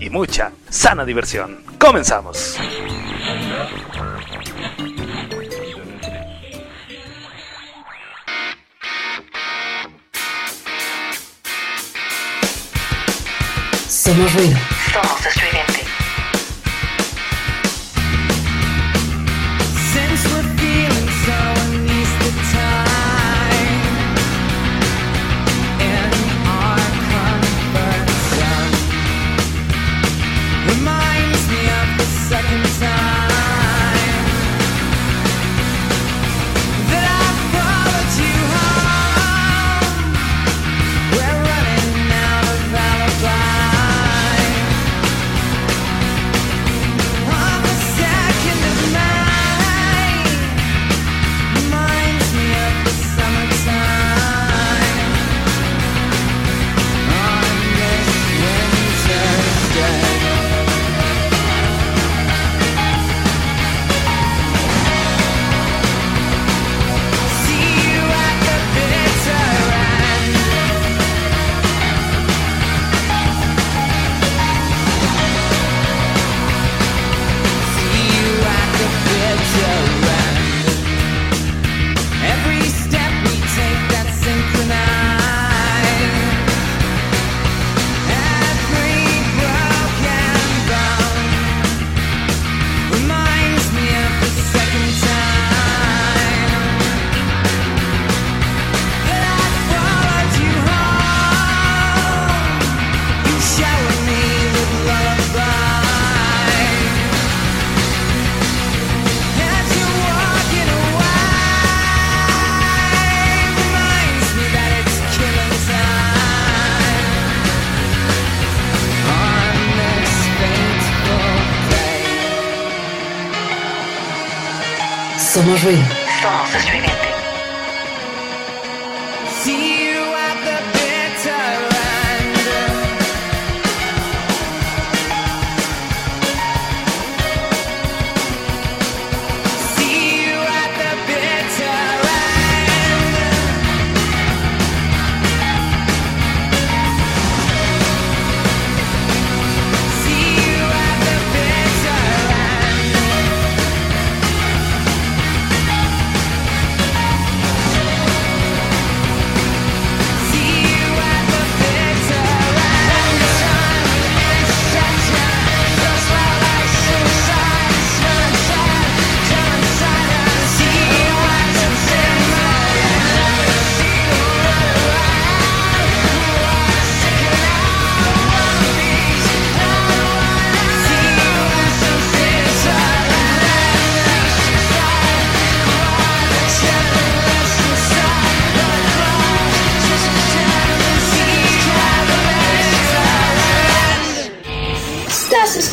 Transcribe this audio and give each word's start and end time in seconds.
y 0.00 0.10
mucha 0.10 0.52
sana 0.68 1.04
diversión. 1.04 1.64
Comenzamos. 1.78 2.56
Somos 13.88 14.34
ruido. 14.34 14.56
Somos 14.92 15.26
estridente. 15.26 15.84
Since 19.92 20.28
we're 20.32 20.56
feeling 20.56 21.08
so 21.26 21.57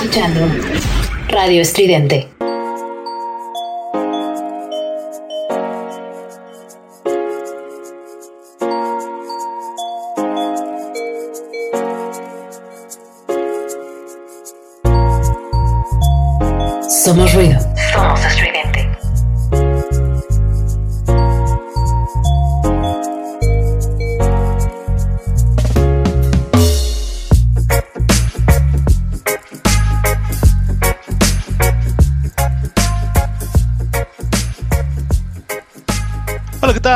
escuchando 0.06 0.48
Radio 1.30 1.62
Estridente. 1.62 2.28
Somos 16.88 17.34
ruido. 17.34 17.60
Somos 17.92 18.24
estridente. 18.26 18.55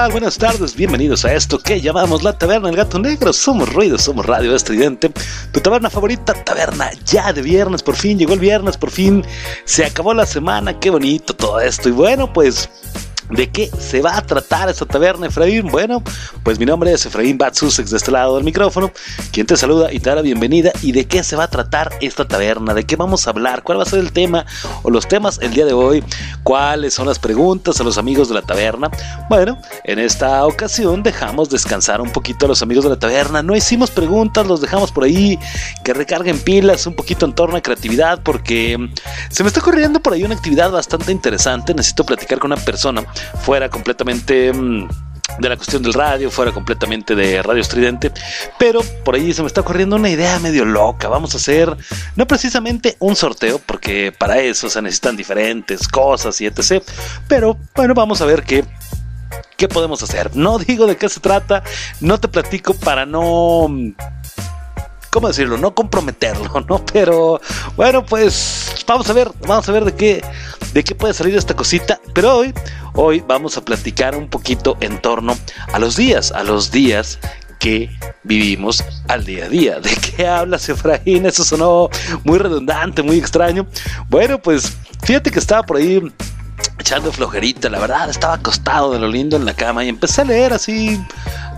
Buenas 0.07 0.38
tardes, 0.38 0.75
bienvenidos 0.75 1.25
a 1.25 1.34
esto 1.34 1.60
que 1.60 1.81
llamamos 1.81 2.24
la 2.24 2.38
Taberna 2.38 2.69
del 2.69 2.78
Gato 2.78 2.98
Negro. 3.00 3.34
Somos 3.34 3.72
ruido, 3.74 3.98
somos 3.98 4.25
radio 4.25 4.56
estridente. 4.56 5.12
Tu 5.51 5.60
taberna 5.60 5.90
favorita, 5.90 6.34
taberna 6.34 6.90
ya 7.06 7.34
de 7.34 7.42
viernes, 7.42 7.84
por 7.84 7.98
fin 7.98 8.18
llegó 8.18 8.34
el 8.34 8.40
viernes, 8.40 8.78
por 8.78 8.92
fin 8.92 9.25
se 9.66 9.84
acabó 9.84 10.13
la 10.13 10.25
semana, 10.25 10.80
qué 10.80 10.90
bonito 10.90 11.36
todo 11.36 11.60
esto. 11.60 11.90
Y 11.90 11.92
bueno, 11.92 12.31
pues 12.31 12.69
¿De 13.30 13.52
qué 13.52 13.70
se 13.80 14.02
va 14.02 14.18
a 14.18 14.22
tratar 14.24 14.70
esta 14.70 14.88
taberna, 14.88 15.28
Efraín? 15.28 15.68
Bueno, 15.68 16.04
pues 16.44 16.58
mi 16.58 16.66
nombre 16.66 16.92
es 16.92 17.06
Efraín 17.06 17.38
Batsusex 17.38 17.92
de 17.92 17.98
este 17.98 18.10
lado 18.10 18.36
del 18.36 18.44
micrófono, 18.44 18.92
quien 19.31 19.46
te 19.46 19.56
saluda 19.56 19.94
y 19.94 20.00
te 20.00 20.10
da 20.10 20.16
la 20.16 20.22
bienvenida. 20.24 20.72
¿Y 20.81 20.94
de 20.94 21.06
qué 21.06 21.24
se 21.24 21.36
va 21.36 21.44
a 21.44 21.48
tratar 21.48 21.92
esta 22.02 22.28
taberna? 22.28 22.74
¿De 22.74 22.86
qué 22.86 22.96
vamos 22.96 23.28
a 23.28 23.30
hablar? 23.30 23.62
¿Cuál 23.62 23.78
va 23.78 23.84
a 23.84 23.86
ser 23.86 24.00
el 24.00 24.12
tema 24.12 24.48
o 24.81 24.90
los 24.90 25.08
temas 25.08 25.38
el 25.44 25.54
día 25.54 25.66
de 25.66 25.74
hoy? 25.74 26.04
¿Cuáles 26.42 26.96
son 26.96 27.06
las 27.06 27.20
preguntas 27.20 27.80
a 27.80 27.84
los 27.84 28.00
amigos 28.00 28.30
de 28.30 28.34
la 28.34 28.42
taberna? 28.42 28.90
Bueno, 29.30 29.62
en 29.84 30.00
esta 30.00 30.44
ocasión 30.48 31.04
dejamos 31.04 31.52
descansar 31.52 32.02
un 32.02 32.12
poquito 32.12 32.46
a 32.46 32.50
los 32.50 32.64
amigos 32.64 32.86
de 32.86 32.90
la 32.90 32.98
taberna. 32.98 33.44
No 33.44 33.56
hicimos 33.56 33.92
preguntas, 33.92 34.48
los 34.48 34.60
dejamos 34.60 34.92
por 34.92 35.04
ahí 35.04 35.38
que 35.84 35.94
recarguen 35.94 36.40
pilas 36.40 36.88
un 36.88 36.96
poquito 36.96 37.28
en 37.28 37.34
torno 37.34 37.58
a 37.58 37.62
creatividad 37.62 38.24
porque 38.24 38.90
se 39.30 39.44
me 39.44 39.50
está 39.50 39.62
corriendo 39.62 40.00
por 40.00 40.14
ahí 40.14 40.24
una 40.24 40.34
actividad 40.34 40.72
bastante 40.72 41.12
interesante. 41.12 41.76
Necesito 41.76 42.04
platicar 42.04 42.40
con 42.40 42.52
una 42.52 42.62
persona 42.62 43.04
fuera 43.42 43.69
completamente 43.69 44.51
mm, 44.54 44.88
de 45.39 45.50
la 45.50 45.56
cuestión 45.56 45.81
del 45.83 45.94
radio, 45.94 46.30
fuera 46.30 46.51
completamente 46.51 47.16
de 47.16 47.42
Radio 47.42 47.62
Estridente, 47.62 48.12
pero 48.57 48.81
por 49.04 49.16
ahí 49.16 49.33
se 49.33 49.42
me 49.42 49.48
está 49.48 49.62
ocurriendo 49.62 49.95
una 49.95 50.10
idea 50.10 50.39
medio 50.39 50.66
loca. 50.66 51.07
Vamos 51.07 51.33
a 51.33 51.38
hacer 51.38 51.75
no 52.16 52.27
precisamente 52.27 52.98
un 53.00 53.16
sorteo, 53.16 53.60
porque 53.60 54.12
para 54.12 54.39
eso 54.39 54.69
se 54.69 54.81
necesitan 54.81 55.16
diferentes 55.16 55.88
cosas 55.88 56.39
y 56.42 56.45
etc. 56.45 56.83
Pero 57.27 57.57
bueno, 57.75 57.94
vamos 57.94 58.21
a 58.21 58.25
ver 58.25 58.44
qué. 58.44 58.66
¿Qué 59.56 59.68
podemos 59.68 60.01
hacer? 60.01 60.36
No 60.36 60.57
digo 60.57 60.88
de 60.88 60.95
qué 60.95 61.10
se 61.10 61.19
trata, 61.19 61.63
no 62.00 62.18
te 62.18 62.30
platico 62.30 62.74
para 62.74 63.06
no 63.06 63.68
¿cómo 65.10 65.27
decirlo? 65.27 65.57
No 65.57 65.74
comprometerlo, 65.74 66.62
¿no? 66.69 66.86
Pero 66.86 67.42
bueno, 67.75 68.06
pues 68.06 68.74
vamos 68.88 69.10
a 69.10 69.13
ver, 69.13 69.31
vamos 69.42 69.68
a 69.68 69.71
ver 69.71 69.86
de 69.86 69.95
qué, 69.95 70.21
de 70.74 70.83
qué 70.83 70.95
puede 70.95 71.13
salir 71.13 71.36
esta 71.36 71.56
cosita. 71.56 72.00
Pero 72.13 72.38
hoy, 72.38 72.54
hoy 72.94 73.24
vamos 73.27 73.57
a 73.57 73.66
platicar 73.66 74.16
un 74.16 74.30
poquito 74.30 74.77
en 74.81 75.00
torno 75.01 75.38
a 75.74 75.80
los 75.80 75.95
días, 75.95 76.31
a 76.31 76.44
los 76.44 76.71
días 76.71 77.19
que 77.60 77.89
vivimos 78.24 78.83
al 79.07 79.25
día 79.25 79.45
a 79.45 79.50
día. 79.50 79.80
¿De 79.80 79.92
qué 79.95 80.27
hablas, 80.27 80.68
Efraín? 80.69 81.25
Eso 81.25 81.44
sonó 81.44 81.89
muy 82.24 82.39
redundante, 82.39 83.04
muy 83.04 83.18
extraño. 83.18 83.68
Bueno, 84.07 84.39
pues 84.39 84.71
fíjate 85.04 85.30
que 85.30 85.39
estaba 85.39 85.63
por 85.63 85.77
ahí 85.77 86.01
echando 86.80 87.12
flojerita, 87.12 87.69
la 87.69 87.80
verdad, 87.80 88.10
estaba 88.10 88.36
acostado 88.36 88.92
de 88.92 89.00
lo 89.00 89.07
lindo 89.07 89.36
en 89.36 89.45
la 89.45 89.54
cama 89.54 89.83
y 89.83 89.89
empecé 89.89 90.21
a 90.21 90.25
leer 90.25 90.54
así 90.54 91.00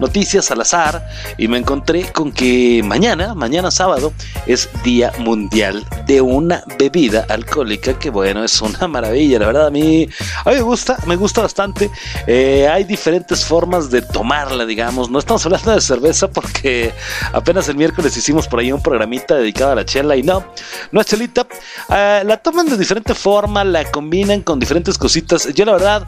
noticias 0.01 0.51
al 0.51 0.59
azar 0.59 1.07
y 1.37 1.47
me 1.47 1.57
encontré 1.57 2.11
con 2.11 2.31
que 2.31 2.81
mañana, 2.83 3.35
mañana 3.35 3.71
sábado, 3.71 4.11
es 4.47 4.67
Día 4.83 5.13
Mundial 5.19 5.85
de 6.07 6.19
una 6.19 6.63
bebida 6.77 7.25
alcohólica 7.29 7.97
que 7.97 8.09
bueno, 8.09 8.43
es 8.43 8.59
una 8.61 8.87
maravilla, 8.87 9.39
la 9.39 9.45
verdad 9.47 9.67
a 9.67 9.69
mí, 9.69 10.09
a 10.43 10.49
mí 10.49 10.55
me 10.55 10.61
gusta, 10.61 10.97
me 11.05 11.15
gusta 11.15 11.41
bastante. 11.41 11.89
Eh, 12.27 12.67
hay 12.67 12.83
diferentes 12.83 13.45
formas 13.45 13.91
de 13.91 14.01
tomarla, 14.01 14.65
digamos, 14.65 15.09
no 15.09 15.19
estamos 15.19 15.45
hablando 15.45 15.71
de 15.71 15.81
cerveza 15.81 16.29
porque 16.29 16.93
apenas 17.31 17.69
el 17.69 17.77
miércoles 17.77 18.17
hicimos 18.17 18.47
por 18.47 18.59
ahí 18.59 18.71
un 18.71 18.81
programita 18.81 19.35
dedicado 19.35 19.71
a 19.71 19.75
la 19.75 19.85
chela 19.85 20.15
y 20.15 20.23
no, 20.23 20.43
no 20.91 20.99
es 20.99 21.07
chelita, 21.07 21.45
eh, 21.89 22.23
la 22.25 22.37
toman 22.37 22.67
de 22.67 22.75
diferente 22.75 23.13
forma, 23.13 23.63
la 23.63 23.89
combinan 23.91 24.41
con 24.41 24.59
diferentes 24.59 24.97
cositas. 24.97 25.47
Yo 25.53 25.65
la 25.65 25.73
verdad 25.73 26.07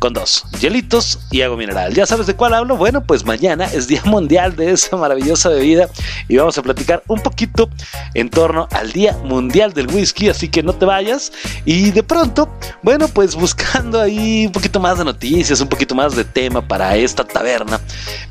con 0.00 0.14
dos, 0.14 0.44
hielitos 0.58 1.20
y 1.30 1.42
agua 1.42 1.58
mineral. 1.58 1.92
¿Ya 1.94 2.06
sabes 2.06 2.26
de 2.26 2.34
cuál 2.34 2.54
hablo? 2.54 2.76
Bueno, 2.76 3.04
pues 3.04 3.24
mañana 3.26 3.66
es 3.66 3.86
Día 3.86 4.02
Mundial 4.06 4.56
de 4.56 4.72
esa 4.72 4.96
maravillosa 4.96 5.50
bebida 5.50 5.90
y 6.26 6.38
vamos 6.38 6.56
a 6.56 6.62
platicar 6.62 7.02
un 7.06 7.20
poquito 7.20 7.68
en 8.14 8.30
torno 8.30 8.66
al 8.72 8.92
Día 8.92 9.16
Mundial 9.22 9.74
del 9.74 9.88
Whisky, 9.88 10.30
así 10.30 10.48
que 10.48 10.62
no 10.62 10.72
te 10.72 10.86
vayas. 10.86 11.30
Y 11.66 11.90
de 11.90 12.02
pronto, 12.02 12.48
bueno, 12.82 13.08
pues 13.08 13.34
buscando 13.34 14.00
ahí 14.00 14.46
un 14.46 14.52
poquito 14.52 14.80
más 14.80 14.96
de 14.96 15.04
noticias, 15.04 15.60
un 15.60 15.68
poquito 15.68 15.94
más 15.94 16.16
de 16.16 16.24
tema 16.24 16.66
para 16.66 16.96
esta 16.96 17.22
taberna, 17.22 17.78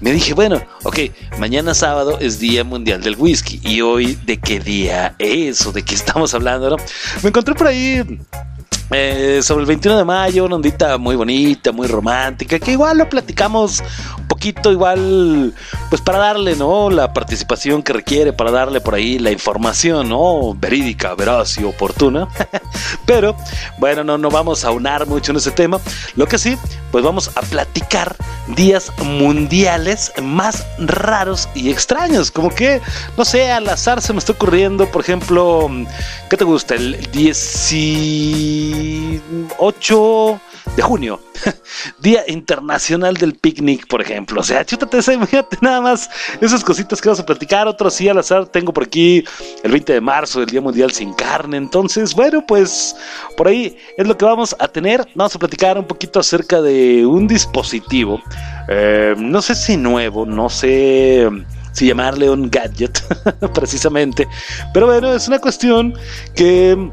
me 0.02 0.12
dije, 0.12 0.34
bueno, 0.34 0.60
ok, 0.84 0.98
mañana 1.38 1.76
sábado 1.76 2.18
es 2.20 2.40
Día 2.40 2.64
Mundial 2.64 3.04
del 3.04 3.16
Whisky 3.16 3.62
y 3.64 3.82
hoy 3.82 4.18
de 4.26 4.38
qué 4.38 4.60
día 4.60 5.14
es 5.20 5.64
o 5.68 5.72
de 5.72 5.84
qué 5.84 5.94
estamos 5.94 6.34
hablando, 6.34 6.72
¿no? 6.72 6.78
Me 7.22 7.30
encontré 7.30 7.54
por 7.54 7.68
ahí 7.68 8.04
eh, 8.92 9.42
sobre 9.44 9.62
el 9.62 9.68
21 9.68 10.00
de 10.00 10.04
mayo, 10.04 10.46
una 10.46 10.56
ondita 10.56 10.98
muy 10.98 11.16
bonita, 11.16 11.72
muy 11.72 11.88
romántica, 11.88 12.58
que 12.58 12.72
igual 12.72 12.98
lo 12.98 13.08
platicamos 13.08 13.84
un 14.18 14.28
poquito, 14.28 14.72
igual, 14.72 15.54
pues 15.90 16.02
para 16.02 16.18
darle, 16.18 16.56
¿no? 16.56 16.90
La 16.90 17.14
participación 17.14 17.84
que 17.84 17.94
requiere, 17.94 18.34
para 18.34 18.50
darle 18.50 18.82
por 18.82 18.96
ahí 18.96 19.20
la 19.20 19.32
información, 19.32 20.10
¿no? 20.10 20.56
Verídica, 20.56 21.14
veraz 21.14 21.58
y 21.60 21.64
oportuna. 21.64 22.28
Pero, 23.06 23.36
bueno, 23.78 24.04
no, 24.04 24.18
no 24.18 24.30
vamos 24.32 24.66
a 24.66 24.72
unar 24.72 25.06
mucho 25.06 25.32
en 25.32 25.38
ese 25.38 25.52
tema. 25.52 25.80
Lo 26.16 26.28
que 26.28 26.40
sí, 26.40 26.58
pues 26.92 27.04
vamos 27.04 27.30
a 27.36 27.42
platicar 27.42 28.16
días 28.56 28.92
mundiales 29.04 30.12
más 30.22 30.66
raros 30.80 31.48
y 31.54 31.70
extraños. 31.70 32.32
Como 32.32 32.50
que, 32.50 32.82
no 33.18 33.26
sé, 33.26 33.52
al 33.52 33.70
azar 33.70 34.02
se 34.02 34.14
me 34.14 34.20
está 34.20 34.32
ocurriendo, 34.32 34.90
por 34.90 35.02
ejemplo, 35.02 35.70
¿qué 36.30 36.38
te 36.38 36.44
gusta? 36.44 36.76
El 36.76 36.96
18 38.80 40.42
de 40.76 40.82
junio, 40.82 41.20
Día 42.00 42.24
Internacional 42.28 43.16
del 43.16 43.36
Picnic, 43.36 43.88
por 43.88 44.02
ejemplo. 44.02 44.40
O 44.40 44.44
sea, 44.44 44.64
chútate 44.64 45.00
esa, 45.00 45.14
imagínate 45.14 45.58
nada 45.62 45.82
más 45.82 46.10
esas 46.40 46.64
cositas 46.64 47.02
que 47.02 47.10
vamos 47.10 47.20
a 47.20 47.26
platicar. 47.26 47.68
Otros 47.68 47.94
sí, 47.94 48.08
al 48.08 48.18
azar, 48.18 48.48
tengo 48.48 48.72
por 48.72 48.84
aquí 48.84 49.24
el 49.64 49.72
20 49.72 49.94
de 49.94 50.02
marzo, 50.02 50.42
el 50.42 50.46
Día 50.46 50.62
Mundial 50.62 50.92
sin 50.92 51.14
Carne. 51.14 51.58
Entonces, 51.58 52.14
bueno, 52.16 52.46
pues 52.48 52.96
por 53.36 53.50
ahí 53.50 53.78
es 53.98 54.08
lo 54.08 54.18
que 54.18 54.24
vamos 54.24 54.56
a 54.60 54.68
tener. 54.68 55.06
Vamos 55.16 55.36
a 55.36 55.40
platicar 55.40 55.78
un 55.78 55.86
poquito 55.86 56.20
acerca 56.20 56.62
de 56.62 57.06
un 57.06 57.28
dispositivo. 57.28 58.22
Eh, 58.70 59.16
no 59.18 59.42
sé 59.42 59.56
si 59.56 59.76
nuevo, 59.76 60.26
no 60.26 60.50
sé 60.50 61.28
si 61.74 61.88
llamarle 61.88 62.30
un 62.30 62.50
gadget, 62.50 63.02
precisamente. 63.54 64.28
Pero 64.74 64.86
bueno, 64.86 65.14
es 65.14 65.28
una 65.28 65.40
cuestión 65.40 65.94
que 66.36 66.90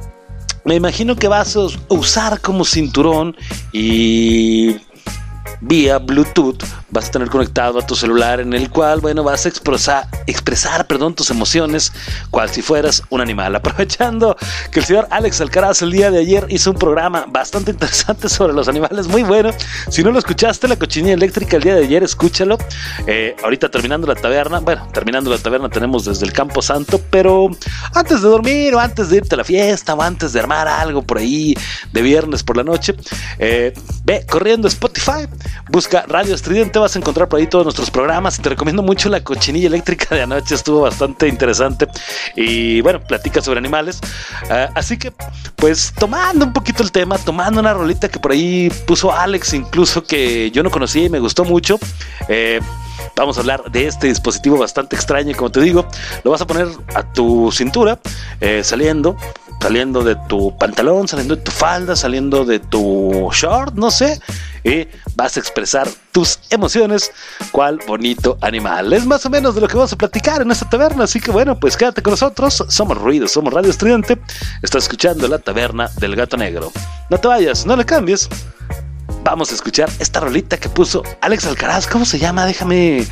me 0.67 0.75
imagino 0.75 1.15
que 1.15 1.29
vas 1.29 1.57
a 1.57 1.69
usar 1.89 2.41
como 2.41 2.65
cinturón 2.65 3.37
y 3.73 4.77
vía 5.61 5.99
Bluetooth 5.99 6.62
vas 6.91 7.08
a 7.08 7.11
tener 7.11 7.29
conectado 7.29 7.79
a 7.79 7.87
tu 7.87 7.94
celular 7.94 8.41
en 8.41 8.53
el 8.55 8.70
cual, 8.70 9.00
bueno, 9.00 9.23
vas 9.23 9.44
a 9.44 9.49
expresar, 9.49 10.06
expresar 10.26 10.87
perdón, 10.87 11.14
tus 11.14 11.31
emociones 11.31 11.93
cual 12.31 12.49
si 12.49 12.62
fueras 12.62 13.03
un 13.11 13.20
animal. 13.20 13.55
Aprovechando 13.56 14.37
que 14.70 14.81
el 14.81 14.87
señor 14.87 15.06
Alex 15.11 15.41
Alcaraz 15.41 15.82
el 15.82 15.91
día 15.91 16.11
de 16.11 16.20
ayer 16.20 16.47
hizo 16.49 16.70
un 16.70 16.79
programa 16.79 17.26
bastante 17.29 17.70
interesante 17.70 18.29
sobre 18.29 18.53
los 18.53 18.69
animales, 18.69 19.08
muy 19.08 19.23
bueno. 19.23 19.50
Si 19.91 20.03
no 20.03 20.11
lo 20.11 20.19
escuchaste, 20.19 20.69
la 20.69 20.76
cochinilla 20.76 21.14
eléctrica 21.14 21.56
el 21.56 21.62
día 21.62 21.75
de 21.75 21.85
ayer, 21.85 22.03
escúchalo. 22.03 22.56
Eh, 23.06 23.37
ahorita 23.43 23.70
terminando 23.70 24.06
la 24.06 24.14
taberna, 24.14 24.61
bueno, 24.61 24.88
terminando 24.93 25.31
la 25.31 25.38
taberna 25.38 25.69
tenemos 25.69 26.05
desde 26.05 26.25
el 26.25 26.32
Campo 26.32 26.62
Santo, 26.62 27.00
pero 27.11 27.50
antes 27.94 28.23
de 28.23 28.29
dormir 28.29 28.75
o 28.75 28.81
antes 28.81 29.11
de 29.11 29.19
irte 29.19 29.35
a 29.35 29.38
la 29.38 29.44
fiesta 29.44 29.94
o 29.94 30.03
antes 30.03 30.32
de 30.32 30.41
armar 30.41 30.69
algo 30.69 31.03
por 31.03 31.19
ahí 31.19 31.55
de 31.93 32.03
viernes 32.03 32.43
por 32.43 32.56
la 32.56 32.62
noche, 32.62 32.94
eh, 33.38 33.75
ve 34.05 34.25
corriendo 34.29 34.69
Spotify, 34.69 35.26
busca 35.69 36.04
Radio 36.08 36.34
Estridente, 36.34 36.79
vas 36.79 36.96
a 36.96 36.98
encontrar 36.98 37.29
por 37.29 37.38
ahí 37.38 37.46
todos 37.46 37.65
nuestros 37.65 37.91
programas. 37.91 38.41
Te 38.41 38.48
recomiendo 38.48 38.82
mucho 38.82 39.08
la 39.08 39.22
cochinilla 39.22 39.67
eléctrica 39.67 40.15
de 40.15 40.22
anoche, 40.22 40.55
estuvo 40.55 40.82
bastante 40.82 41.29
interesante. 41.29 41.86
Y 42.34 42.81
bueno, 42.81 43.00
platica 43.00 43.41
sobre 43.41 43.58
animales. 43.58 44.00
Uh, 44.44 44.70
así 44.74 44.96
que, 44.96 45.12
pues 45.56 45.93
tomando 45.98 46.44
un 46.44 46.53
poquito 46.53 46.82
el 46.82 46.93
tema, 46.93 47.19
tomando 47.19 47.60
una 47.60 47.74
rolita 47.74 48.08
que 48.08 48.19
por 48.19 48.32
ahí 48.32 48.70
puso 48.86 49.12
Alex, 49.12 49.55
incluso 49.55 50.05
que 50.05 50.50
yo 50.50 50.62
no 50.62 50.70
conocía 50.70 51.05
y 51.05 51.08
me 51.08 51.20
gustó 51.20 51.44
mucho. 51.44 51.79
Eh, 52.29 52.60
vamos 53.17 53.36
a 53.36 53.41
hablar 53.41 53.70
de 53.70 53.86
este 53.86 54.08
dispositivo 54.08 54.58
bastante 54.58 54.96
extraño, 54.96 55.34
como 55.36 55.50
te 55.50 55.60
digo, 55.60 55.86
lo 56.24 56.31
vas 56.31 56.41
a 56.41 56.46
poner 56.46 56.69
a 56.94 57.03
tu 57.12 57.50
cintura, 57.53 57.98
eh, 58.41 58.62
saliendo, 58.62 59.17
saliendo 59.60 60.03
de 60.03 60.17
tu 60.29 60.56
pantalón, 60.56 61.08
saliendo 61.08 61.36
de 61.36 61.43
tu 61.43 61.51
falda, 61.51 61.96
saliendo 61.96 62.44
de 62.44 62.58
tu 62.58 63.29
short, 63.32 63.75
no 63.75 63.91
sé, 63.91 64.20
y 64.65 64.86
vas 65.15 65.36
a 65.36 65.41
expresar 65.41 65.89
tus 66.13 66.39
emociones, 66.51 67.10
cual 67.53 67.81
bonito 67.86 68.39
animal. 68.41 68.93
Es 68.93 69.06
más 69.06 69.25
o 69.27 69.31
menos 69.31 69.55
de 69.55 69.60
lo 69.60 69.69
que 69.69 69.75
vamos 69.75 69.93
a 69.93 69.96
platicar 69.96 70.43
en 70.43 70.51
esta 70.51 70.69
taberna, 70.69 71.05
así 71.05 71.20
que 71.20 71.31
bueno, 71.31 71.58
pues 71.58 71.77
quédate 71.77 72.03
con 72.03 72.13
nosotros, 72.13 72.65
somos 72.69 72.98
Ruido, 72.98 73.29
somos 73.29 73.53
Radio 73.53 73.70
Estudiante, 73.70 74.19
estás 74.63 74.84
escuchando 74.84 75.27
la 75.29 75.39
taberna 75.39 75.91
del 75.98 76.17
gato 76.17 76.36
negro. 76.36 76.72
No 77.10 77.19
te 77.19 77.29
vayas, 77.29 77.67
no 77.67 77.77
le 77.77 77.84
cambies. 77.84 78.29
Vamos 79.22 79.51
a 79.51 79.55
escuchar 79.55 79.91
esta 79.98 80.20
rolita 80.20 80.56
que 80.56 80.69
puso 80.69 81.03
Alex 81.20 81.46
Alcaraz, 81.46 81.89
¿cómo 81.89 82.05
se 82.05 82.19
llama? 82.19 82.46
Déjame 82.46 83.05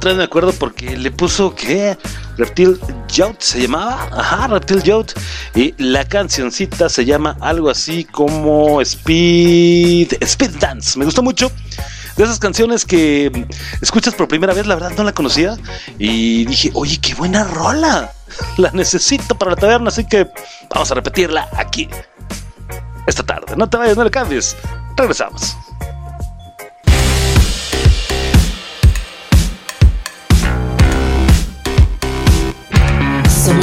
otra 0.00 0.12
vez 0.12 0.16
me 0.18 0.24
acuerdo 0.24 0.54
porque 0.54 0.96
le 0.96 1.10
puso 1.10 1.54
que 1.54 1.94
Reptil 2.38 2.80
Youth 3.12 3.40
se 3.40 3.60
llamaba, 3.60 4.08
ajá, 4.10 4.46
Reptil 4.46 4.82
Youth 4.82 5.10
y 5.54 5.74
la 5.76 6.06
cancioncita 6.06 6.88
se 6.88 7.04
llama 7.04 7.36
algo 7.38 7.68
así 7.68 8.04
como 8.04 8.80
Speed 8.80 10.14
Speed 10.18 10.52
Dance. 10.58 10.98
Me 10.98 11.04
gustó 11.04 11.22
mucho. 11.22 11.52
De 12.16 12.24
esas 12.24 12.38
canciones 12.38 12.86
que 12.86 13.46
escuchas 13.82 14.14
por 14.14 14.26
primera 14.26 14.54
vez, 14.54 14.66
la 14.66 14.74
verdad 14.74 14.92
no 14.96 15.04
la 15.04 15.12
conocía 15.12 15.58
y 15.98 16.46
dije, 16.46 16.70
"Oye, 16.72 16.98
qué 16.98 17.12
buena 17.14 17.44
rola. 17.44 18.10
La 18.56 18.70
necesito 18.70 19.36
para 19.36 19.50
la 19.50 19.56
taberna, 19.58 19.88
así 19.88 20.06
que 20.06 20.28
vamos 20.70 20.90
a 20.90 20.94
repetirla 20.94 21.46
aquí 21.58 21.90
esta 23.06 23.22
tarde. 23.22 23.54
No 23.54 23.68
te 23.68 23.76
vayas, 23.76 23.98
no 23.98 24.04
le 24.04 24.10
cambies. 24.10 24.56
Regresamos. 24.96 25.56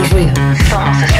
Somos 0.09 1.16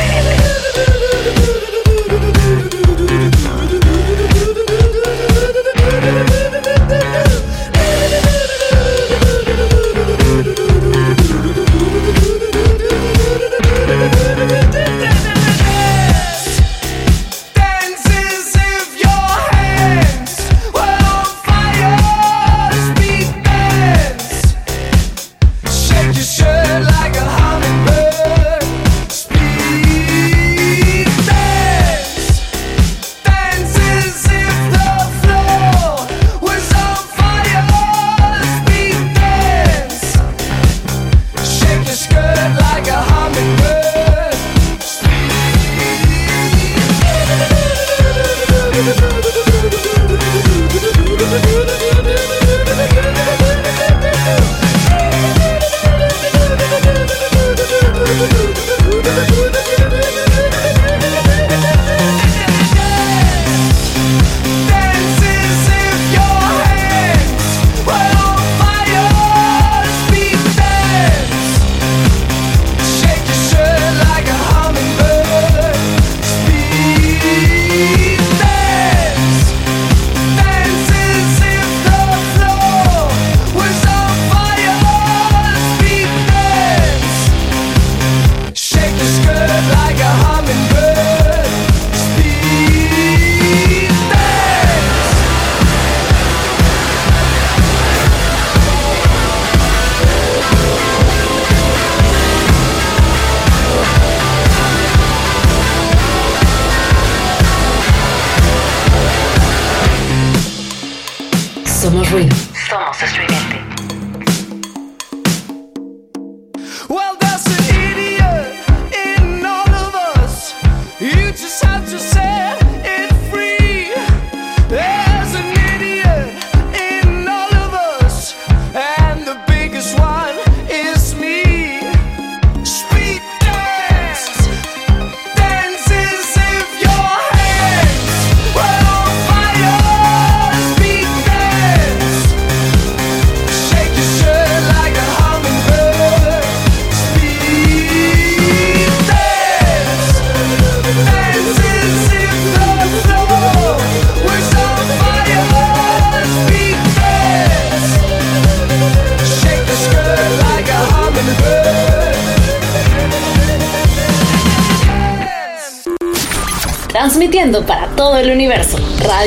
Somos 112.18 112.24
ruido. 112.24 112.36
Somos 112.68 113.04
estridente. 113.04 113.47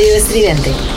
Radio 0.01 0.17
Estridente. 0.17 0.90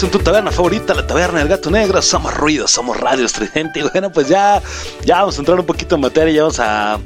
Regreso 0.00 0.06
en 0.06 0.12
tu 0.12 0.18
taberna 0.18 0.50
favorita, 0.50 0.94
la 0.94 1.06
taberna 1.06 1.40
del 1.40 1.48
gato 1.48 1.70
negro. 1.70 2.00
Somos 2.00 2.34
ruido, 2.34 2.66
somos 2.66 2.96
radio 2.98 3.26
estridente. 3.26 3.80
Y 3.80 3.82
bueno, 3.92 4.10
pues 4.10 4.28
ya, 4.28 4.62
ya 5.04 5.18
vamos 5.18 5.36
a 5.36 5.40
entrar 5.40 5.60
un 5.60 5.66
poquito 5.66 5.94
en 5.96 6.00
materia. 6.00 6.32
Ya 6.32 6.42
vamos 6.42 6.60
a 6.60 6.98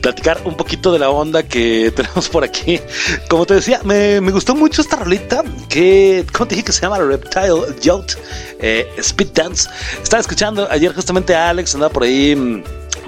platicar 0.00 0.40
un 0.44 0.56
poquito 0.56 0.92
de 0.92 0.98
la 0.98 1.10
onda 1.10 1.42
que 1.42 1.92
tenemos 1.96 2.28
por 2.28 2.44
aquí. 2.44 2.80
Como 3.28 3.46
te 3.46 3.54
decía, 3.54 3.80
me, 3.84 4.20
me 4.20 4.32
gustó 4.32 4.54
mucho 4.54 4.82
esta 4.82 4.96
rolita 4.96 5.42
que, 5.68 6.26
¿cómo 6.32 6.46
te 6.46 6.54
dije 6.54 6.66
que 6.66 6.72
se 6.72 6.82
llama? 6.82 6.98
Reptile 6.98 7.74
Yacht 7.80 8.16
eh, 8.60 8.86
Speed 8.98 9.28
Dance. 9.34 9.68
Estaba 10.02 10.20
escuchando 10.20 10.68
ayer 10.70 10.94
justamente 10.94 11.34
a 11.34 11.50
Alex, 11.50 11.74
andaba 11.74 11.92
por 11.92 12.02
ahí. 12.02 12.62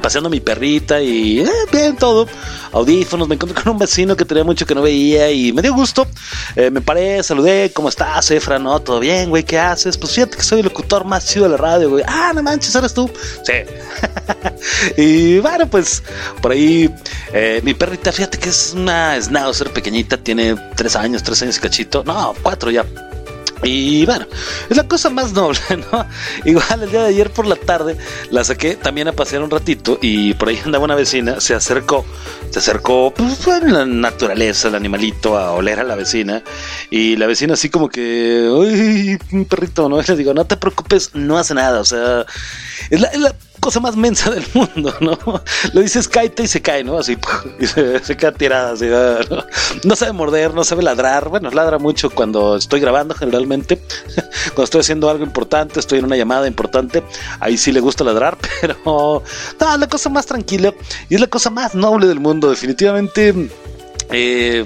Paseando 0.04 0.28
mi 0.28 0.40
perrita 0.40 1.00
y 1.00 1.40
eh, 1.40 1.48
bien 1.72 1.96
todo. 1.96 2.28
Audífonos, 2.72 3.26
me 3.26 3.36
encontré 3.36 3.62
con 3.62 3.72
un 3.72 3.78
vecino 3.78 4.14
que 4.14 4.26
tenía 4.26 4.44
mucho 4.44 4.66
que 4.66 4.74
no 4.74 4.82
veía 4.82 5.30
y 5.30 5.50
me 5.54 5.62
dio 5.62 5.72
gusto. 5.72 6.06
Eh, 6.56 6.70
me 6.70 6.82
paré, 6.82 7.22
saludé, 7.22 7.72
¿cómo 7.72 7.88
estás, 7.88 8.30
Efra? 8.30 8.58
No, 8.58 8.78
todo 8.80 9.00
bien, 9.00 9.30
güey, 9.30 9.44
¿qué 9.44 9.58
haces? 9.58 9.96
Pues 9.96 10.12
fíjate 10.12 10.36
que 10.36 10.42
soy 10.42 10.58
el 10.58 10.66
locutor 10.66 11.06
más 11.06 11.26
chido 11.26 11.44
de 11.44 11.52
la 11.52 11.56
radio, 11.56 11.88
güey. 11.88 12.04
Ah, 12.06 12.32
no 12.34 12.42
manches, 12.42 12.74
¿eres 12.74 12.92
tú? 12.92 13.10
Sí. 13.44 13.54
y 15.02 15.38
bueno, 15.38 15.70
pues 15.70 16.02
por 16.42 16.52
ahí 16.52 16.94
eh, 17.32 17.62
mi 17.64 17.72
perrita, 17.72 18.12
fíjate 18.12 18.36
que 18.36 18.50
es 18.50 18.74
una 18.76 19.18
schnauzer 19.18 19.72
pequeñita, 19.72 20.18
tiene 20.18 20.54
tres 20.76 20.96
años, 20.96 21.22
tres 21.22 21.40
años 21.40 21.56
y 21.56 21.60
cachito. 21.60 22.04
No, 22.04 22.34
cuatro 22.42 22.70
ya. 22.70 22.84
Y 23.62 24.04
bueno, 24.04 24.26
es 24.68 24.76
la 24.76 24.86
cosa 24.86 25.10
más 25.10 25.32
noble, 25.32 25.58
¿no? 25.92 26.06
Igual 26.44 26.82
el 26.82 26.90
día 26.90 27.02
de 27.02 27.08
ayer 27.08 27.30
por 27.30 27.46
la 27.46 27.56
tarde 27.56 27.96
la 28.30 28.44
saqué 28.44 28.76
también 28.76 29.08
a 29.08 29.12
pasear 29.12 29.42
un 29.42 29.50
ratito 29.50 29.98
y 30.02 30.34
por 30.34 30.48
ahí 30.48 30.60
andaba 30.64 30.84
una 30.84 30.94
vecina, 30.94 31.40
se 31.40 31.54
acercó, 31.54 32.04
se 32.50 32.58
acercó, 32.58 33.12
pues 33.14 33.38
fue 33.38 33.58
en 33.58 33.72
la 33.72 33.86
naturaleza, 33.86 34.68
el 34.68 34.74
animalito, 34.74 35.38
a 35.38 35.52
oler 35.52 35.80
a 35.80 35.84
la 35.84 35.94
vecina 35.94 36.42
y 36.90 37.16
la 37.16 37.26
vecina 37.26 37.54
así 37.54 37.70
como 37.70 37.88
que, 37.88 38.48
uy, 38.50 39.18
un 39.32 39.44
perrito, 39.46 39.88
¿no? 39.88 40.00
Y 40.04 40.06
le 40.06 40.16
digo, 40.16 40.34
no 40.34 40.44
te 40.44 40.56
preocupes, 40.56 41.10
no 41.14 41.38
hace 41.38 41.54
nada, 41.54 41.80
o 41.80 41.84
sea, 41.84 42.26
es 42.90 43.00
la, 43.00 43.08
es 43.08 43.20
la 43.20 43.34
cosa 43.60 43.80
más 43.80 43.96
mensa 43.96 44.30
del 44.30 44.44
mundo, 44.52 44.94
¿no? 45.00 45.18
Le 45.72 45.82
dices 45.82 46.08
cáete 46.08 46.42
y 46.42 46.48
se 46.48 46.60
cae, 46.60 46.84
¿no? 46.84 46.98
Así, 46.98 47.16
se, 47.60 48.04
se 48.04 48.16
queda 48.16 48.32
tirada, 48.32 48.72
así, 48.72 48.86
¿no? 49.84 49.96
sabe 49.96 50.12
morder, 50.12 50.52
no 50.54 50.64
sabe 50.64 50.82
ladrar, 50.82 51.28
bueno, 51.28 51.50
ladra 51.50 51.78
mucho 51.78 52.10
cuando 52.10 52.56
estoy 52.56 52.80
grabando 52.80 53.14
generalmente, 53.14 53.80
cuando 54.46 54.64
estoy 54.64 54.80
haciendo 54.80 55.08
algo 55.08 55.24
importante, 55.24 55.80
estoy 55.80 56.00
en 56.00 56.04
una 56.04 56.16
llamada 56.16 56.46
importante, 56.46 57.02
ahí 57.40 57.56
sí 57.56 57.72
le 57.72 57.80
gusta 57.80 58.04
ladrar, 58.04 58.36
pero 58.60 58.76
no, 58.84 59.22
la 59.78 59.88
cosa 59.88 60.10
más 60.10 60.26
tranquila 60.26 60.74
y 61.08 61.14
es 61.14 61.20
la 61.20 61.28
cosa 61.28 61.50
más 61.50 61.74
noble 61.74 62.06
del 62.06 62.20
mundo, 62.20 62.50
definitivamente. 62.50 63.48
Eh, 64.10 64.64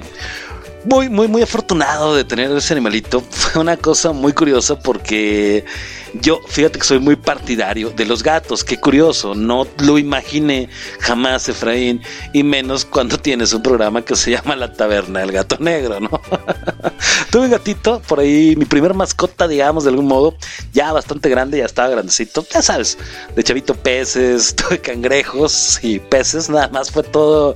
muy, 0.85 1.09
muy, 1.09 1.27
muy 1.27 1.41
afortunado 1.41 2.15
de 2.15 2.23
tener 2.23 2.51
ese 2.51 2.73
animalito. 2.73 3.21
Fue 3.29 3.61
una 3.61 3.77
cosa 3.77 4.11
muy 4.11 4.33
curiosa 4.33 4.79
porque 4.79 5.65
Yo, 6.13 6.41
fíjate 6.47 6.79
que 6.79 6.85
soy 6.85 6.99
muy 6.99 7.15
partidario 7.15 7.91
de 7.91 8.05
los 8.05 8.23
gatos, 8.23 8.63
qué 8.63 8.77
curioso, 8.77 9.35
no 9.35 9.67
lo 9.79 9.97
imaginé 9.97 10.69
jamás, 10.99 11.47
Efraín, 11.49 12.01
y 12.33 12.43
menos 12.43 12.85
cuando 12.85 13.17
tienes 13.17 13.53
un 13.53 13.61
programa 13.61 14.03
que 14.03 14.15
se 14.15 14.31
llama 14.31 14.55
La 14.55 14.73
Taberna 14.73 15.19
del 15.19 15.31
Gato 15.31 15.57
Negro, 15.59 15.99
¿no? 15.99 16.09
Tuve 17.31 17.45
un 17.45 17.51
gatito, 17.51 18.01
por 18.07 18.19
ahí, 18.19 18.55
mi 18.55 18.65
primer 18.65 18.93
mascota, 18.93 19.47
digamos, 19.47 19.83
de 19.83 19.91
algún 19.91 20.07
modo, 20.07 20.35
ya 20.73 20.91
bastante 20.91 21.29
grande, 21.29 21.59
ya 21.59 21.65
estaba 21.65 21.89
grandecito, 21.89 22.45
ya 22.51 22.61
sabes, 22.61 22.97
de 23.35 23.43
chavito 23.43 23.75
peces, 23.75 24.55
tuve 24.55 24.79
cangrejos 24.79 25.79
y 25.83 25.99
peces, 25.99 26.49
nada 26.49 26.69
más 26.69 26.89
fue 26.91 27.03
todo, 27.03 27.55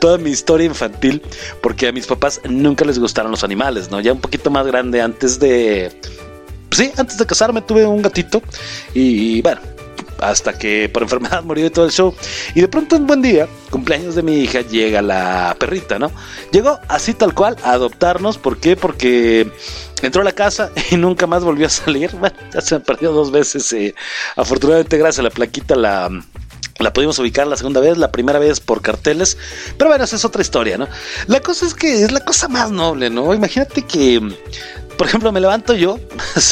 toda 0.00 0.18
mi 0.18 0.30
historia 0.30 0.66
infantil, 0.66 1.22
porque 1.62 1.88
a 1.88 1.92
mis 1.92 2.06
papás 2.06 2.40
nunca 2.44 2.84
les 2.84 2.98
gustaron 2.98 3.30
los 3.30 3.44
animales, 3.44 3.90
¿no? 3.90 4.00
Ya 4.00 4.12
un 4.12 4.20
poquito 4.20 4.50
más 4.50 4.66
grande 4.66 5.00
antes 5.00 5.38
de 5.38 5.92
pues 6.74 6.88
sí, 6.88 6.92
antes 6.96 7.18
de 7.18 7.26
casarme 7.26 7.62
tuve 7.62 7.86
un 7.86 8.02
gatito 8.02 8.42
y, 8.94 9.40
bueno, 9.42 9.60
hasta 10.18 10.58
que 10.58 10.88
por 10.88 11.02
enfermedad 11.04 11.44
murió 11.44 11.66
y 11.66 11.70
todo 11.70 11.84
el 11.84 11.92
show. 11.92 12.14
Y 12.54 12.62
de 12.62 12.68
pronto 12.68 12.96
un 12.96 13.06
buen 13.06 13.22
día, 13.22 13.46
cumpleaños 13.70 14.16
de 14.16 14.22
mi 14.22 14.40
hija, 14.40 14.62
llega 14.62 15.00
la 15.00 15.54
perrita, 15.58 16.00
¿no? 16.00 16.10
Llegó 16.50 16.80
así 16.88 17.14
tal 17.14 17.32
cual 17.32 17.56
a 17.62 17.72
adoptarnos. 17.72 18.38
¿Por 18.38 18.58
qué? 18.58 18.74
Porque 18.74 19.48
entró 20.02 20.22
a 20.22 20.24
la 20.24 20.32
casa 20.32 20.72
y 20.90 20.96
nunca 20.96 21.28
más 21.28 21.44
volvió 21.44 21.66
a 21.68 21.70
salir. 21.70 22.10
Bueno, 22.16 22.36
ya 22.52 22.60
se 22.60 22.74
me 22.74 22.80
perdió 22.80 23.12
dos 23.12 23.30
veces. 23.30 23.72
Eh. 23.72 23.94
Afortunadamente, 24.34 24.98
gracias 24.98 25.20
a 25.20 25.22
la 25.22 25.30
plaquita, 25.30 25.76
la, 25.76 26.10
la 26.80 26.92
pudimos 26.92 27.18
ubicar 27.20 27.46
la 27.46 27.56
segunda 27.56 27.80
vez, 27.80 27.98
la 27.98 28.10
primera 28.10 28.40
vez 28.40 28.58
por 28.58 28.82
carteles. 28.82 29.38
Pero 29.78 29.90
bueno, 29.90 30.04
esa 30.04 30.16
es 30.16 30.24
otra 30.24 30.42
historia, 30.42 30.76
¿no? 30.76 30.88
La 31.28 31.40
cosa 31.40 31.66
es 31.66 31.74
que 31.74 32.02
es 32.02 32.10
la 32.10 32.24
cosa 32.24 32.48
más 32.48 32.70
noble, 32.72 33.10
¿no? 33.10 33.32
Imagínate 33.32 33.82
que 33.82 34.20
por 34.96 35.06
ejemplo, 35.06 35.32
me 35.32 35.40
levanto 35.40 35.74
yo, 35.74 35.98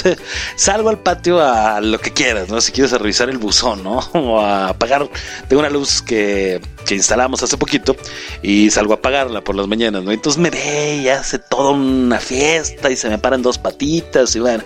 salgo 0.56 0.88
al 0.88 0.98
patio 0.98 1.40
a 1.40 1.80
lo 1.80 1.98
que 1.98 2.12
quieras, 2.12 2.48
¿no? 2.48 2.60
Si 2.60 2.72
quieres 2.72 2.92
revisar 2.92 3.30
el 3.30 3.38
buzón, 3.38 3.82
¿no? 3.82 4.00
O 4.14 4.40
a 4.40 4.68
apagar. 4.68 5.08
Tengo 5.48 5.60
una 5.60 5.70
luz 5.70 6.00
que, 6.00 6.60
que 6.86 6.94
instalamos 6.94 7.42
hace 7.42 7.56
poquito 7.56 7.96
y 8.42 8.70
salgo 8.70 8.92
a 8.92 8.96
apagarla 8.96 9.42
por 9.42 9.56
las 9.56 9.66
mañanas, 9.66 10.04
¿no? 10.04 10.12
Entonces 10.12 10.40
me 10.40 10.50
ve 10.50 11.00
y 11.02 11.08
hace 11.08 11.38
toda 11.38 11.70
una 11.70 12.18
fiesta 12.18 12.90
y 12.90 12.96
se 12.96 13.08
me 13.08 13.18
paran 13.18 13.42
dos 13.42 13.58
patitas 13.58 14.34
y 14.36 14.40
bueno, 14.40 14.64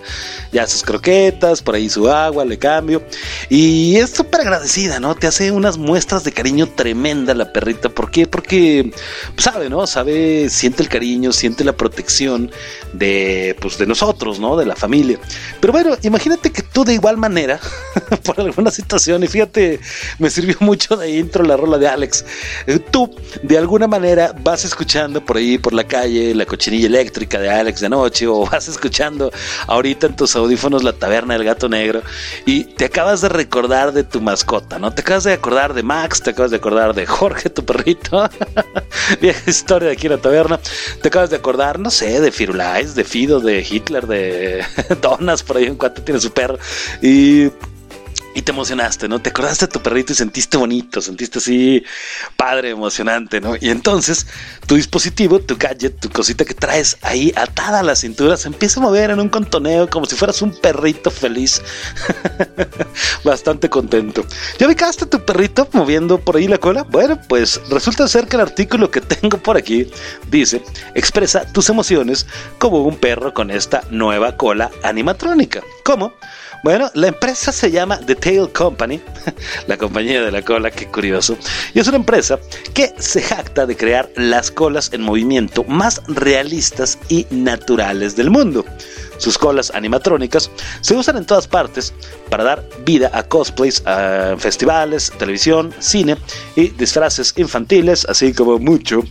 ya 0.51 0.67
sus 0.67 0.83
croquetas, 0.83 1.61
por 1.61 1.75
ahí 1.75 1.89
su 1.89 2.09
agua, 2.09 2.45
le 2.45 2.57
cambio. 2.57 3.03
Y 3.49 3.97
es 3.97 4.11
súper 4.11 4.41
agradecida, 4.41 4.99
¿no? 4.99 5.15
Te 5.15 5.27
hace 5.27 5.51
unas 5.51 5.77
muestras 5.77 6.23
de 6.23 6.31
cariño 6.31 6.67
tremenda 6.67 7.33
la 7.33 7.51
perrita. 7.51 7.89
¿Por 7.89 8.11
qué? 8.11 8.27
Porque 8.27 8.91
pues, 9.35 9.43
sabe, 9.43 9.69
¿no? 9.69 9.87
Sabe, 9.87 10.49
siente 10.49 10.83
el 10.83 10.89
cariño, 10.89 11.31
siente 11.31 11.63
la 11.63 11.73
protección 11.73 12.51
de 12.93 13.55
pues, 13.59 13.66
de 13.75 13.87
nosotros, 13.87 14.39
¿no? 14.39 14.55
De 14.55 14.65
la 14.65 14.75
familia. 14.75 15.19
Pero 15.59 15.73
bueno, 15.73 15.97
imagínate 16.03 16.51
que 16.51 16.61
tú 16.61 16.85
de 16.85 16.93
igual 16.93 17.17
manera, 17.17 17.59
por 18.23 18.39
alguna 18.39 18.71
situación, 18.71 19.23
y 19.23 19.27
fíjate, 19.27 19.79
me 20.19 20.29
sirvió 20.29 20.55
mucho 20.59 20.95
de 20.95 21.09
intro 21.09 21.43
la 21.43 21.57
rola 21.57 21.77
de 21.77 21.87
Alex, 21.87 22.23
eh, 22.67 22.79
tú 22.79 23.13
de 23.41 23.57
alguna 23.57 23.87
manera 23.87 24.33
vas 24.43 24.63
escuchando 24.63 25.25
por 25.25 25.37
ahí, 25.37 25.57
por 25.57 25.73
la 25.73 25.85
calle, 25.85 26.35
la 26.35 26.45
cochinilla 26.45 26.87
eléctrica 26.87 27.39
de 27.39 27.49
Alex 27.49 27.81
de 27.81 27.89
noche, 27.89 28.27
o 28.27 28.45
vas 28.45 28.67
escuchando 28.67 29.31
ahorita 29.67 30.07
en 30.07 30.15
tus 30.15 30.35
audífonos 30.35 30.83
la 30.83 30.93
taberna 30.93 31.33
del 31.33 31.43
gato 31.43 31.67
negro, 31.67 32.01
y 32.45 32.63
te 32.63 32.85
acabas 32.85 33.21
de 33.21 33.29
recordar 33.29 33.91
de 33.91 34.03
tu 34.03 34.21
mascota, 34.21 34.79
¿no? 34.79 34.93
Te 34.93 35.01
acabas 35.01 35.23
de 35.23 35.33
acordar 35.33 35.73
de 35.73 35.83
Max, 35.83 36.21
te 36.21 36.29
acabas 36.29 36.51
de 36.51 36.57
acordar 36.57 36.93
de 36.93 37.05
Jorge, 37.05 37.49
tu 37.49 37.65
perrito, 37.65 38.29
vieja 39.21 39.49
historia 39.49 39.87
de 39.87 39.93
aquí 39.93 40.07
en 40.07 40.13
la 40.13 40.19
taberna, 40.19 40.59
te 41.01 41.07
acabas 41.07 41.29
de 41.29 41.37
acordar, 41.37 41.79
no 41.79 41.89
sé, 41.89 42.21
de 42.21 42.31
Firulais, 42.31 42.95
de 42.95 43.03
Fido, 43.03 43.39
de 43.39 43.56
Hitler, 43.61 44.07
de 44.07 44.63
Donas, 45.01 45.43
por 45.43 45.57
ahí 45.57 45.65
en 45.65 45.75
cuanto 45.75 46.01
tiene 46.01 46.19
su 46.19 46.31
perro. 46.31 46.57
Y 47.01 47.49
y 48.37 48.43
te 48.43 48.51
emocionaste, 48.51 49.07
¿no? 49.07 49.19
Te 49.19 49.31
acordaste 49.31 49.65
de 49.65 49.71
tu 49.71 49.81
perrito 49.81 50.13
y 50.13 50.15
sentiste 50.15 50.57
bonito, 50.57 51.01
sentiste 51.01 51.39
así 51.39 51.83
padre, 52.35 52.69
emocionante, 52.69 53.41
¿no? 53.41 53.55
Y 53.59 53.69
entonces 53.69 54.27
tu 54.67 54.75
dispositivo, 54.75 55.39
tu 55.39 55.57
gadget, 55.57 55.99
tu 55.99 56.07
cosita 56.11 56.45
que 56.45 56.53
traes 56.53 56.99
ahí 57.01 57.33
atada 57.35 57.79
a 57.79 57.83
la 57.83 57.95
cintura 57.95 58.37
se 58.37 58.47
empieza 58.47 58.79
a 58.79 58.83
mover 58.83 59.09
en 59.09 59.21
un 59.21 59.29
contoneo 59.29 59.89
como 59.89 60.05
si 60.05 60.15
fueras 60.15 60.39
un 60.43 60.51
perrito 60.51 61.09
feliz. 61.09 61.63
Bastante 63.23 63.71
contento. 63.71 64.23
¿Ya 64.59 64.67
ubicaste 64.67 65.05
a 65.05 65.09
tu 65.09 65.25
perrito 65.25 65.67
moviendo 65.73 66.19
por 66.19 66.37
ahí 66.37 66.47
la 66.47 66.59
cola? 66.59 66.83
Bueno, 66.83 67.19
pues 67.27 67.59
resulta 67.71 68.07
ser 68.07 68.27
que 68.27 68.35
el 68.35 68.43
artículo 68.43 68.91
que 68.91 69.01
tengo 69.01 69.39
por 69.39 69.57
aquí 69.57 69.89
dice, 70.29 70.61
expresa 70.93 71.51
tus 71.51 71.69
emociones 71.69 72.27
como 72.59 72.83
un 72.83 72.97
perro 72.97 73.33
con 73.33 73.49
esta 73.49 73.81
nueva 73.89 74.37
cola 74.37 74.69
animatrónica. 74.83 75.63
¿Cómo? 75.83 76.13
Bueno, 76.63 76.89
la 76.95 77.07
empresa 77.07 77.51
se 77.51 77.71
llama 77.71 77.99
The 77.99 78.15
Tail 78.15 78.49
Company, 78.51 78.99
la 79.67 79.77
compañía 79.77 80.21
de 80.21 80.31
la 80.31 80.41
cola, 80.41 80.71
qué 80.71 80.87
curioso. 80.87 81.37
Y 81.73 81.79
es 81.79 81.87
una 81.87 81.97
empresa 81.97 82.39
que 82.73 82.93
se 82.97 83.21
jacta 83.21 83.65
de 83.65 83.77
crear 83.77 84.09
las 84.15 84.49
colas 84.51 84.91
en 84.91 85.01
movimiento 85.01 85.63
más 85.65 86.01
realistas 86.07 86.97
y 87.09 87.27
naturales 87.29 88.15
del 88.15 88.31
mundo. 88.31 88.65
Sus 89.17 89.37
colas 89.37 89.71
animatrónicas 89.73 90.49
se 90.81 90.95
usan 90.95 91.17
en 91.17 91.25
todas 91.25 91.47
partes 91.47 91.93
para 92.29 92.43
dar 92.43 92.63
vida 92.85 93.09
a 93.13 93.23
cosplays, 93.23 93.83
festivales, 94.37 95.11
televisión, 95.17 95.73
cine 95.79 96.17
y 96.55 96.69
disfraces 96.69 97.33
infantiles, 97.37 98.05
así 98.05 98.33
como 98.33 98.59
mucho, 98.59 99.03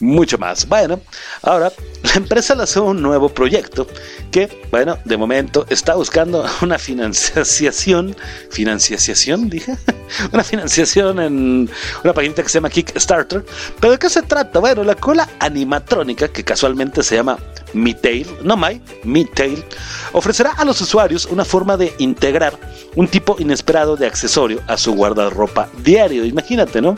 mucho 0.00 0.38
más. 0.38 0.68
Bueno, 0.68 1.00
ahora 1.42 1.72
la 2.02 2.12
empresa 2.14 2.54
lanzó 2.54 2.84
un 2.84 3.02
nuevo 3.02 3.28
proyecto 3.28 3.86
que, 4.30 4.62
bueno, 4.70 4.98
de 5.04 5.16
momento 5.16 5.66
está 5.70 5.94
buscando 5.94 6.44
una 6.62 6.78
financiación, 6.78 8.16
financiación, 8.50 9.48
dije, 9.48 9.76
una 10.32 10.44
financiación 10.44 11.20
en 11.20 11.70
una 12.02 12.12
página 12.12 12.34
que 12.34 12.48
se 12.48 12.54
llama 12.54 12.70
Kickstarter. 12.70 13.44
¿Pero 13.80 13.92
de 13.92 13.98
qué 13.98 14.10
se 14.10 14.22
trata? 14.22 14.58
Bueno, 14.58 14.84
la 14.84 14.94
cola 14.94 15.28
animatrónica, 15.38 16.28
que 16.28 16.44
casualmente 16.44 17.02
se 17.02 17.16
llama 17.16 17.38
Mi 17.72 17.94
Tail, 17.94 18.26
no 18.42 18.56
My, 18.56 19.24
Tail, 19.34 19.64
ofrecerá 20.12 20.52
a 20.52 20.64
los 20.64 20.80
usuarios 20.80 21.26
una 21.26 21.44
forma 21.44 21.76
de 21.76 21.94
integrar 21.98 22.58
un 22.96 23.08
tipo 23.08 23.36
inesperado 23.38 23.96
de 23.96 24.06
accesorio 24.06 24.60
a 24.66 24.76
su 24.76 24.94
guardarropa 24.94 25.68
diario. 25.82 26.24
Imagínate, 26.24 26.80
¿no? 26.80 26.96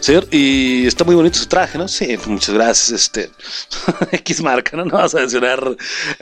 Señor, 0.00 0.26
y 0.30 0.86
está 0.86 1.04
muy 1.04 1.14
bonito 1.14 1.38
su 1.38 1.46
traje, 1.46 1.78
¿no? 1.78 1.88
Sí, 1.88 2.16
muchas 2.26 2.54
gracias. 2.54 2.90
Este, 2.90 3.30
X 4.12 4.42
marca, 4.42 4.76
¿no? 4.76 4.84
No 4.84 4.98
vas 4.98 5.14
a 5.14 5.20
mencionar 5.20 5.76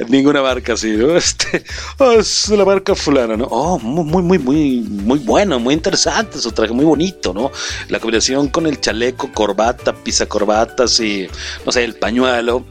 ninguna 0.09 0.42
marca 0.42 0.74
así, 0.74 0.90
¿no? 0.90 1.16
Este, 1.16 1.64
oh, 1.98 2.12
es 2.12 2.48
la 2.48 2.64
marca 2.64 2.94
fulana, 2.94 3.37
¿no? 3.37 3.46
Oh, 3.50 3.78
muy, 3.78 4.05
muy, 4.05 4.22
muy, 4.22 4.38
muy, 4.38 4.81
muy 4.81 5.18
bueno, 5.20 5.59
muy 5.59 5.74
interesante 5.74 6.38
su 6.38 6.52
traje, 6.52 6.72
muy 6.72 6.85
bonito, 6.85 7.33
¿no? 7.33 7.50
La 7.88 7.98
combinación 8.00 8.48
con 8.48 8.66
el 8.66 8.81
chaleco, 8.81 9.33
corbata, 9.33 9.92
pisa 9.92 10.26
corbatas 10.26 11.00
y, 11.00 11.28
no 11.64 11.72
sé, 11.72 11.85
el 11.85 11.94
pañuelo, 11.94 12.64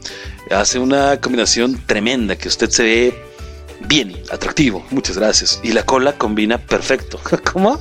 hace 0.50 0.78
una 0.78 1.20
combinación 1.20 1.80
tremenda 1.86 2.36
que 2.36 2.48
usted 2.48 2.70
se 2.70 2.82
ve 2.82 3.31
bien, 3.86 4.14
atractivo, 4.30 4.84
muchas 4.90 5.18
gracias. 5.18 5.60
Y 5.62 5.72
la 5.72 5.84
cola 5.84 6.12
combina 6.12 6.58
perfecto. 6.58 7.20
¿Cómo? 7.52 7.80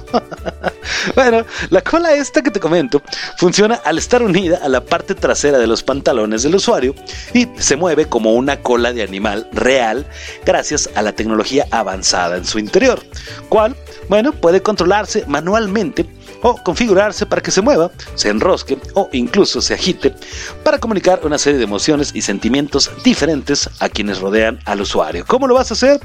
bueno, 1.16 1.46
la 1.70 1.82
cola 1.82 2.14
esta 2.14 2.42
que 2.42 2.52
te 2.52 2.60
comento 2.60 3.02
funciona 3.38 3.76
al 3.84 3.98
estar 3.98 4.22
unida 4.24 4.60
a 4.64 4.70
la 4.70 4.84
parte 4.84 5.16
trasera 5.16 5.58
de 5.58 5.68
los 5.68 5.84
pantalones 5.84 6.44
del 6.44 6.56
usuario 6.56 6.96
y 7.34 7.48
se 7.58 7.76
mueve 7.76 8.06
como 8.06 8.34
una 8.34 8.62
cola 8.62 8.94
de 8.94 9.04
animal 9.04 9.48
real 9.52 10.06
gracias 10.46 10.90
a 10.96 11.02
la 11.02 11.14
tecnología 11.14 11.68
avanzada 11.72 12.38
en 12.38 12.46
su 12.46 12.60
interior, 12.60 13.02
cual, 13.50 13.76
bueno, 14.10 14.32
puede 14.32 14.62
controlarse 14.62 15.26
manualmente 15.28 16.06
o 16.41 16.56
configurarse 16.58 17.25
para 17.25 17.41
que 17.41 17.51
se 17.51 17.62
mueva, 17.62 17.91
se 18.15 18.30
enrosque 18.30 18.77
o 18.93 19.10
incluso 19.12 19.62
se 19.62 19.73
agite 19.73 20.13
para 20.63 20.80
comunicar 20.80 21.21
una 21.23 21.38
serie 21.38 21.58
de 21.58 21.63
emociones 21.63 22.12
y 22.13 22.21
sentimientos 22.21 22.91
diferentes 23.04 23.69
a 23.80 23.89
quienes 23.89 24.19
rodean 24.19 24.60
al 24.65 24.82
usuario. 24.82 25.25
¿Cómo 25.27 25.47
lo 25.47 25.56
vas 25.56 25.71
a 25.71 25.73
hacer? 25.73 25.99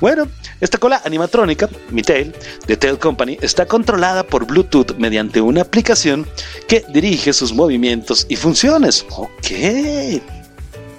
Bueno, 0.00 0.28
esta 0.60 0.78
cola 0.78 1.00
animatrónica, 1.04 1.68
mi 1.90 2.02
Tail, 2.02 2.34
de 2.66 2.76
Tail 2.76 2.98
Company, 2.98 3.38
está 3.40 3.66
controlada 3.66 4.22
por 4.24 4.46
Bluetooth 4.46 4.96
mediante 4.98 5.40
una 5.40 5.62
aplicación 5.62 6.26
que 6.66 6.84
dirige 6.88 7.32
sus 7.32 7.52
movimientos 7.52 8.26
y 8.28 8.36
funciones. 8.36 9.06
Ok 9.10 10.37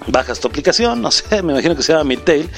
bajas 0.06 0.40
tu 0.40 0.48
aplicación, 0.48 1.00
no 1.02 1.10
sé, 1.10 1.42
me 1.42 1.52
imagino 1.52 1.76
que 1.76 1.82
se 1.82 1.92
llama 1.92 2.04
Midtail. 2.04 2.48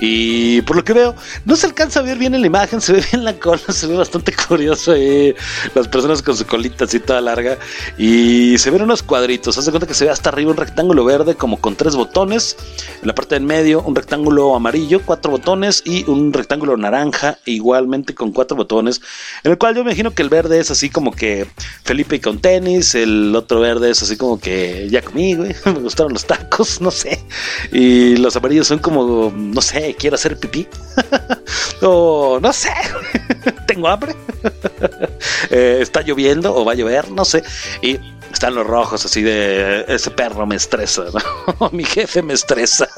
Y 0.00 0.62
por 0.62 0.76
lo 0.76 0.84
que 0.84 0.92
veo, 0.92 1.14
no 1.44 1.56
se 1.56 1.66
alcanza 1.66 2.00
a 2.00 2.02
ver 2.02 2.18
bien 2.18 2.34
en 2.34 2.40
la 2.40 2.46
imagen, 2.46 2.80
se 2.80 2.92
ve 2.92 3.04
bien 3.10 3.24
la 3.24 3.34
cola, 3.34 3.60
se 3.68 3.86
ve 3.86 3.96
bastante 3.96 4.34
curioso 4.34 4.92
ahí. 4.92 5.34
Las 5.74 5.88
personas 5.88 6.22
con 6.22 6.36
su 6.36 6.46
colita 6.46 6.84
así 6.84 7.00
toda 7.00 7.20
larga. 7.20 7.58
Y 7.98 8.58
se 8.58 8.70
ven 8.70 8.82
unos 8.82 9.02
cuadritos. 9.02 9.58
Haz 9.58 9.66
de 9.66 9.72
cuenta 9.72 9.86
que 9.86 9.94
se 9.94 10.04
ve 10.04 10.10
hasta 10.10 10.30
arriba 10.30 10.50
un 10.50 10.56
rectángulo 10.56 11.04
verde, 11.04 11.34
como 11.34 11.60
con 11.60 11.76
tres 11.76 11.94
botones. 11.94 12.56
En 13.02 13.08
la 13.08 13.14
parte 13.14 13.34
del 13.34 13.44
medio, 13.44 13.82
un 13.82 13.94
rectángulo 13.94 14.54
amarillo, 14.54 15.00
cuatro 15.04 15.30
botones. 15.30 15.82
Y 15.84 16.08
un 16.08 16.32
rectángulo 16.32 16.76
naranja, 16.76 17.38
igualmente 17.44 18.14
con 18.14 18.32
cuatro 18.32 18.56
botones. 18.56 19.00
En 19.42 19.52
el 19.52 19.58
cual 19.58 19.74
yo 19.74 19.84
me 19.84 19.90
imagino 19.90 20.12
que 20.12 20.22
el 20.22 20.28
verde 20.28 20.60
es 20.60 20.70
así 20.70 20.90
como 20.90 21.12
que 21.12 21.46
Felipe 21.84 22.20
con 22.20 22.40
tenis. 22.40 22.94
El 22.94 23.34
otro 23.34 23.60
verde 23.60 23.90
es 23.90 24.02
así 24.02 24.16
como 24.16 24.38
que 24.38 24.88
ya 24.90 25.02
conmigo, 25.02 25.44
me 25.66 25.72
gustaron 25.72 26.12
los 26.12 26.24
tacos 26.24 26.80
no 26.84 26.90
sé. 26.90 27.24
Y 27.72 28.16
los 28.18 28.36
amarillos 28.36 28.68
son 28.68 28.78
como, 28.78 29.32
no 29.34 29.60
sé, 29.60 29.96
quiero 29.98 30.14
hacer 30.14 30.38
pipí. 30.38 30.68
o 31.82 32.38
no 32.40 32.52
sé, 32.52 32.70
tengo 33.66 33.88
hambre, 33.88 34.14
Eh, 35.50 35.78
está 35.80 36.00
lloviendo 36.02 36.54
o 36.54 36.64
va 36.64 36.72
a 36.72 36.74
llover, 36.74 37.10
no 37.10 37.24
sé, 37.24 37.42
y 37.82 37.98
están 38.32 38.54
los 38.54 38.66
rojos 38.66 39.04
así 39.04 39.22
de 39.22 39.84
ese 39.88 40.10
perro 40.10 40.46
me 40.46 40.56
estresa, 40.56 41.04
mi 41.72 41.84
jefe 41.84 42.22
me 42.22 42.34
estresa. 42.34 42.88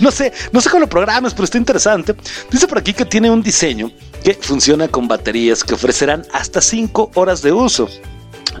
No 0.00 0.10
sé, 0.10 0.32
no 0.52 0.60
sé 0.60 0.70
cómo 0.70 0.80
lo 0.80 0.88
programas, 0.88 1.32
pero 1.32 1.44
está 1.44 1.58
interesante. 1.58 2.14
Dice 2.50 2.66
por 2.66 2.78
aquí 2.78 2.92
que 2.92 3.04
tiene 3.04 3.30
un 3.30 3.42
diseño 3.42 3.90
que 4.22 4.34
funciona 4.34 4.88
con 4.88 5.06
baterías 5.08 5.62
que 5.62 5.74
ofrecerán 5.74 6.26
hasta 6.32 6.60
5 6.60 7.12
horas 7.14 7.42
de 7.42 7.52
uso. 7.52 7.88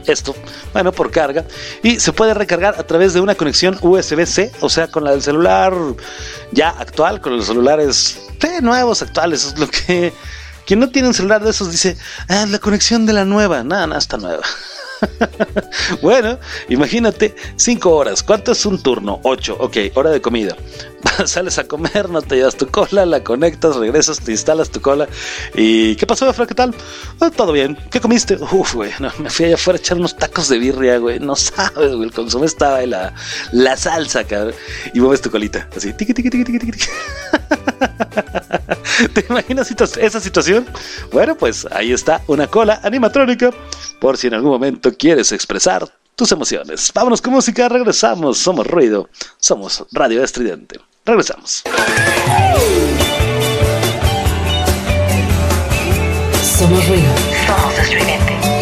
Esto, 0.06 0.34
bueno, 0.72 0.92
por 0.92 1.10
carga. 1.10 1.44
Y 1.82 1.98
se 1.98 2.12
puede 2.12 2.34
recargar 2.34 2.76
a 2.78 2.86
través 2.86 3.14
de 3.14 3.20
una 3.20 3.34
conexión 3.34 3.78
USB-C, 3.80 4.52
o 4.60 4.68
sea, 4.68 4.88
con 4.88 5.04
la 5.04 5.12
del 5.12 5.22
celular 5.22 5.74
ya 6.52 6.70
actual, 6.70 7.20
con 7.20 7.36
los 7.36 7.46
celulares 7.46 8.18
nuevos, 8.62 9.02
actuales. 9.02 9.44
Es 9.44 9.58
lo 9.58 9.68
que. 9.68 10.12
Quien 10.66 10.80
no 10.80 10.90
tiene 10.90 11.08
un 11.08 11.14
celular 11.14 11.44
de 11.44 11.50
esos 11.50 11.70
dice, 11.70 11.96
ah, 12.28 12.44
la 12.48 12.58
conexión 12.58 13.06
de 13.06 13.12
la 13.12 13.24
nueva. 13.24 13.62
Nada, 13.62 13.86
nada, 13.86 13.98
está 13.98 14.16
nueva. 14.16 14.42
bueno, 16.02 16.40
imagínate, 16.68 17.36
5 17.54 17.88
horas. 17.88 18.22
¿Cuánto 18.24 18.50
es 18.50 18.66
un 18.66 18.82
turno? 18.82 19.20
8. 19.22 19.56
Ok, 19.60 19.76
hora 19.94 20.10
de 20.10 20.20
comida. 20.20 20.56
Sales 21.26 21.58
a 21.58 21.66
comer, 21.68 22.08
no 22.08 22.22
te 22.22 22.36
llevas 22.36 22.56
tu 22.56 22.66
cola, 22.68 23.06
la 23.06 23.22
conectas, 23.22 23.76
regresas, 23.76 24.20
te 24.20 24.32
instalas 24.32 24.70
tu 24.70 24.80
cola. 24.80 25.08
¿Y 25.54 25.96
qué 25.96 26.06
pasó, 26.06 26.28
Efra? 26.28 26.46
¿Qué 26.46 26.54
tal? 26.54 26.74
"Ah, 27.20 27.30
todo 27.30 27.52
bien. 27.52 27.76
¿Qué 27.90 28.00
comiste? 28.00 28.36
Uf, 28.52 28.74
güey, 28.74 28.90
me 29.18 29.30
fui 29.30 29.46
allá 29.46 29.54
afuera 29.56 29.78
a 29.78 29.80
echar 29.80 29.96
unos 29.98 30.16
tacos 30.16 30.48
de 30.48 30.58
birria, 30.58 30.98
güey. 30.98 31.18
No 31.20 31.36
sabes, 31.36 31.94
güey. 31.94 32.04
El 32.04 32.12
consomé 32.12 32.46
estaba 32.46 32.82
y 32.82 32.86
la, 32.86 33.14
la 33.52 33.76
salsa, 33.76 34.24
cabrón. 34.24 34.54
Y 34.94 35.00
mueves 35.00 35.20
tu 35.20 35.30
colita, 35.30 35.68
así, 35.76 35.92
tiqui, 35.92 36.14
tiqui, 36.14 36.30
tiqui, 36.30 36.44
tiqui, 36.44 36.58
tiqui. 36.70 36.86
¿Te 39.14 39.26
imaginas 39.28 39.70
esa 39.70 40.20
situación? 40.20 40.66
Bueno, 41.12 41.36
pues 41.36 41.66
ahí 41.70 41.92
está 41.92 42.22
una 42.26 42.46
cola 42.46 42.80
animatrónica 42.82 43.50
por 44.00 44.16
si 44.16 44.26
en 44.28 44.34
algún 44.34 44.50
momento 44.50 44.92
quieres 44.96 45.32
expresar 45.32 45.86
tus 46.14 46.32
emociones. 46.32 46.90
Vámonos 46.94 47.20
con 47.20 47.34
música, 47.34 47.68
regresamos. 47.68 48.38
Somos 48.38 48.66
ruido, 48.66 49.08
somos 49.38 49.84
radio 49.92 50.24
estridente. 50.24 50.80
Regresamos. 51.06 51.62
Somos 56.58 56.88
ruido. 56.88 57.14
Somos 57.46 57.78
estridente. 57.78 58.55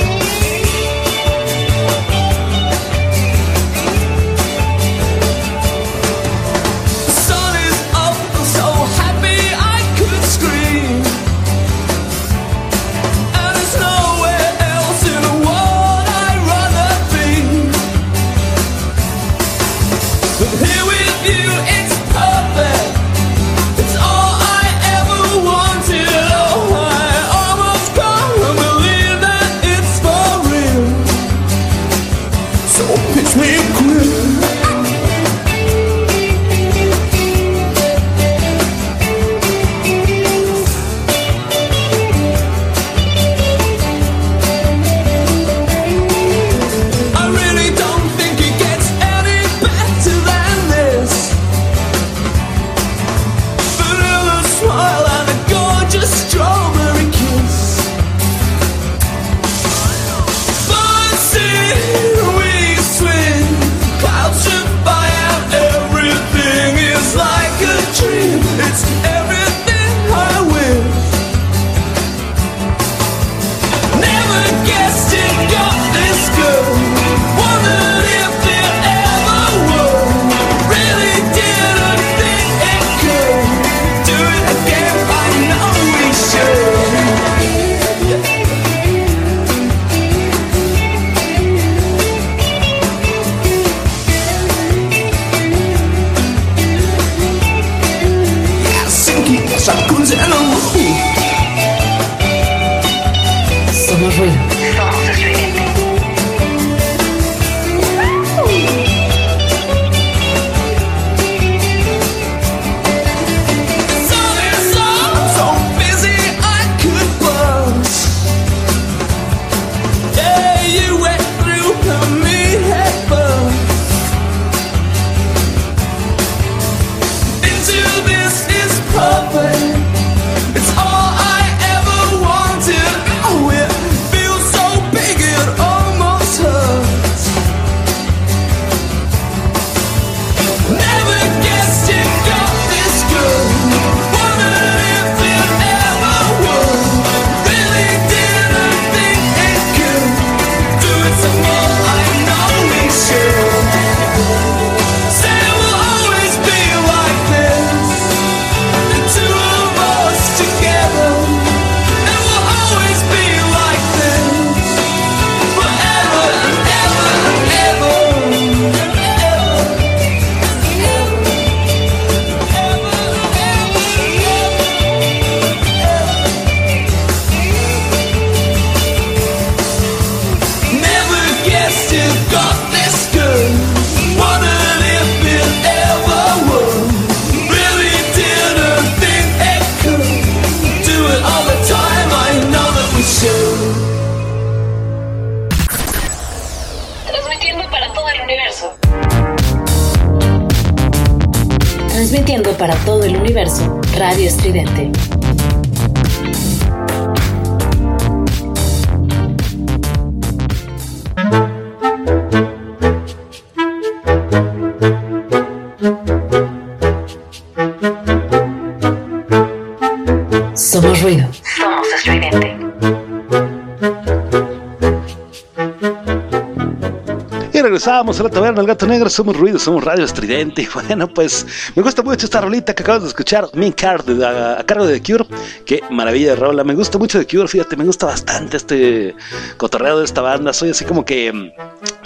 Regresamos 228.14 228.20
a 228.20 228.22
la 228.22 228.30
taberna 228.30 228.60
del 228.60 228.66
gato 228.66 228.86
negro. 228.86 229.10
Somos 229.10 229.36
ruido, 229.36 229.58
somos 229.58 229.82
radio 229.82 230.04
estridente. 230.04 230.62
Y 230.62 230.68
bueno, 230.74 231.08
pues 231.08 231.46
me 231.74 231.82
gusta 231.82 232.02
mucho 232.02 232.26
esta 232.26 232.40
rolita 232.40 232.74
que 232.74 232.82
acabas 232.82 233.02
de 233.02 233.08
escuchar. 233.08 233.48
Min 233.54 233.72
Card 233.72 234.22
a, 234.22 234.60
a 234.60 234.64
cargo 234.64 234.86
de 234.86 235.00
The 235.00 235.12
Cure. 235.12 235.26
Qué 235.66 235.80
maravilla 235.90 236.30
de 236.30 236.36
rola. 236.36 236.64
Me 236.64 236.74
gusta 236.74 236.98
mucho 236.98 237.18
The 237.18 237.26
Cure. 237.26 237.48
Fíjate, 237.48 237.76
me 237.76 237.84
gusta 237.84 238.06
bastante 238.06 238.56
este 238.56 239.14
cotorreo 239.56 239.98
de 239.98 240.04
esta 240.04 240.20
banda. 240.20 240.52
Soy 240.52 240.70
así 240.70 240.84
como 240.84 241.04
que 241.04 241.32
mm, 241.32 241.50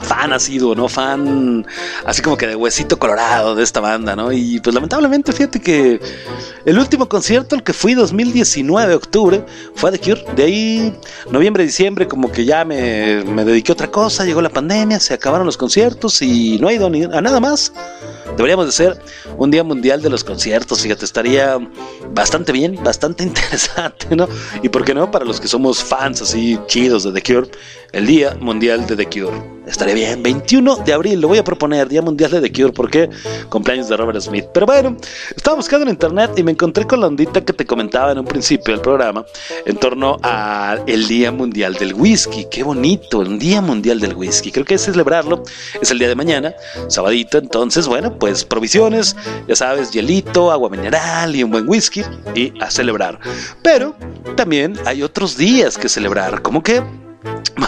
fan 0.03 0.33
ha 0.33 0.39
sido, 0.39 0.75
¿no? 0.75 0.89
Fan 0.89 1.67
así 2.05 2.23
como 2.23 2.37
que 2.37 2.47
de 2.47 2.57
huesito 2.57 2.99
colorado 2.99 3.55
de 3.55 3.63
esta 3.63 3.81
banda, 3.81 4.17
¿no? 4.17 4.33
Y 4.33 4.61
pues 4.61 4.75
lamentablemente, 4.75 5.33
fíjate 5.33 5.61
que 5.61 6.01
el 6.65 6.79
último 6.79 7.09
concierto, 7.09 7.55
el 7.55 7.63
que 7.63 7.73
fui 7.73 7.95
2019, 7.95 8.95
octubre, 8.95 9.45
fue 9.75 9.91
The 9.91 9.99
Cure. 9.99 10.25
De 10.37 10.45
ahí, 10.45 10.99
noviembre, 11.31 11.65
diciembre, 11.65 12.07
como 12.07 12.31
que 12.31 12.45
ya 12.45 12.65
me, 12.65 13.25
me 13.25 13.45
dediqué 13.45 13.73
a 13.73 13.75
otra 13.75 13.91
cosa, 13.91 14.25
llegó 14.25 14.43
la 14.43 14.51
pandemia, 14.51 15.01
se 15.01 15.15
acabaron 15.15 15.47
los 15.47 15.57
conciertos 15.57 16.23
y 16.23 16.59
no 16.61 16.69
he 16.69 16.75
ido 16.75 16.87
a 16.87 17.21
nada 17.21 17.41
más. 17.41 17.73
Deberíamos 18.37 18.67
de 18.67 18.73
ser 18.73 19.03
un 19.37 19.51
día 19.51 19.65
mundial 19.65 20.01
de 20.03 20.11
los 20.11 20.23
conciertos, 20.23 20.83
fíjate, 20.83 21.05
estaría 21.05 21.59
bastante 22.13 22.53
bien, 22.53 22.79
bastante 22.83 23.25
interesante, 23.25 24.15
¿no? 24.15 24.29
Y 24.63 24.69
por 24.69 24.85
qué 24.85 24.95
no, 24.95 25.11
para 25.11 25.25
los 25.25 25.41
que 25.41 25.49
somos 25.49 25.83
fans 25.83 26.23
así 26.23 26.59
chidos 26.67 27.05
de 27.05 27.13
The 27.13 27.23
Cure, 27.23 27.51
el 27.93 28.07
Día 28.07 28.37
Mundial 28.41 28.87
de 28.87 28.97
The 28.97 29.07
Cure. 29.07 29.58
Estaría 29.69 29.95
bien, 29.95 30.23
21 30.23 30.77
de 30.77 30.93
abril, 30.95 31.21
lo 31.21 31.29
voy 31.29 31.39
a 31.39 31.45
proponer, 31.45 31.89
Día 31.89 32.01
Mundial 32.01 32.31
de 32.31 32.41
The 32.41 32.53
Cure, 32.53 32.73
porque 32.73 33.11
cumpleaños 33.51 33.89
de 33.89 33.97
Robert 33.97 34.21
Smith. 34.21 34.47
Pero 34.53 34.65
bueno, 34.65 34.97
estaba 35.37 35.57
buscando 35.57 35.85
en 35.85 35.91
internet 35.91 36.31
y 36.37 36.43
me 36.43 36.53
encontré 36.53 36.87
con 36.87 37.01
la 37.01 37.07
ondita 37.07 37.45
que 37.45 37.53
te 37.53 37.67
comentaba 37.67 38.13
en 38.13 38.19
un 38.19 38.25
principio 38.25 38.73
del 38.73 38.81
programa 38.81 39.27
en 39.67 39.77
torno 39.77 40.17
al 40.23 40.85
Día 41.07 41.31
Mundial 41.31 41.75
del 41.75 41.93
Whisky. 41.93 42.47
Qué 42.51 42.63
bonito, 42.63 43.19
un 43.19 43.39
Día 43.39 43.61
Mundial 43.61 44.01
del 44.01 44.15
Whisky. 44.15 44.51
Creo 44.51 44.65
que 44.65 44.79
celebrarlo 44.79 45.43
es 45.81 45.91
el 45.91 45.99
día 45.99 46.09
de 46.09 46.15
mañana, 46.15 46.55
sabadito. 46.89 47.37
Entonces, 47.37 47.87
bueno, 47.87 48.19
pues 48.19 48.45
provisiones, 48.45 49.17
ya 49.47 49.55
sabes, 49.55 49.91
hielito, 49.91 50.51
agua 50.51 50.71
mineral 50.71 51.37
y 51.37 51.43
un 51.43 51.51
buen 51.51 51.69
whisky 51.69 52.03
y 52.35 52.53
a 52.61 52.71
celebrar. 52.71 53.21
Pero 53.63 53.95
también 54.35 54.79
hay 54.87 55.03
otros 55.03 55.37
días 55.37 55.77
que 55.77 55.91
celebrar, 55.91 56.41
como 56.41 56.63
que 56.63 56.83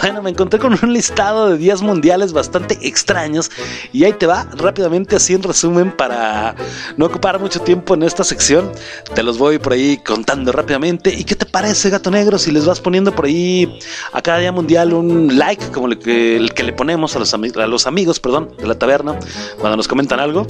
bueno, 0.01 0.21
me 0.21 0.29
encontré 0.31 0.59
con 0.59 0.77
un 0.81 0.93
listado 0.93 1.49
de 1.49 1.57
días 1.57 1.81
mundiales 1.81 2.33
bastante 2.33 2.77
extraños 2.81 3.51
y 3.93 4.03
ahí 4.03 4.13
te 4.13 4.25
va 4.25 4.47
rápidamente 4.55 5.15
así 5.15 5.33
en 5.33 5.43
resumen 5.43 5.91
para 5.91 6.55
no 6.97 7.05
ocupar 7.05 7.39
mucho 7.39 7.59
tiempo 7.61 7.93
en 7.93 8.03
esta 8.03 8.23
sección. 8.23 8.71
Te 9.13 9.21
los 9.21 9.37
voy 9.37 9.59
por 9.59 9.73
ahí 9.73 9.97
contando 9.97 10.51
rápidamente. 10.51 11.13
¿Y 11.13 11.23
qué 11.23 11.35
te 11.35 11.45
parece, 11.45 11.89
gato 11.89 12.09
negro, 12.09 12.39
si 12.39 12.51
les 12.51 12.65
vas 12.65 12.79
poniendo 12.79 13.13
por 13.13 13.25
ahí 13.25 13.79
a 14.11 14.21
cada 14.21 14.39
día 14.39 14.51
mundial 14.51 14.93
un 14.93 15.37
like 15.37 15.67
como 15.71 15.87
el 15.87 15.99
que, 15.99 16.39
le 16.39 16.73
ponemos 16.73 17.15
a 17.15 17.19
los, 17.19 17.33
a 17.33 17.67
los 17.67 17.87
amigos 17.87 18.19
perdón, 18.19 18.55
de 18.57 18.67
la 18.67 18.75
taberna 18.75 19.19
cuando 19.59 19.77
nos 19.77 19.87
comentan 19.87 20.19
algo? 20.19 20.45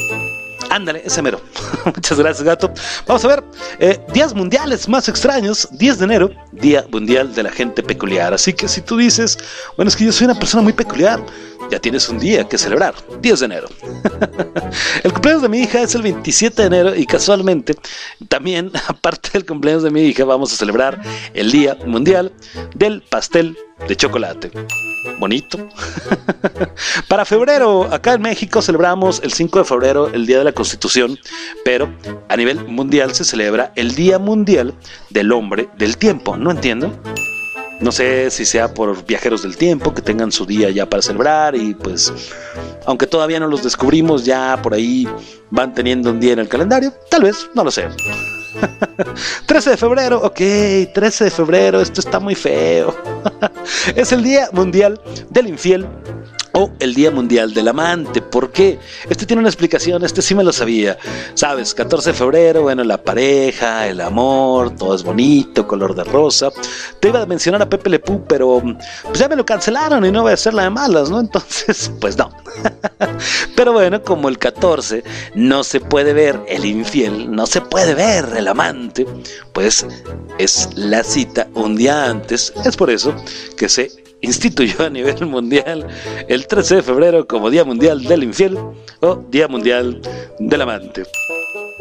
Ándale, 0.71 1.01
ese 1.03 1.21
mero. 1.21 1.41
Muchas 1.85 2.17
gracias, 2.17 2.43
gato. 2.43 2.71
Vamos 3.05 3.25
a 3.25 3.27
ver, 3.27 3.43
eh, 3.79 3.99
días 4.13 4.33
mundiales 4.33 4.87
más 4.87 5.09
extraños. 5.09 5.67
10 5.71 5.99
de 5.99 6.05
enero, 6.05 6.31
Día 6.53 6.85
Mundial 6.89 7.35
de 7.35 7.43
la 7.43 7.51
Gente 7.51 7.83
Peculiar. 7.83 8.33
Así 8.33 8.53
que 8.53 8.69
si 8.69 8.79
tú 8.79 8.95
dices, 8.95 9.37
bueno, 9.75 9.89
es 9.89 9.97
que 9.97 10.05
yo 10.05 10.13
soy 10.13 10.25
una 10.25 10.39
persona 10.39 10.63
muy 10.63 10.71
peculiar, 10.71 11.21
ya 11.69 11.77
tienes 11.79 12.07
un 12.07 12.19
día 12.19 12.47
que 12.47 12.57
celebrar, 12.57 12.95
10 13.21 13.39
de 13.41 13.45
enero. 13.45 13.67
el 15.03 15.11
cumpleaños 15.11 15.41
de 15.41 15.49
mi 15.49 15.59
hija 15.59 15.81
es 15.81 15.93
el 15.93 16.03
27 16.03 16.61
de 16.61 16.67
enero 16.67 16.95
y 16.95 17.05
casualmente 17.05 17.75
también, 18.29 18.71
aparte 18.87 19.31
del 19.33 19.45
cumpleaños 19.45 19.83
de 19.83 19.91
mi 19.91 20.03
hija, 20.03 20.23
vamos 20.23 20.53
a 20.53 20.55
celebrar 20.55 21.01
el 21.33 21.51
Día 21.51 21.77
Mundial 21.85 22.31
del 22.75 23.01
Pastel 23.01 23.57
de 23.87 23.95
Chocolate. 23.95 24.51
Bonito. 25.19 25.57
Para 27.07 27.25
febrero, 27.25 27.91
acá 27.91 28.13
en 28.13 28.21
México 28.21 28.61
celebramos 28.61 29.21
el 29.23 29.33
5 29.33 29.59
de 29.59 29.65
febrero, 29.65 30.07
el 30.13 30.25
Día 30.25 30.39
de 30.39 30.43
la 30.43 30.51
Constitución, 30.51 31.17
pero 31.63 31.93
a 32.29 32.37
nivel 32.37 32.65
mundial 32.67 33.13
se 33.13 33.23
celebra 33.23 33.71
el 33.75 33.95
Día 33.95 34.19
Mundial 34.19 34.73
del 35.09 35.31
Hombre 35.31 35.69
del 35.77 35.97
Tiempo. 35.97 36.37
No 36.37 36.51
entiendo. 36.51 36.91
No 37.81 37.91
sé 37.91 38.29
si 38.29 38.45
sea 38.45 38.73
por 38.75 39.05
viajeros 39.07 39.41
del 39.41 39.57
tiempo 39.57 39.91
que 39.91 40.03
tengan 40.03 40.31
su 40.31 40.45
día 40.45 40.69
ya 40.69 40.87
para 40.87 41.01
celebrar 41.01 41.55
y 41.55 41.73
pues, 41.73 42.13
aunque 42.85 43.07
todavía 43.07 43.39
no 43.39 43.47
los 43.47 43.63
descubrimos, 43.63 44.23
ya 44.23 44.61
por 44.61 44.75
ahí 44.75 45.07
van 45.49 45.73
teniendo 45.73 46.11
un 46.11 46.19
día 46.19 46.33
en 46.33 46.39
el 46.39 46.47
calendario. 46.47 46.93
Tal 47.09 47.23
vez, 47.23 47.49
no 47.55 47.63
lo 47.63 47.71
sé. 47.71 47.87
13 49.45 49.71
de 49.71 49.77
febrero, 49.77 50.21
ok, 50.21 50.39
13 50.93 51.25
de 51.25 51.31
febrero, 51.31 51.81
esto 51.81 52.01
está 52.01 52.19
muy 52.19 52.35
feo. 52.35 52.95
es 53.95 54.11
el 54.11 54.23
Día 54.23 54.49
Mundial 54.51 54.99
del 55.29 55.47
Infiel 55.47 55.87
o 56.53 56.71
el 56.79 56.93
Día 56.93 57.11
Mundial 57.11 57.53
del 57.53 57.67
Amante. 57.67 58.21
¿Por 58.21 58.51
qué? 58.51 58.79
Este 59.09 59.25
tiene 59.25 59.39
una 59.39 59.49
explicación, 59.49 60.03
este 60.03 60.21
sí 60.21 60.35
me 60.35 60.43
lo 60.43 60.51
sabía. 60.51 60.97
Sabes, 61.33 61.73
14 61.73 62.11
de 62.11 62.17
febrero, 62.17 62.63
bueno, 62.63 62.83
la 62.83 63.01
pareja, 63.01 63.87
el 63.87 64.01
amor, 64.01 64.75
todo 64.75 64.95
es 64.95 65.03
bonito, 65.03 65.67
color 65.67 65.95
de 65.95 66.03
rosa. 66.03 66.49
Te 66.99 67.09
iba 67.09 67.21
a 67.21 67.25
mencionar 67.25 67.61
a 67.61 67.69
Pepe 67.69 67.89
Le 67.89 67.99
Pew, 67.99 68.23
pero 68.27 68.61
pues 69.03 69.19
ya 69.19 69.27
me 69.27 69.35
lo 69.35 69.45
cancelaron 69.45 70.05
y 70.05 70.11
no 70.11 70.23
voy 70.23 70.31
a 70.31 70.33
hacer 70.35 70.53
la 70.53 70.63
de 70.63 70.69
malas, 70.69 71.09
¿no? 71.09 71.19
Entonces, 71.31 71.91
pues 71.99 72.17
no. 72.17 72.31
Pero 73.55 73.73
bueno, 73.73 74.01
como 74.03 74.29
el 74.29 74.37
14 74.37 75.03
no 75.35 75.63
se 75.63 75.79
puede 75.79 76.13
ver 76.13 76.39
el 76.47 76.65
infiel, 76.65 77.33
no 77.33 77.45
se 77.45 77.61
puede 77.61 77.93
ver 77.93 78.25
el 78.35 78.47
amante, 78.47 79.05
pues 79.53 79.85
es 80.37 80.69
la 80.75 81.03
cita 81.03 81.47
un 81.53 81.75
día 81.75 82.05
antes. 82.05 82.53
Es 82.65 82.75
por 82.75 82.89
eso 82.89 83.13
que 83.57 83.69
se 83.69 84.00
instituyó 84.21 84.85
a 84.85 84.89
nivel 84.89 85.25
mundial 85.25 85.87
el 86.27 86.47
13 86.47 86.77
de 86.77 86.83
febrero 86.83 87.27
como 87.27 87.49
Día 87.49 87.65
Mundial 87.65 88.03
del 88.03 88.23
Infiel 88.23 88.57
o 88.99 89.15
Día 89.29 89.47
Mundial 89.47 90.01
del 90.39 90.61
Amante. 90.61 91.03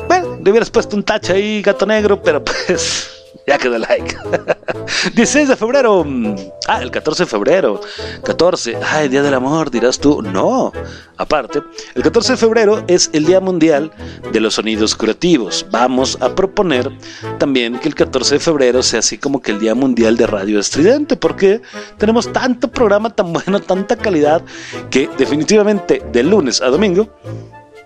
Bueno, 0.09 0.39
le 0.43 0.51
hubieras 0.51 0.71
puesto 0.71 0.97
un 0.97 1.03
tacho 1.03 1.35
ahí, 1.35 1.63
gato 1.63 1.87
negro, 1.87 2.23
pero 2.23 2.43
pues 2.43 3.20
ya 3.47 3.59
quedó 3.59 3.79
like. 3.79 4.17
16 5.15 5.49
de 5.49 5.57
febrero. 5.57 6.05
mm, 6.05 6.35
Ah, 6.69 6.83
el 6.83 6.91
14 6.91 7.25
de 7.25 7.27
febrero. 7.29 7.81
14. 8.25 8.77
Ay, 8.83 9.09
Día 9.09 9.23
del 9.23 9.35
Amor, 9.35 9.71
dirás 9.71 9.99
tú. 9.99 10.23
No. 10.23 10.73
Aparte, 11.17 11.63
el 11.95 12.03
14 12.03 12.33
de 12.33 12.37
febrero 12.37 12.85
es 12.87 13.11
el 13.13 13.27
Día 13.27 13.41
Mundial 13.41 13.91
de 14.33 14.41
los 14.41 14.55
Sonidos 14.55 14.95
Curativos. 14.95 15.67
Vamos 15.71 16.17
a 16.21 16.35
proponer 16.35 16.91
también 17.39 17.79
que 17.79 17.89
el 17.89 17.95
14 17.95 18.37
de 18.37 18.41
febrero 18.41 18.83
sea 18.83 19.01
así 19.01 19.19
como 19.19 19.43
que 19.43 19.51
el 19.51 19.59
Día 19.61 19.75
Mundial 19.75 20.17
de 20.17 20.27
Radio 20.27 20.59
Estridente, 20.61 21.17
porque 21.17 21.61
tenemos 21.99 22.33
tanto 22.33 22.69
programa 22.69 23.11
tan 23.15 23.33
bueno, 23.33 23.61
tanta 23.61 23.97
calidad, 23.97 24.43
que 24.91 25.09
definitivamente 25.19 26.03
de 26.13 26.23
lunes 26.23 26.61
a 26.63 26.67
domingo 26.69 27.09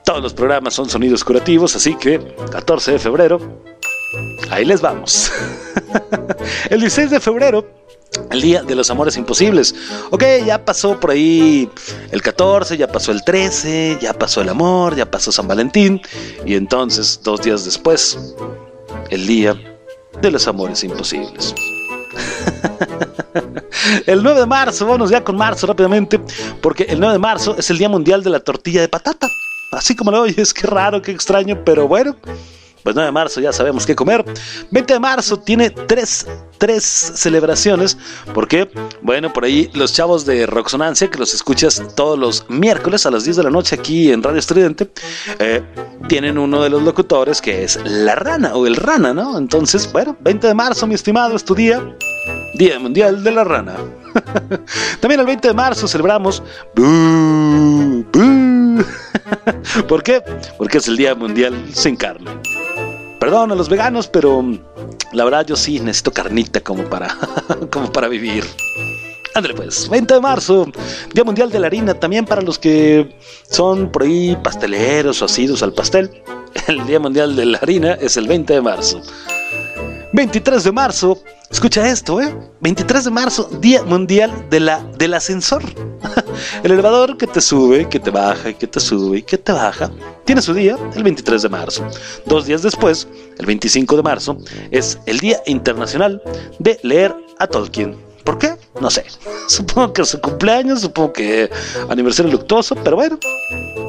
todos 0.04 0.22
los 0.22 0.34
programas 0.34 0.74
son 0.74 0.90
sonidos 0.90 1.24
curativos, 1.24 1.74
así 1.76 1.94
que 1.96 2.34
14 2.52 2.92
de 2.92 2.98
febrero, 2.98 3.40
ahí 4.50 4.64
les 4.64 4.80
vamos. 4.80 5.32
el 6.70 6.80
16 6.80 7.10
de 7.10 7.20
febrero, 7.20 7.66
el 8.30 8.40
día 8.40 8.62
de 8.62 8.74
los 8.74 8.90
amores 8.90 9.16
imposibles. 9.16 9.74
Ok, 10.10 10.24
ya 10.46 10.64
pasó 10.64 10.98
por 10.98 11.10
ahí 11.10 11.68
el 12.10 12.22
14, 12.22 12.76
ya 12.76 12.88
pasó 12.88 13.12
el 13.12 13.24
13, 13.24 13.98
ya 14.00 14.12
pasó 14.12 14.40
el 14.40 14.48
amor, 14.48 14.94
ya 14.96 15.10
pasó 15.10 15.32
San 15.32 15.48
Valentín, 15.48 16.00
y 16.44 16.54
entonces, 16.54 17.20
dos 17.22 17.42
días 17.42 17.64
después, 17.64 18.34
el 19.10 19.26
día 19.26 19.58
de 20.20 20.30
los 20.30 20.46
amores 20.48 20.84
imposibles. 20.84 21.54
El 24.06 24.22
9 24.22 24.40
de 24.40 24.46
marzo, 24.46 24.86
vámonos 24.86 25.10
ya 25.10 25.22
con 25.22 25.36
marzo 25.36 25.66
rápidamente, 25.66 26.20
porque 26.62 26.84
el 26.84 26.98
9 27.00 27.14
de 27.14 27.18
marzo 27.18 27.56
es 27.58 27.68
el 27.70 27.78
Día 27.78 27.88
Mundial 27.88 28.22
de 28.22 28.30
la 28.30 28.40
Tortilla 28.40 28.80
de 28.80 28.88
Patata. 28.88 29.28
Así 29.72 29.94
como 29.94 30.10
lo 30.10 30.22
oyes, 30.22 30.54
qué 30.54 30.66
raro, 30.66 31.02
qué 31.02 31.10
extraño, 31.10 31.62
pero 31.64 31.88
bueno. 31.88 32.16
Pues 32.84 32.94
9 32.94 33.06
de 33.06 33.12
marzo 33.12 33.40
ya 33.40 33.52
sabemos 33.52 33.86
qué 33.86 33.96
comer. 33.96 34.22
20 34.70 34.92
de 34.92 35.00
marzo 35.00 35.38
tiene 35.38 35.70
tres, 35.70 36.26
tres 36.58 36.84
celebraciones. 36.84 37.96
Porque, 38.34 38.70
bueno, 39.00 39.32
por 39.32 39.44
ahí 39.44 39.70
los 39.72 39.94
chavos 39.94 40.26
de 40.26 40.44
Roxonancia, 40.44 41.10
que 41.10 41.18
los 41.18 41.32
escuchas 41.32 41.82
todos 41.96 42.18
los 42.18 42.44
miércoles 42.50 43.06
a 43.06 43.10
las 43.10 43.24
10 43.24 43.38
de 43.38 43.42
la 43.42 43.50
noche 43.50 43.76
aquí 43.76 44.12
en 44.12 44.22
Radio 44.22 44.38
Estridente, 44.38 44.90
eh, 45.38 45.62
tienen 46.08 46.36
uno 46.36 46.62
de 46.62 46.68
los 46.68 46.82
locutores 46.82 47.40
que 47.40 47.64
es 47.64 47.80
la 47.84 48.16
rana 48.16 48.54
o 48.54 48.66
el 48.66 48.76
rana, 48.76 49.14
¿no? 49.14 49.38
Entonces, 49.38 49.90
bueno, 49.90 50.14
20 50.20 50.46
de 50.46 50.54
marzo, 50.54 50.86
mi 50.86 50.94
estimado, 50.94 51.34
es 51.34 51.44
tu 51.44 51.54
día. 51.54 51.82
Día 52.58 52.78
Mundial 52.78 53.24
de 53.24 53.32
la 53.32 53.44
Rana. 53.44 53.76
También 55.00 55.20
el 55.20 55.26
20 55.26 55.48
de 55.48 55.54
marzo 55.54 55.88
celebramos. 55.88 56.42
¿Por 59.88 60.02
qué? 60.02 60.22
Porque 60.58 60.78
es 60.78 60.86
el 60.86 60.96
Día 60.96 61.14
Mundial 61.14 61.54
sin 61.72 61.96
carne. 61.96 62.30
Perdón 63.24 63.52
a 63.52 63.54
los 63.54 63.70
veganos, 63.70 64.06
pero 64.06 64.42
mm, 64.42 64.58
la 65.14 65.24
verdad 65.24 65.46
yo 65.46 65.56
sí 65.56 65.80
necesito 65.80 66.12
carnita 66.12 66.60
como 66.60 66.84
para, 66.84 67.08
como 67.70 67.90
para 67.90 68.06
vivir. 68.06 68.44
Ándale 69.34 69.54
pues, 69.54 69.88
20 69.88 70.12
de 70.12 70.20
marzo, 70.20 70.66
Día 71.14 71.24
Mundial 71.24 71.50
de 71.50 71.58
la 71.58 71.68
Harina, 71.68 71.94
también 71.94 72.26
para 72.26 72.42
los 72.42 72.58
que 72.58 73.16
son 73.48 73.90
por 73.90 74.02
ahí 74.02 74.36
pasteleros 74.44 75.22
o 75.22 75.24
asidos 75.24 75.62
al 75.62 75.72
pastel. 75.72 76.10
El 76.68 76.86
Día 76.86 77.00
Mundial 77.00 77.34
de 77.34 77.46
la 77.46 77.56
Harina 77.56 77.94
es 77.94 78.18
el 78.18 78.28
20 78.28 78.52
de 78.52 78.60
marzo. 78.60 79.00
23 80.14 80.62
de 80.62 80.70
marzo, 80.70 81.20
escucha 81.50 81.88
esto, 81.90 82.20
¿eh? 82.20 82.32
23 82.60 83.06
de 83.06 83.10
marzo, 83.10 83.50
Día 83.60 83.82
Mundial 83.82 84.48
de 84.48 84.60
la, 84.60 84.80
del 84.96 85.12
Ascensor. 85.12 85.60
El 86.62 86.70
elevador 86.70 87.16
que 87.16 87.26
te 87.26 87.40
sube, 87.40 87.88
que 87.88 87.98
te 87.98 88.12
baja, 88.12 88.50
y 88.50 88.54
que 88.54 88.68
te 88.68 88.78
sube 88.78 89.18
y 89.18 89.22
que 89.22 89.38
te 89.38 89.50
baja, 89.50 89.90
tiene 90.24 90.40
su 90.40 90.54
día 90.54 90.76
el 90.94 91.02
23 91.02 91.42
de 91.42 91.48
marzo. 91.48 91.84
Dos 92.26 92.46
días 92.46 92.62
después, 92.62 93.08
el 93.38 93.46
25 93.46 93.96
de 93.96 94.02
marzo, 94.04 94.38
es 94.70 95.00
el 95.06 95.18
Día 95.18 95.42
Internacional 95.46 96.22
de 96.60 96.78
Leer 96.84 97.12
a 97.40 97.48
Tolkien. 97.48 97.96
¿Por 98.22 98.38
qué? 98.38 98.54
No 98.80 98.90
sé. 98.90 99.04
Supongo 99.48 99.92
que 99.92 100.04
su 100.04 100.20
cumpleaños, 100.20 100.80
supongo 100.80 101.12
que 101.12 101.50
aniversario 101.88 102.32
luctuoso, 102.32 102.74
pero 102.76 102.96
bueno, 102.96 103.18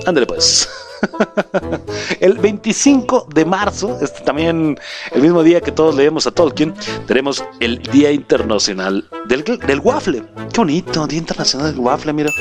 ándale 0.06 0.28
pues. 0.28 0.70
El 2.20 2.38
25 2.38 3.28
de 3.34 3.46
marzo, 3.46 3.98
este 4.02 4.22
también 4.22 4.78
el 5.12 5.22
mismo 5.22 5.44
día 5.44 5.62
que 5.62 5.72
todos 5.72 5.96
leemos 5.96 6.28
a 6.28 6.32
Tolkien, 6.32 6.74
tenemos 7.08 7.44
el 7.60 7.80
Día 7.80 8.12
Internacional 8.12 9.08
del, 9.28 9.44
del 9.44 9.80
Waffle. 9.80 10.24
Qué 10.54 10.58
bonito, 10.58 11.06
Día 11.08 11.20
Internacional 11.20 11.72
del 11.72 11.80
Waffle, 11.80 12.14
mira. 12.14 12.32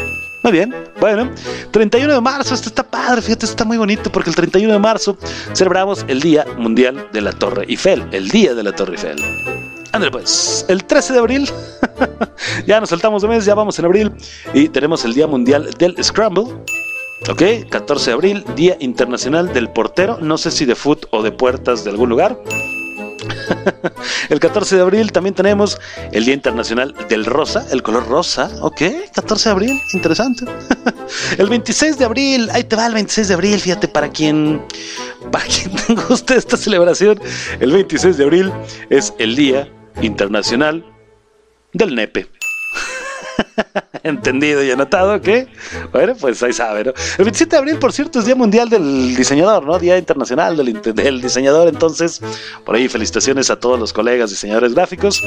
Muy 0.43 0.53
bien, 0.53 0.75
bueno, 1.01 1.31
31 1.71 2.13
de 2.13 2.21
marzo, 2.21 2.55
esto 2.55 2.69
está 2.69 2.83
padre, 2.83 3.23
fíjate, 3.23 3.47
está 3.47 3.65
muy 3.65 3.79
bonito 3.79 4.13
porque 4.13 4.29
el 4.29 4.37
31 4.37 4.75
de 4.75 4.79
marzo 4.79 5.17
celebramos 5.55 6.05
el 6.07 6.21
Día 6.21 6.45
Mundial 6.59 7.09
de 7.13 7.23
la 7.23 7.33
Torre 7.33 7.65
Eiffel, 7.67 8.07
el 8.13 8.29
Día 8.29 8.55
de 8.55 8.63
la 8.63 8.73
Torre 8.73 8.93
Eiffel. 8.93 9.64
Ándale 9.95 10.11
pues, 10.11 10.65
el 10.67 10.83
13 10.83 11.13
de 11.13 11.19
abril, 11.21 11.49
ya 12.67 12.81
nos 12.81 12.89
saltamos 12.89 13.23
de 13.23 13.29
mes, 13.29 13.45
ya 13.45 13.55
vamos 13.55 13.79
en 13.79 13.85
abril 13.85 14.13
y 14.53 14.69
tenemos 14.69 15.05
el 15.05 15.15
Día 15.15 15.29
Mundial 15.29 15.71
del 15.79 16.03
Scramble. 16.03 16.47
Ok, 17.31 17.69
14 17.71 18.11
de 18.11 18.15
abril, 18.15 18.45
Día 18.57 18.77
Internacional 18.81 19.53
del 19.53 19.71
Portero. 19.71 20.19
No 20.21 20.37
sé 20.37 20.51
si 20.51 20.65
de 20.65 20.75
foot 20.75 21.07
o 21.13 21.23
de 21.23 21.31
puertas 21.31 21.85
de 21.85 21.91
algún 21.91 22.09
lugar. 22.09 22.37
el 24.31 24.41
14 24.41 24.75
de 24.75 24.83
abril 24.83 25.13
también 25.13 25.37
tenemos 25.37 25.79
el 26.11 26.25
Día 26.25 26.35
Internacional 26.35 26.93
del 27.09 27.25
Rosa, 27.25 27.65
el 27.71 27.85
color 27.85 28.09
rosa. 28.09 28.51
Ok, 28.63 28.83
14 29.15 29.49
de 29.49 29.53
abril, 29.53 29.81
interesante. 29.93 30.45
el 31.39 31.49
26 31.49 31.99
de 31.99 32.05
abril, 32.05 32.51
ahí 32.51 32.65
te 32.65 32.75
va 32.75 32.87
el 32.87 32.95
26 32.95 33.29
de 33.29 33.35
abril, 33.35 33.61
fíjate, 33.61 33.87
para 33.87 34.11
quien, 34.11 34.61
para 35.31 35.45
quien 35.45 35.71
te 35.71 35.95
guste 35.95 36.35
esta 36.35 36.57
celebración, 36.57 37.21
el 37.61 37.71
26 37.71 38.17
de 38.17 38.25
abril 38.25 38.53
es 38.91 39.15
el 39.19 39.37
Día 39.37 39.69
Internacional 40.03 40.85
del 41.73 41.95
Nepe. 41.95 42.27
Entendido 44.03 44.63
y 44.63 44.71
anotado, 44.71 45.15
¿ok? 45.15 45.29
Bueno, 45.93 46.15
pues 46.21 46.43
ahí 46.43 46.53
sabe, 46.53 46.85
¿no? 46.85 46.91
El 47.19 47.25
27 47.25 47.51
de 47.51 47.59
abril, 47.59 47.79
por 47.79 47.93
cierto, 47.93 48.19
es 48.19 48.27
Día 48.27 48.35
Mundial 48.35 48.69
del 48.69 49.17
Diseñador, 49.17 49.65
¿no? 49.65 49.79
Día 49.79 49.97
Internacional 49.99 50.57
del, 50.57 50.81
del 50.83 51.21
Diseñador, 51.21 51.69
entonces, 51.69 52.21
por 52.65 52.75
ahí 52.75 52.89
felicitaciones 52.89 53.51
a 53.51 53.59
todos 53.59 53.79
los 53.79 53.93
colegas 53.93 54.31
diseñadores 54.31 54.75
gráficos. 54.75 55.23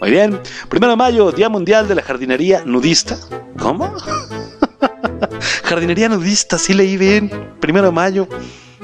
Muy 0.00 0.10
bien. 0.10 0.38
Primero 0.68 0.92
de 0.92 0.96
mayo, 0.96 1.32
Día 1.32 1.48
Mundial 1.48 1.88
de 1.88 1.94
la 1.94 2.02
Jardinería 2.02 2.62
Nudista. 2.64 3.16
¿Cómo? 3.58 3.94
Jardinería 5.64 6.08
Nudista, 6.08 6.58
sí 6.58 6.74
leí 6.74 6.96
bien. 6.96 7.30
Primero 7.60 7.86
de 7.86 7.92
mayo. 7.92 8.28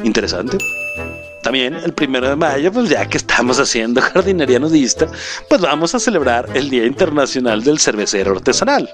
Interesante. 0.02 0.58
También 1.48 1.76
el 1.76 1.94
primero 1.94 2.28
de 2.28 2.36
mayo, 2.36 2.70
pues 2.70 2.90
ya 2.90 3.08
que 3.08 3.16
estamos 3.16 3.58
haciendo 3.58 4.02
jardinería 4.02 4.58
nudista, 4.58 5.08
pues 5.48 5.62
vamos 5.62 5.94
a 5.94 5.98
celebrar 5.98 6.46
el 6.52 6.68
Día 6.68 6.84
Internacional 6.84 7.64
del 7.64 7.78
Cervecero 7.78 8.32
Artesanal. 8.32 8.86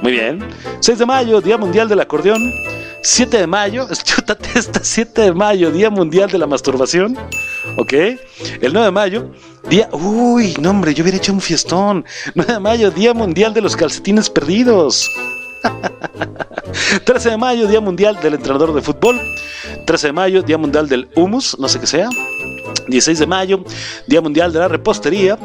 Muy 0.00 0.12
bien. 0.12 0.46
6 0.78 0.96
de 0.96 1.06
mayo, 1.06 1.40
Día 1.40 1.58
Mundial 1.58 1.88
del 1.88 1.98
Acordeón. 1.98 2.40
7 3.02 3.38
de 3.38 3.46
mayo, 3.48 3.88
chútate 4.04 4.48
esta 4.56 4.78
7 4.80 5.22
de 5.22 5.32
mayo, 5.32 5.72
Día 5.72 5.90
Mundial 5.90 6.30
de 6.30 6.38
la 6.38 6.46
Masturbación. 6.46 7.18
¿Ok? 7.76 7.92
El 8.60 8.72
9 8.72 8.84
de 8.84 8.92
mayo, 8.92 9.32
Día... 9.68 9.88
Uy, 9.90 10.54
no 10.60 10.70
hombre, 10.70 10.94
yo 10.94 11.02
hubiera 11.02 11.18
hecho 11.18 11.32
un 11.32 11.40
fiestón. 11.40 12.04
9 12.36 12.52
de 12.52 12.60
mayo, 12.60 12.92
Día 12.92 13.12
Mundial 13.12 13.52
de 13.52 13.62
los 13.62 13.74
Calcetines 13.74 14.30
Perdidos. 14.30 15.10
13 17.04 17.30
de 17.30 17.36
mayo, 17.36 17.66
Día 17.66 17.80
Mundial 17.80 18.18
del 18.22 18.34
Entrenador 18.34 18.74
de 18.74 18.82
Fútbol. 18.82 19.20
13 19.86 20.08
de 20.08 20.12
mayo, 20.12 20.42
Día 20.42 20.58
Mundial 20.58 20.88
del 20.88 21.08
Humus, 21.14 21.58
no 21.58 21.68
sé 21.68 21.80
qué 21.80 21.86
sea. 21.86 22.08
16 22.88 23.18
de 23.18 23.26
mayo, 23.26 23.64
Día 24.06 24.20
Mundial 24.20 24.52
de 24.52 24.58
la 24.58 24.68
Repostería. 24.68 25.38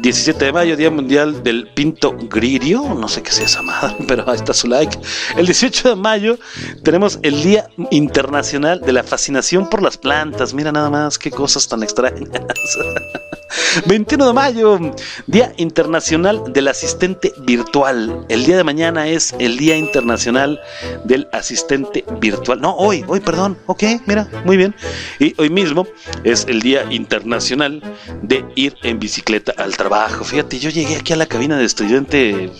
17 0.00 0.44
de 0.44 0.52
mayo, 0.52 0.76
Día 0.76 0.90
Mundial 0.90 1.42
del 1.42 1.68
Pinto 1.74 2.16
Gririo, 2.30 2.94
no 2.94 3.08
sé 3.08 3.22
qué 3.22 3.30
sea 3.30 3.46
esa 3.46 3.62
madre, 3.62 3.96
pero 4.08 4.28
ahí 4.28 4.36
está 4.36 4.54
su 4.54 4.68
like. 4.68 4.98
El 5.36 5.46
18 5.46 5.90
de 5.90 5.96
mayo 5.96 6.38
tenemos 6.82 7.18
el 7.22 7.42
Día 7.42 7.68
Internacional 7.90 8.80
de 8.80 8.92
la 8.92 9.02
Fascinación 9.02 9.68
por 9.68 9.82
las 9.82 9.96
Plantas. 9.96 10.54
Mira 10.54 10.72
nada 10.72 10.90
más 10.90 11.18
qué 11.18 11.30
cosas 11.30 11.66
tan 11.68 11.82
extrañas. 11.82 12.28
21 13.86 14.26
de 14.26 14.32
mayo, 14.32 14.78
Día 15.26 15.52
Internacional 15.56 16.52
del 16.52 16.68
Asistente 16.68 17.32
Virtual. 17.38 18.24
El 18.28 18.44
día 18.44 18.56
de 18.56 18.64
mañana 18.64 19.08
es 19.08 19.34
el 19.38 19.56
Día 19.56 19.76
Internacional 19.76 20.60
del 21.04 21.28
Asistente 21.32 22.04
Virtual. 22.20 22.60
No, 22.60 22.74
hoy, 22.76 23.04
hoy, 23.06 23.20
perdón. 23.20 23.56
Ok, 23.66 23.84
mira, 24.06 24.28
muy 24.44 24.56
bien. 24.56 24.74
Y 25.18 25.34
hoy 25.38 25.50
mismo 25.50 25.86
es 26.24 26.46
el 26.48 26.62
Día 26.62 26.84
Internacional 26.90 27.82
de 28.22 28.44
ir 28.54 28.76
en 28.82 28.98
bicicleta 28.98 29.54
al 29.56 29.76
trabajo. 29.76 29.83
Fíjate, 30.24 30.58
yo 30.58 30.70
llegué 30.70 30.96
aquí 30.96 31.12
a 31.12 31.16
la 31.16 31.26
cabina 31.26 31.58
de 31.58 31.66
estudiante 31.66 32.50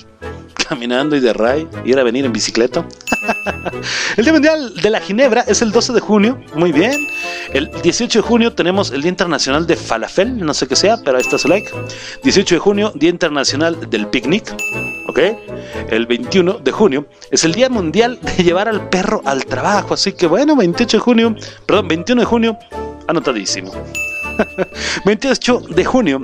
caminando 0.68 1.16
y 1.16 1.20
de 1.20 1.32
ray, 1.32 1.66
ir 1.86 1.98
a 1.98 2.02
venir 2.02 2.26
en 2.26 2.32
bicicleta. 2.32 2.86
el 4.16 4.24
Día 4.24 4.32
Mundial 4.32 4.74
de 4.74 4.90
la 4.90 5.00
Ginebra 5.00 5.40
es 5.46 5.62
el 5.62 5.72
12 5.72 5.94
de 5.94 6.00
junio, 6.00 6.38
muy 6.54 6.70
bien. 6.70 7.08
El 7.54 7.70
18 7.82 8.18
de 8.18 8.22
junio 8.22 8.52
tenemos 8.52 8.90
el 8.90 9.00
Día 9.00 9.08
Internacional 9.08 9.66
de 9.66 9.74
Falafel, 9.74 10.38
no 10.38 10.52
sé 10.52 10.66
qué 10.66 10.76
sea, 10.76 10.98
pero 11.02 11.16
ahí 11.16 11.22
está 11.22 11.38
su 11.38 11.48
like. 11.48 11.70
18 12.22 12.56
de 12.56 12.58
junio, 12.58 12.92
Día 12.94 13.08
Internacional 13.08 13.88
del 13.88 14.06
Picnic, 14.08 14.54
¿ok? 15.08 15.18
El 15.88 16.06
21 16.06 16.58
de 16.58 16.72
junio 16.72 17.06
es 17.30 17.42
el 17.44 17.52
Día 17.52 17.70
Mundial 17.70 18.18
de 18.20 18.44
llevar 18.44 18.68
al 18.68 18.90
perro 18.90 19.22
al 19.24 19.46
trabajo, 19.46 19.94
así 19.94 20.12
que 20.12 20.26
bueno, 20.26 20.56
28 20.56 20.98
de 20.98 21.00
junio, 21.00 21.36
perdón, 21.64 21.88
21 21.88 22.20
de 22.20 22.26
junio, 22.26 22.58
anotadísimo. 23.08 23.72
28 25.06 25.62
de 25.70 25.84
junio, 25.84 26.20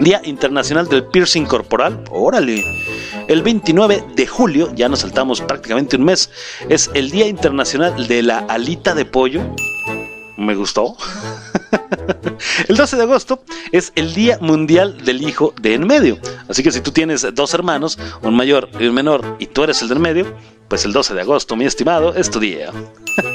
Día 0.00 0.20
Internacional 0.24 0.88
del 0.88 1.04
Piercing 1.04 1.46
Corporal. 1.46 2.04
Órale. 2.10 2.62
El 3.26 3.42
29 3.42 4.04
de 4.14 4.26
julio, 4.26 4.72
ya 4.74 4.88
nos 4.88 5.00
saltamos 5.00 5.40
prácticamente 5.40 5.96
un 5.96 6.04
mes, 6.04 6.30
es 6.68 6.90
el 6.94 7.10
Día 7.10 7.26
Internacional 7.26 8.06
de 8.06 8.22
la 8.22 8.38
Alita 8.38 8.94
de 8.94 9.04
Pollo. 9.04 9.42
Me 10.36 10.54
gustó. 10.54 10.96
El 12.68 12.76
12 12.76 12.96
de 12.96 13.02
agosto 13.02 13.42
es 13.72 13.92
el 13.96 14.14
Día 14.14 14.38
Mundial 14.40 15.04
del 15.04 15.22
Hijo 15.22 15.52
de 15.60 15.74
en 15.74 15.86
medio. 15.86 16.18
Así 16.48 16.62
que 16.62 16.70
si 16.70 16.80
tú 16.80 16.92
tienes 16.92 17.26
dos 17.34 17.54
hermanos, 17.54 17.98
un 18.22 18.36
mayor 18.36 18.68
y 18.78 18.86
un 18.86 18.94
menor, 18.94 19.36
y 19.38 19.46
tú 19.46 19.64
eres 19.64 19.82
el 19.82 19.88
del 19.88 19.98
medio, 19.98 20.32
pues 20.68 20.84
el 20.84 20.92
12 20.92 21.14
de 21.14 21.20
agosto, 21.22 21.56
mi 21.56 21.64
estimado, 21.64 22.14
es 22.14 22.30
tu 22.30 22.38
día. 22.40 22.70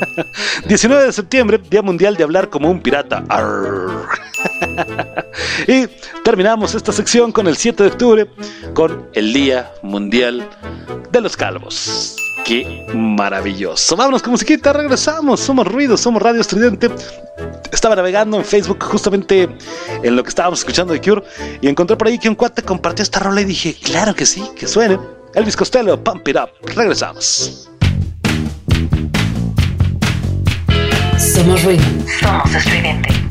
19 0.67 1.06
de 1.06 1.12
septiembre, 1.12 1.60
Día 1.69 1.82
Mundial 1.82 2.15
de 2.15 2.24
Hablar 2.24 2.50
como 2.50 2.69
un 2.69 2.82
Pirata. 2.82 3.24
Y 5.67 5.88
terminamos 6.24 6.76
esta 6.76 6.91
sección 6.91 7.32
con 7.32 7.48
el 7.48 7.56
7 7.58 7.84
de 7.84 7.89
octubre, 7.89 8.30
con 8.74 9.10
el 9.13 9.34
Día 9.34 9.72
Mundial 9.82 10.48
de 11.12 11.22
los 11.22 11.38
Calvos. 11.38 12.17
Qué 12.43 12.86
maravilloso. 12.93 13.96
Vámonos 13.96 14.22
con 14.22 14.32
musiquita, 14.32 14.74
regresamos. 14.74 15.39
Somos 15.39 15.65
ruido, 15.65 15.96
somos 15.96 16.22
Radio 16.22 16.41
Estridente. 16.41 16.89
Estaba 17.72 17.96
navegando 17.96 18.38
en 18.38 18.43
Facebook 18.43 18.84
justamente 18.84 19.50
en 20.04 20.15
lo 20.15 20.24
que 20.24 20.30
estábamos 20.30 20.60
escuchando 20.60 20.93
de 20.93 21.02
Cure 21.02 21.24
y 21.62 21.69
encontré 21.69 21.96
por 21.96 22.08
ahí 22.08 22.19
que 22.19 22.28
un 22.28 22.36
cuate 22.36 22.62
compartió 22.62 23.04
esta 23.04 23.19
rola 23.19 23.41
y 23.41 23.46
dije, 23.46 23.76
claro 23.82 24.13
que 24.13 24.26
sí, 24.26 24.43
que 24.58 24.67
suene. 24.67 25.00
Elvis 25.36 25.56
Costello, 25.56 25.98
Pump 25.98 26.28
It 26.28 26.36
Up. 26.36 26.52
Regresamos. 26.76 27.67
Somos 31.17 31.63
ruido. 31.63 31.84
Somos 32.19 32.54
estridente. 32.54 33.23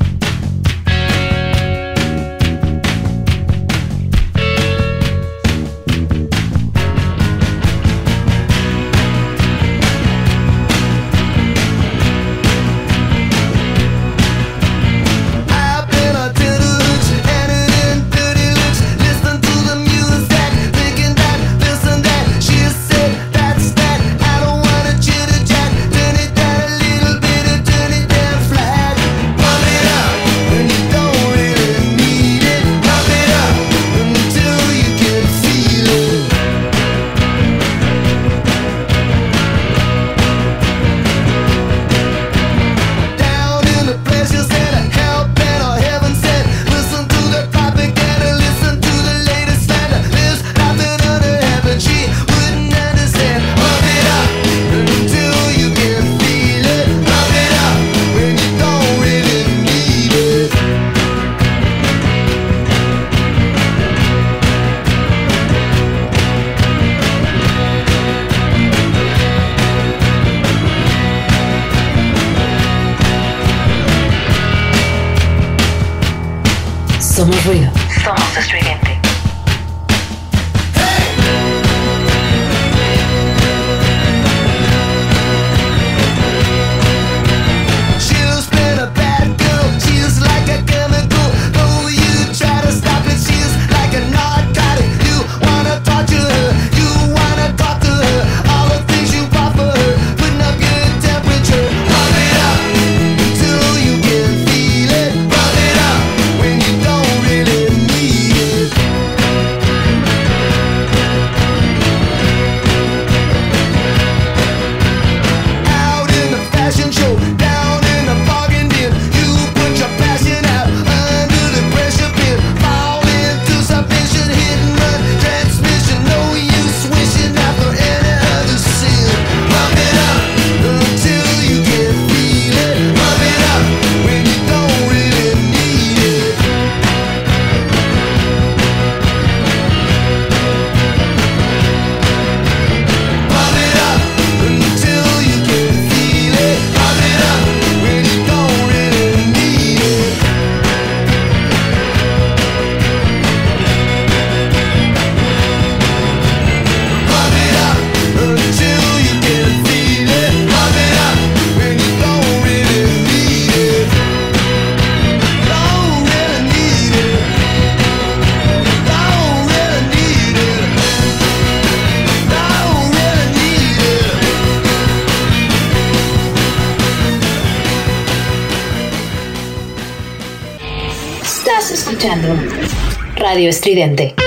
Radio 183.32 183.48
Estridente. 183.48 184.21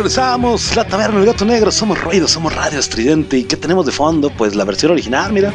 Regresamos, 0.00 0.74
la 0.76 0.86
taberna 0.86 1.18
del 1.18 1.26
gato 1.26 1.44
negro, 1.44 1.70
somos 1.70 2.00
ruido, 2.00 2.26
somos 2.26 2.54
radio 2.54 2.78
estridente. 2.78 3.36
¿Y 3.36 3.44
qué 3.44 3.54
tenemos 3.54 3.84
de 3.84 3.92
fondo? 3.92 4.30
Pues 4.30 4.54
la 4.54 4.64
versión 4.64 4.92
original, 4.92 5.30
mira. 5.30 5.52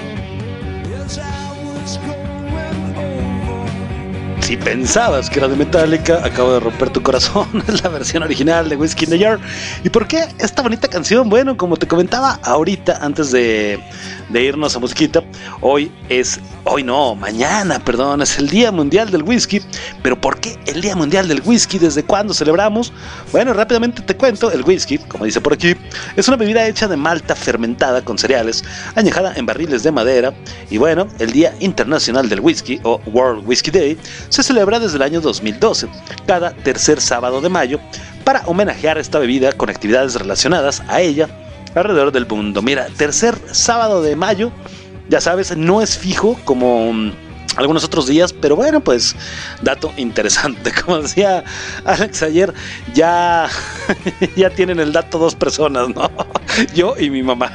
Si 4.42 4.56
pensabas 4.58 5.32
que 5.32 5.40
era 5.40 5.48
de 5.48 5.56
Metallica, 5.56 6.24
acabo 6.24 6.54
de 6.54 6.60
romper 6.60 6.92
tu 6.92 7.02
corazón. 7.02 7.48
Es 7.68 7.84
la 7.84 7.90
versión 7.90 8.22
original 8.22 8.70
de 8.70 8.76
Whiskey 8.76 9.06
in 9.06 9.18
the 9.18 9.20
Jar. 9.20 9.40
¿Y 9.84 9.90
por 9.90 10.08
qué 10.08 10.28
esta 10.38 10.62
bonita 10.62 10.88
canción? 10.88 11.28
Bueno, 11.28 11.58
como 11.58 11.76
te 11.76 11.88
comentaba 11.88 12.40
ahorita, 12.44 13.00
antes 13.02 13.32
de, 13.32 13.80
de 14.30 14.44
irnos 14.44 14.76
a 14.76 14.80
musiquita, 14.80 15.24
hoy 15.62 15.92
es, 16.08 16.40
hoy 16.66 16.84
no, 16.84 17.16
mañana, 17.16 17.80
perdón, 17.80 18.22
es 18.22 18.38
el 18.38 18.48
Día 18.48 18.72
Mundial 18.72 19.10
del 19.10 19.24
Whisky. 19.24 19.60
Pero 20.02 20.20
¿por 20.20 20.40
qué 20.40 20.58
el 20.66 20.82
Día 20.82 20.96
Mundial 20.96 21.28
del 21.28 21.42
Whisky? 21.46 21.80
¿Desde 21.80 22.04
cuándo 22.04 22.34
celebramos? 22.34 22.94
Bueno, 23.32 23.54
rápidamente 23.54 24.02
te 24.02 24.16
cuento, 24.16 24.52
el 24.52 24.64
whisky, 24.64 24.98
como 24.98 25.26
dice 25.26 25.42
por 25.42 25.54
aquí, 25.54 25.76
es 26.16 26.28
una 26.28 26.38
bebida 26.38 26.68
hecha 26.68 26.88
de 26.88 26.98
malta 26.98 27.36
fermentada 27.36 28.04
con 28.04 28.18
cereales, 28.18 28.64
añejada 28.96 29.34
en 29.36 29.46
barriles 29.46 29.84
de 29.84 29.92
madera. 29.92 30.34
Y 30.70 30.78
bueno, 30.78 31.08
el 31.20 31.32
Día 31.32 31.54
Internacional 31.60 32.30
del 32.30 32.40
Whisky, 32.40 32.80
o 32.84 33.02
World 33.08 33.48
Whisky 33.48 33.72
Day, 33.72 33.98
se 34.30 34.44
celebra 34.44 34.80
desde 34.80 34.98
el 34.98 35.04
año 35.04 35.22
2012, 35.22 35.88
cada 36.26 36.52
tercer 36.52 37.02
sábado 37.02 37.42
de 37.42 37.50
mayo, 37.50 37.80
para 38.24 38.42
homenajear 38.48 38.98
esta 38.98 39.20
bebida 39.20 39.52
con 39.54 39.70
actividades 39.70 40.16
relacionadas 40.16 40.82
a 40.88 41.02
ella 41.02 41.30
alrededor 41.76 42.12
del 42.12 42.26
mundo. 42.28 42.62
Mira, 42.62 42.88
tercer 42.98 43.38
sábado 43.52 44.02
de 44.02 44.16
mayo, 44.16 44.52
ya 45.10 45.22
sabes, 45.22 45.56
no 45.56 45.82
es 45.82 45.98
fijo 45.98 46.40
como 46.46 46.92
mm, 46.94 47.12
algunos 47.56 47.84
otros 47.84 48.08
días, 48.08 48.34
pero 48.34 48.56
bueno, 48.56 48.82
pues 48.82 49.16
dato 49.62 49.94
interesante. 49.98 50.72
Como 50.86 51.02
decía 51.02 51.44
Alex 51.86 52.24
ayer, 52.24 52.54
ya, 52.94 53.50
ya 54.36 54.50
tienen 54.50 54.80
el 54.80 54.92
dato 54.92 55.18
dos 55.18 55.36
personas, 55.36 55.90
¿no? 55.90 56.10
Yo 56.76 56.96
y 57.00 57.10
mi 57.10 57.24
mamá. 57.24 57.52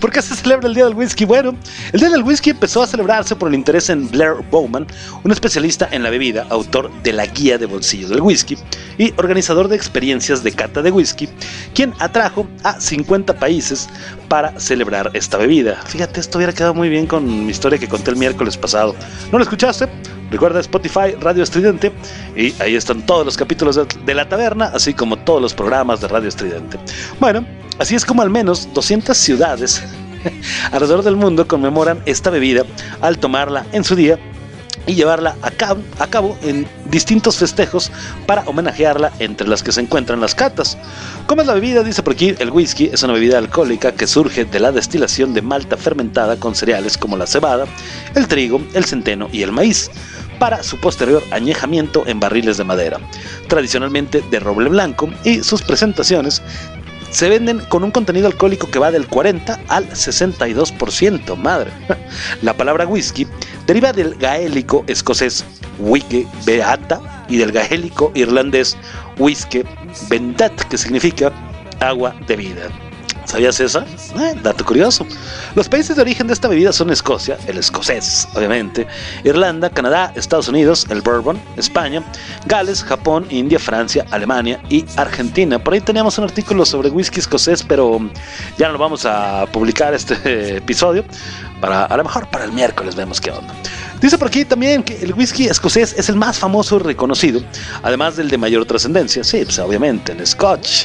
¿Por 0.00 0.10
qué 0.10 0.22
se 0.22 0.34
celebra 0.34 0.68
el 0.68 0.74
Día 0.74 0.84
del 0.84 0.94
Whisky? 0.94 1.24
Bueno, 1.24 1.56
el 1.92 2.00
Día 2.00 2.10
del 2.10 2.22
Whisky 2.22 2.50
empezó 2.50 2.82
a 2.82 2.86
celebrarse 2.86 3.36
por 3.36 3.48
el 3.48 3.54
interés 3.54 3.88
en 3.90 4.08
Blair 4.10 4.36
Bowman, 4.50 4.86
un 5.22 5.32
especialista 5.32 5.88
en 5.90 6.02
la 6.02 6.10
bebida, 6.10 6.46
autor 6.50 6.90
de 7.02 7.12
la 7.12 7.26
Guía 7.26 7.58
de 7.58 7.66
Bolsillo 7.66 8.08
del 8.08 8.20
Whisky 8.20 8.56
y 8.98 9.12
organizador 9.16 9.68
de 9.68 9.76
experiencias 9.76 10.42
de 10.42 10.52
cata 10.52 10.82
de 10.82 10.90
whisky, 10.90 11.28
quien 11.74 11.92
atrajo 11.98 12.46
a 12.64 12.80
50 12.80 13.38
países 13.38 13.88
para 14.28 14.58
celebrar 14.58 15.10
esta 15.14 15.38
bebida. 15.38 15.80
Fíjate, 15.86 16.20
esto 16.20 16.38
hubiera 16.38 16.52
quedado 16.52 16.74
muy 16.74 16.88
bien 16.88 17.06
con 17.06 17.46
mi 17.46 17.50
historia 17.50 17.78
que 17.78 17.88
conté 17.88 18.10
el 18.10 18.16
miércoles 18.16 18.56
¿No 18.74 19.38
lo 19.38 19.42
escuchaste? 19.42 19.88
Recuerda 20.30 20.60
Spotify, 20.60 21.14
Radio 21.20 21.44
Estridente, 21.44 21.92
y 22.34 22.52
ahí 22.60 22.74
están 22.74 23.06
todos 23.06 23.24
los 23.24 23.36
capítulos 23.36 23.76
de, 23.76 23.86
de 24.04 24.14
la 24.14 24.28
taberna, 24.28 24.72
así 24.74 24.92
como 24.92 25.16
todos 25.18 25.40
los 25.40 25.54
programas 25.54 26.00
de 26.00 26.08
Radio 26.08 26.28
Estridente. 26.28 26.78
Bueno, 27.20 27.46
así 27.78 27.94
es 27.94 28.04
como 28.04 28.22
al 28.22 28.30
menos 28.30 28.68
200 28.74 29.16
ciudades 29.16 29.84
alrededor 30.72 31.04
del 31.04 31.16
mundo 31.16 31.46
conmemoran 31.46 32.02
esta 32.06 32.30
bebida 32.30 32.64
al 33.00 33.18
tomarla 33.18 33.66
en 33.72 33.84
su 33.84 33.94
día 33.94 34.18
y 34.86 34.94
llevarla 34.94 35.36
a 35.42 35.50
cabo, 35.50 35.82
a 35.98 36.06
cabo, 36.06 36.38
en 36.42 36.66
distintos 36.90 37.36
festejos 37.36 37.90
para 38.26 38.42
homenajearla 38.42 39.12
entre 39.18 39.48
las 39.48 39.62
que 39.62 39.72
se 39.72 39.80
encuentran 39.80 40.20
las 40.20 40.34
catas. 40.34 40.78
¿Cómo 41.26 41.42
es 41.42 41.46
la 41.46 41.54
bebida? 41.54 41.82
Dice 41.82 42.02
por 42.02 42.14
aquí, 42.14 42.34
el 42.38 42.50
whisky 42.50 42.90
es 42.92 43.02
una 43.02 43.14
bebida 43.14 43.38
alcohólica 43.38 43.92
que 43.92 44.06
surge 44.06 44.44
de 44.44 44.60
la 44.60 44.72
destilación 44.72 45.34
de 45.34 45.42
malta 45.42 45.76
fermentada 45.76 46.36
con 46.36 46.54
cereales 46.54 46.96
como 46.96 47.16
la 47.16 47.26
cebada, 47.26 47.66
el 48.14 48.28
trigo, 48.28 48.60
el 48.74 48.84
centeno 48.84 49.28
y 49.32 49.42
el 49.42 49.52
maíz 49.52 49.90
para 50.38 50.62
su 50.62 50.78
posterior 50.78 51.22
añejamiento 51.30 52.04
en 52.06 52.20
barriles 52.20 52.56
de 52.58 52.64
madera, 52.64 52.98
tradicionalmente 53.48 54.22
de 54.30 54.40
roble 54.40 54.68
blanco, 54.68 55.08
y 55.24 55.42
sus 55.42 55.62
presentaciones 55.62 56.42
se 57.10 57.28
venden 57.28 57.60
con 57.68 57.84
un 57.84 57.90
contenido 57.90 58.26
alcohólico 58.26 58.70
que 58.70 58.78
va 58.78 58.90
del 58.90 59.06
40 59.06 59.60
al 59.68 59.88
62%, 59.90 61.36
madre. 61.36 61.70
La 62.42 62.54
palabra 62.54 62.86
whisky 62.86 63.26
deriva 63.66 63.92
del 63.92 64.14
gaélico 64.16 64.84
escocés 64.86 65.44
wike 65.78 66.26
beata 66.44 67.26
y 67.28 67.36
del 67.36 67.52
gaélico 67.52 68.12
irlandés 68.14 68.76
whisky 69.18 69.62
bendat, 70.08 70.52
que 70.68 70.78
significa 70.78 71.32
agua 71.80 72.14
de 72.26 72.36
vida. 72.36 72.85
¿Sabías 73.26 73.58
eso? 73.58 73.80
Eh, 73.80 74.34
dato 74.40 74.64
curioso. 74.64 75.04
Los 75.56 75.68
países 75.68 75.96
de 75.96 76.02
origen 76.02 76.28
de 76.28 76.32
esta 76.32 76.46
bebida 76.46 76.72
son 76.72 76.90
Escocia, 76.90 77.36
el 77.48 77.58
escocés, 77.58 78.28
obviamente, 78.34 78.86
Irlanda, 79.24 79.68
Canadá, 79.68 80.12
Estados 80.14 80.46
Unidos, 80.48 80.86
el 80.90 81.02
bourbon, 81.02 81.40
España, 81.56 82.04
Gales, 82.46 82.84
Japón, 82.84 83.26
India, 83.28 83.58
Francia, 83.58 84.06
Alemania 84.12 84.60
y 84.70 84.84
Argentina. 84.96 85.58
Por 85.58 85.74
ahí 85.74 85.80
teníamos 85.80 86.16
un 86.18 86.24
artículo 86.24 86.64
sobre 86.64 86.88
whisky 86.88 87.18
escocés, 87.18 87.64
pero 87.64 87.98
ya 88.58 88.68
no 88.68 88.74
lo 88.74 88.78
vamos 88.78 89.04
a 89.04 89.46
publicar 89.52 89.92
este 89.92 90.56
episodio. 90.58 91.04
Para, 91.60 91.84
a 91.84 91.96
lo 91.96 92.04
mejor 92.04 92.28
para 92.28 92.44
el 92.44 92.52
miércoles 92.52 92.94
vemos 92.94 93.20
qué 93.20 93.30
onda. 93.30 93.54
Dice 94.00 94.18
por 94.18 94.28
aquí 94.28 94.44
también 94.44 94.82
que 94.82 94.98
el 95.02 95.14
whisky 95.14 95.46
escocés 95.46 95.94
es 95.96 96.10
el 96.10 96.16
más 96.16 96.38
famoso 96.38 96.76
y 96.76 96.80
reconocido, 96.80 97.40
además 97.82 98.16
del 98.16 98.28
de 98.28 98.36
mayor 98.36 98.66
trascendencia. 98.66 99.24
Sí, 99.24 99.40
pues 99.42 99.58
obviamente, 99.58 100.12
el 100.12 100.26
scotch. 100.26 100.84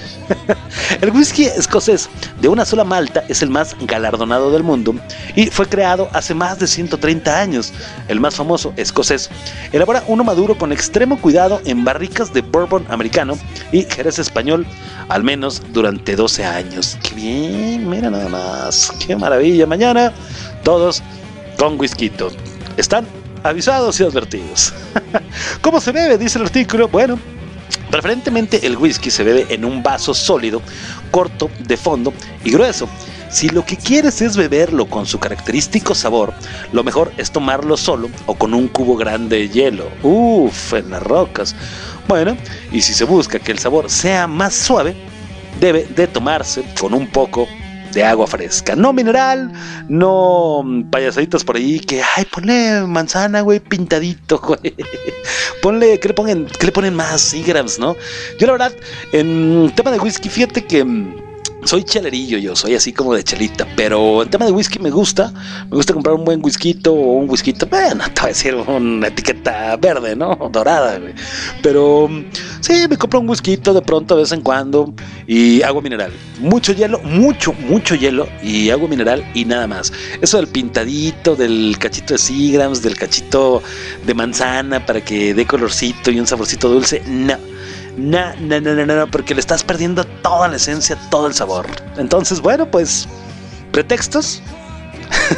el 1.02 1.12
whisky 1.12 1.44
escocés 1.44 2.10
de 2.40 2.48
una 2.48 2.64
sola 2.64 2.86
malta 2.86 3.24
es 3.28 3.42
el 3.42 3.50
más 3.50 3.76
galardonado 3.82 4.50
del 4.52 4.64
mundo 4.64 4.96
y 5.36 5.48
fue 5.48 5.68
creado 5.68 6.10
hace 6.14 6.34
más 6.34 6.60
de 6.60 6.68
130 6.68 7.38
años. 7.38 7.74
El 8.08 8.22
más 8.22 8.36
famoso 8.36 8.74
escocés 8.78 9.30
elabora 9.74 10.04
uno 10.08 10.24
maduro 10.24 10.58
con 10.58 10.72
extremo 10.72 11.20
cuidado 11.20 11.62
en 11.66 11.84
barricas 11.84 12.34
de 12.34 12.42
bourbon 12.42 12.86
americano 12.90 13.38
y 13.74 13.84
jerez 13.84 14.20
español, 14.20 14.66
al 15.10 15.24
menos 15.24 15.62
durante 15.74 16.16
12 16.16 16.46
años. 16.46 16.98
¡Qué 17.04 17.16
bien! 17.16 17.90
Mira 17.90 18.10
nada 18.10 18.30
más. 18.30 18.94
¡Qué 19.06 19.18
maravilla! 19.18 19.68
Mañana 19.68 20.14
todos 20.64 21.02
con 21.58 21.80
whisky. 21.80 22.12
Están 22.78 23.06
avisados 23.44 24.00
y 24.00 24.04
advertidos. 24.04 24.74
¿Cómo 25.62 25.80
se 25.82 25.92
bebe? 25.92 26.18
Dice 26.18 26.40
el 26.40 26.46
artículo. 26.46 26.88
Bueno, 26.88 27.20
preferentemente 27.90 28.66
el 28.66 28.78
whisky 28.78 29.12
se 29.12 29.24
bebe 29.24 29.46
en 29.50 29.66
un 29.66 29.84
vaso 29.84 30.14
sólido, 30.14 30.62
corto, 31.12 31.50
de 31.60 31.78
fondo 31.78 32.14
y 32.44 32.52
grueso. 32.52 32.88
Si 33.30 33.48
lo 33.48 33.66
que 33.66 33.78
quieres 33.78 34.22
es 34.22 34.36
beberlo 34.36 34.88
con 34.88 35.06
su 35.06 35.18
característico 35.18 35.96
sabor, 35.96 36.34
lo 36.74 36.84
mejor 36.84 37.14
es 37.18 37.32
tomarlo 37.32 37.78
solo 37.78 38.10
o 38.26 38.36
con 38.36 38.54
un 38.54 38.68
cubo 38.68 38.98
grande 38.98 39.38
de 39.38 39.50
hielo. 39.50 39.90
Uff, 40.04 40.74
en 40.74 40.90
las 40.90 41.02
rocas. 41.02 41.56
Bueno, 42.10 42.36
y 42.74 42.82
si 42.82 42.94
se 42.94 43.06
busca 43.06 43.40
que 43.40 43.54
el 43.54 43.60
sabor 43.60 43.90
sea 43.90 44.28
más 44.28 44.54
suave, 44.54 44.96
debe 45.62 45.86
de 45.86 46.08
tomarse 46.08 46.64
con 46.78 46.94
un 46.94 47.08
poco 47.08 47.48
de 47.94 48.04
agua 48.04 48.28
fresca. 48.28 48.76
No 48.76 48.94
mineral, 48.94 49.52
no 49.90 50.62
mm, 50.64 50.90
payasaditos 50.90 51.44
por 51.44 51.56
ahí 51.56 51.80
que, 51.80 52.02
ay, 52.16 52.26
ponle 52.26 52.82
manzana, 52.88 53.42
güey, 53.42 53.60
pintadito, 53.60 54.40
güey. 54.44 54.76
Ponle, 55.62 56.00
¿qué 56.00 56.08
le 56.08 56.14
ponen, 56.14 56.48
qué 56.60 56.66
le 56.66 56.72
ponen 56.72 56.96
más? 56.96 57.22
Seagrams, 57.22 57.80
¿no? 57.80 57.96
Yo 58.40 58.48
la 58.48 58.54
verdad, 58.54 58.74
en 59.12 59.72
tema 59.76 59.92
de 59.92 60.00
whisky, 60.00 60.30
fíjate 60.30 60.66
que 60.66 60.84
mm, 60.84 61.31
soy 61.64 61.84
chelerillo 61.84 62.38
yo, 62.38 62.56
soy 62.56 62.76
así 62.76 62.92
como 62.92 63.14
de 63.14 63.24
chelita, 63.24 63.68
pero 63.76 64.24
en 64.24 64.30
tema 64.30 64.46
de 64.46 64.52
whisky 64.52 64.80
me 64.80 64.90
gusta, 64.90 65.32
me 65.70 65.78
gusta 65.78 65.94
comprar 65.94 66.16
un 66.16 66.26
buen 66.26 66.44
whisky 66.44 66.78
o 66.88 66.92
un 66.92 67.30
whisky, 67.30 67.54
bueno, 67.70 68.04
te 68.14 68.22
voy 68.22 68.26
a 68.26 68.28
decir 68.28 68.56
una 68.56 69.08
etiqueta 69.08 69.76
verde, 69.78 70.16
¿no? 70.16 70.36
Dorada, 70.52 71.00
güey. 71.00 71.14
Pero 71.62 72.08
mm, 72.08 72.26
sí, 72.62 72.86
me 72.90 72.98
compro 72.98 73.20
un 73.20 73.30
whisky 73.30 73.58
de 73.58 73.82
pronto 73.82 74.16
de 74.16 74.24
vez 74.24 74.32
en 74.32 74.42
cuando 74.42 74.94
y 75.28 75.62
agua 75.62 75.82
mineral. 75.82 76.12
Mucho 76.40 76.74
hielo, 76.74 77.00
mucho, 77.00 77.54
mucho 77.54 77.96
hielo 77.96 78.28
y 78.42 78.70
agua 78.70 78.88
mineral 78.88 79.24
y 79.34 79.46
nada 79.46 79.68
más. 79.68 79.94
Eso 80.22 80.38
del 80.38 80.48
pintadito, 80.48 81.36
del 81.36 81.78
cachito 81.80 82.16
de 82.16 82.18
Seagrams, 82.18 82.82
del 82.82 82.98
cachito 82.98 83.62
de 84.06 84.14
manzana 84.14 84.86
para 84.86 85.02
que 85.02 85.34
dé 85.34 85.46
colorcito 85.46 86.12
y 86.12 86.20
un 86.20 86.28
saborcito 86.28 86.70
dulce, 86.70 87.02
no. 87.08 87.38
No, 87.98 88.34
no, 88.40 88.62
no, 88.62 88.74
no, 88.74 88.86
no, 88.86 89.08
porque 89.08 89.34
le 89.34 89.42
estás 89.42 89.64
perdiendo 89.64 90.04
toda 90.04 90.48
la 90.48 90.56
esencia, 90.56 90.98
todo 91.10 91.28
el 91.28 91.34
sabor. 91.34 91.66
Entonces, 91.98 92.40
bueno, 92.40 92.70
pues, 92.70 93.08
pretextos. 93.72 94.42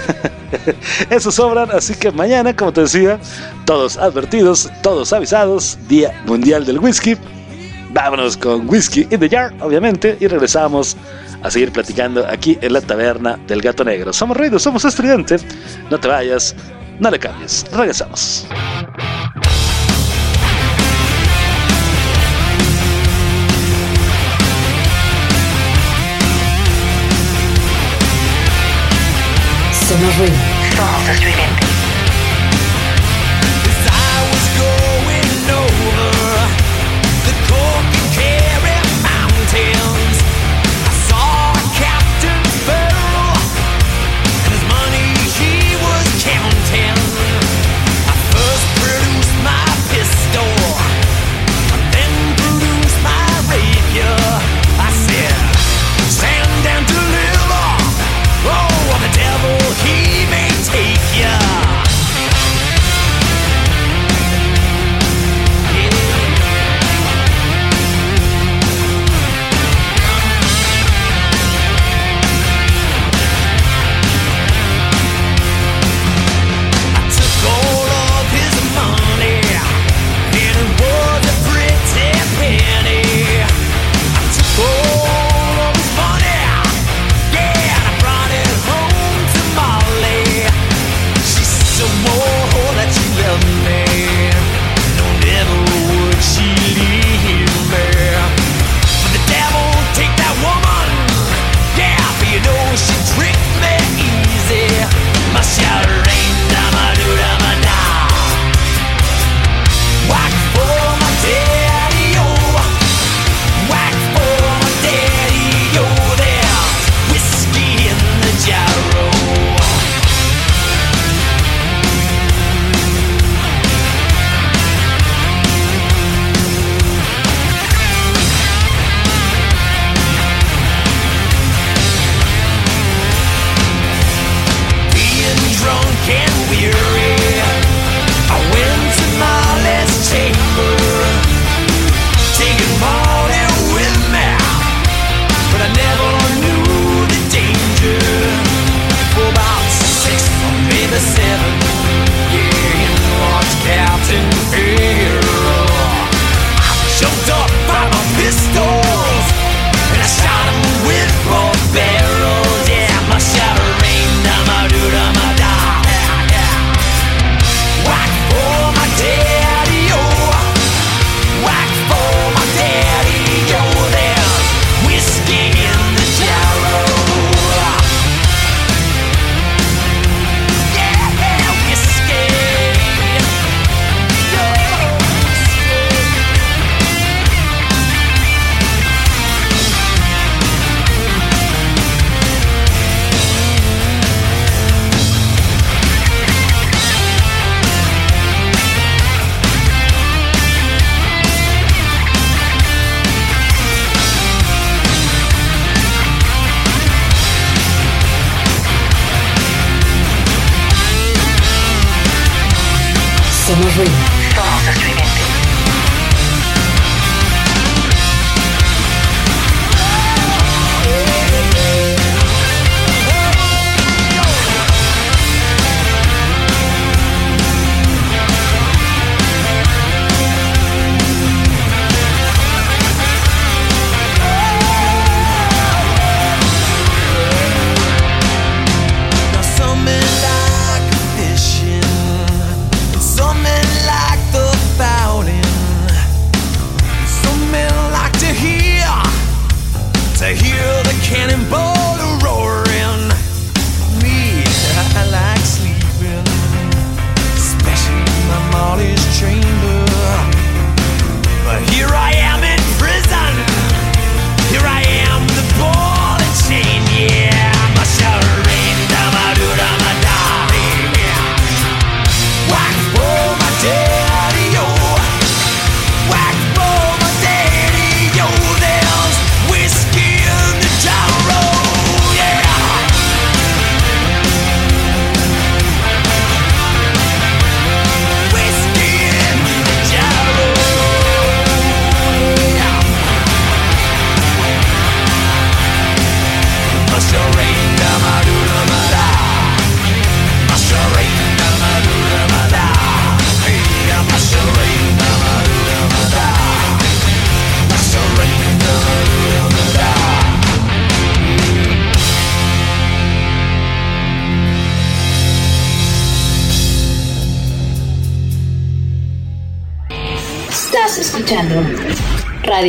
Esos 1.10 1.36
sobran, 1.36 1.72
así 1.72 1.96
que 1.96 2.12
mañana, 2.12 2.56
como 2.56 2.72
te 2.72 2.82
decía, 2.82 3.20
todos 3.66 3.98
advertidos, 3.98 4.70
todos 4.82 5.12
avisados, 5.14 5.78
Día 5.88 6.22
Mundial 6.26 6.66
del 6.66 6.80
Whisky. 6.80 7.18
Vámonos 7.92 8.38
con 8.38 8.70
Whisky 8.70 9.08
in 9.12 9.20
the 9.20 9.30
Jar, 9.30 9.54
obviamente, 9.60 10.18
y 10.20 10.28
regresamos 10.28 10.98
a 11.44 11.52
seguir 11.52 11.72
platicando 11.72 12.26
aquí 12.28 12.58
en 12.62 12.74
la 12.74 12.82
taberna 12.82 13.38
del 13.48 13.62
gato 13.62 13.84
negro. 13.84 14.14
Somos 14.14 14.38
ruidos, 14.38 14.64
somos 14.64 14.86
estudiantes. 14.86 15.46
No 15.90 16.00
te 16.00 16.08
vayas, 16.08 16.56
no 17.00 17.12
le 17.12 17.20
cambies. 17.20 17.66
Regresamos. 17.72 18.48
Somos 30.04 30.18
ruido. 30.18 30.36
Somos 30.76 31.73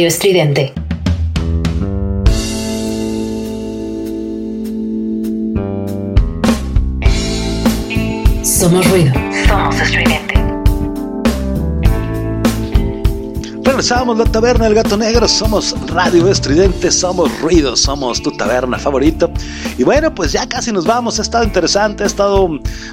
Radio 0.04 0.16
Estridente. 0.16 0.74
Somos 8.42 8.90
ruido. 8.90 9.14
Somos 9.48 9.80
estridente. 9.80 10.34
Regresamos 13.64 14.18
la 14.18 14.24
taberna 14.26 14.66
del 14.66 14.74
gato 14.74 14.96
negro, 14.96 15.26
somos 15.26 15.74
Radio 15.88 16.28
Estridente, 16.28 16.92
somos 16.92 17.40
ruido, 17.40 17.74
somos 17.74 18.22
tu 18.22 18.30
taberna 18.30 18.78
favorito. 18.78 19.30
Y 19.78 19.84
bueno, 19.84 20.14
pues 20.14 20.32
ya 20.32 20.46
casi 20.46 20.70
nos 20.70 20.84
vamos, 20.84 21.18
ha 21.18 21.22
estado 21.22 21.44
interesante, 21.44 22.04
ha 22.04 22.06
estado 22.06 22.48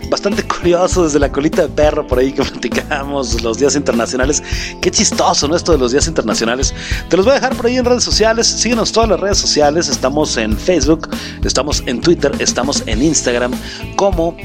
bastante 0.09 0.43
curioso 0.47 1.03
desde 1.03 1.19
la 1.19 1.31
colita 1.31 1.63
de 1.63 1.67
perro 1.67 2.07
por 2.07 2.19
ahí 2.19 2.31
que 2.31 2.41
platicamos 2.51 3.43
los 3.43 3.59
días 3.59 3.75
internacionales. 3.75 4.40
Qué 4.81 4.89
chistoso, 4.89 5.47
¿no? 5.47 5.55
Esto 5.55 5.73
de 5.73 5.77
los 5.77 5.91
días 5.91 6.07
internacionales. 6.07 6.73
Te 7.07 7.15
los 7.15 7.25
voy 7.25 7.33
a 7.33 7.35
dejar 7.35 7.55
por 7.55 7.67
ahí 7.67 7.77
en 7.77 7.85
redes 7.85 8.03
sociales, 8.03 8.47
síguenos 8.47 8.91
todas 8.91 9.09
las 9.09 9.19
redes 9.19 9.37
sociales, 9.37 9.87
estamos 9.87 10.35
en 10.37 10.57
Facebook, 10.57 11.07
estamos 11.43 11.83
en 11.85 12.01
Twitter, 12.01 12.31
estamos 12.39 12.83
en 12.87 13.03
Instagram 13.03 13.51
como 13.95 14.35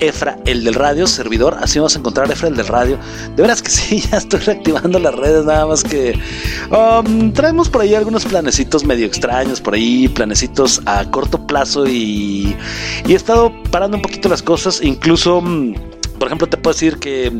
Efra, 0.00 0.36
el 0.46 0.64
del 0.64 0.74
radio, 0.74 1.06
servidor. 1.06 1.56
Así 1.60 1.78
vamos 1.78 1.94
a 1.94 2.00
encontrar 2.00 2.28
Efra, 2.30 2.48
el 2.48 2.56
del 2.56 2.66
radio. 2.66 2.98
De 3.36 3.42
veras 3.42 3.62
que 3.62 3.70
sí, 3.70 4.00
ya 4.00 4.18
estoy 4.18 4.40
reactivando 4.40 4.98
las 4.98 5.14
redes, 5.14 5.44
nada 5.44 5.66
más 5.66 5.84
que 5.84 6.18
um, 6.70 7.32
traemos 7.32 7.68
por 7.68 7.82
ahí 7.82 7.94
algunos 7.94 8.24
planecitos 8.24 8.84
medio 8.84 9.06
extraños, 9.06 9.60
por 9.60 9.74
ahí 9.74 10.08
planecitos 10.08 10.82
a 10.86 11.08
corto 11.08 11.46
plazo 11.46 11.86
y, 11.86 12.56
y 13.06 13.12
he 13.12 13.14
estado 13.14 13.52
parando 13.70 13.96
un 13.96 14.02
poquito 14.02 14.28
las 14.28 14.42
cosas, 14.42 14.80
incluso... 14.82 15.40
mm, 15.40 15.93
por 16.18 16.28
ejemplo, 16.28 16.46
te 16.46 16.56
puedo 16.56 16.74
decir 16.74 16.98
que 16.98 17.32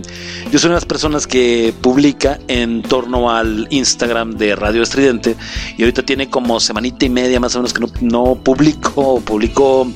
yo 0.51 0.59
soy 0.59 0.69
una 0.69 0.75
de 0.75 0.81
las 0.81 0.85
personas 0.85 1.27
que 1.27 1.75
publica 1.81 2.39
en 2.49 2.83
torno 2.83 3.31
al 3.31 3.67
Instagram 3.71 4.33
de 4.37 4.57
Radio 4.57 4.83
Estridente 4.83 5.37
y 5.77 5.83
ahorita 5.83 6.03
tiene 6.03 6.29
como 6.29 6.61
semanita 6.61 7.05
y 7.05 7.11
media 7.11 7.41
más 7.41 7.55
o 7.55 7.59
menos 7.59 7.73
que 7.73 7.81
no, 7.81 7.89
no 8.01 8.35
publico, 8.35 9.21
publico 9.21 9.87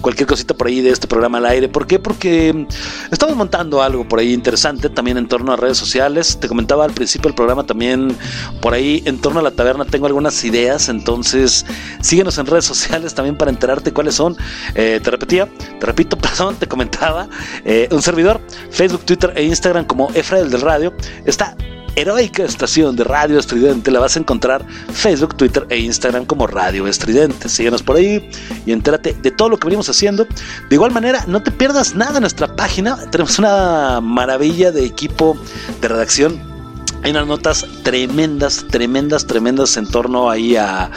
cualquier 0.00 0.28
cosita 0.28 0.54
por 0.54 0.68
ahí 0.68 0.80
de 0.80 0.90
este 0.90 1.06
programa 1.06 1.38
al 1.38 1.46
aire. 1.46 1.68
¿Por 1.68 1.86
qué? 1.86 1.98
Porque 1.98 2.66
estamos 3.10 3.36
montando 3.36 3.82
algo 3.82 4.06
por 4.06 4.18
ahí 4.18 4.32
interesante 4.32 4.88
también 4.88 5.18
en 5.18 5.28
torno 5.28 5.52
a 5.52 5.56
redes 5.56 5.78
sociales. 5.78 6.38
Te 6.40 6.48
comentaba 6.48 6.84
al 6.84 6.92
principio 6.92 7.28
del 7.28 7.34
programa 7.34 7.64
también 7.64 8.16
por 8.60 8.74
ahí 8.74 9.02
en 9.04 9.20
torno 9.20 9.40
a 9.40 9.42
la 9.42 9.50
taberna 9.50 9.84
tengo 9.84 10.06
algunas 10.06 10.44
ideas, 10.44 10.88
entonces 10.88 11.66
síguenos 12.00 12.38
en 12.38 12.46
redes 12.46 12.64
sociales 12.64 13.14
también 13.14 13.36
para 13.36 13.50
enterarte 13.50 13.92
cuáles 13.92 14.14
son. 14.14 14.36
Eh, 14.74 15.00
te 15.02 15.10
repetía, 15.10 15.48
te 15.78 15.86
repito, 15.86 16.16
perdón, 16.18 16.56
te 16.56 16.66
comentaba, 16.66 17.28
eh, 17.64 17.88
un 17.90 18.02
servidor, 18.02 18.27
Facebook, 18.70 19.04
Twitter 19.04 19.32
e 19.36 19.44
Instagram 19.44 19.84
como 19.84 20.10
Efra 20.14 20.40
el 20.40 20.50
del 20.50 20.60
Radio. 20.60 20.92
Esta 21.24 21.56
heroica 21.96 22.44
estación 22.44 22.94
de 22.94 23.02
Radio 23.02 23.38
Estridente 23.38 23.90
la 23.90 23.98
vas 23.98 24.16
a 24.16 24.20
encontrar 24.20 24.64
Facebook, 24.92 25.36
Twitter 25.36 25.66
e 25.68 25.78
Instagram 25.78 26.26
como 26.26 26.46
Radio 26.46 26.86
Estridente. 26.86 27.48
Síguenos 27.48 27.82
por 27.82 27.96
ahí 27.96 28.30
y 28.66 28.72
entérate 28.72 29.14
de 29.14 29.30
todo 29.30 29.48
lo 29.48 29.58
que 29.58 29.66
venimos 29.66 29.88
haciendo. 29.88 30.26
De 30.68 30.74
igual 30.74 30.92
manera, 30.92 31.24
no 31.26 31.42
te 31.42 31.50
pierdas 31.50 31.94
nada 31.94 32.18
en 32.18 32.22
nuestra 32.22 32.54
página. 32.54 32.96
Tenemos 33.10 33.38
una 33.38 34.00
maravilla 34.00 34.70
de 34.70 34.84
equipo 34.84 35.36
de 35.80 35.88
redacción 35.88 36.57
hay 37.02 37.10
unas 37.12 37.26
notas 37.26 37.66
tremendas, 37.82 38.64
tremendas, 38.70 39.26
tremendas 39.26 39.76
en 39.76 39.86
torno 39.86 40.28
ahí 40.30 40.56
a, 40.56 40.90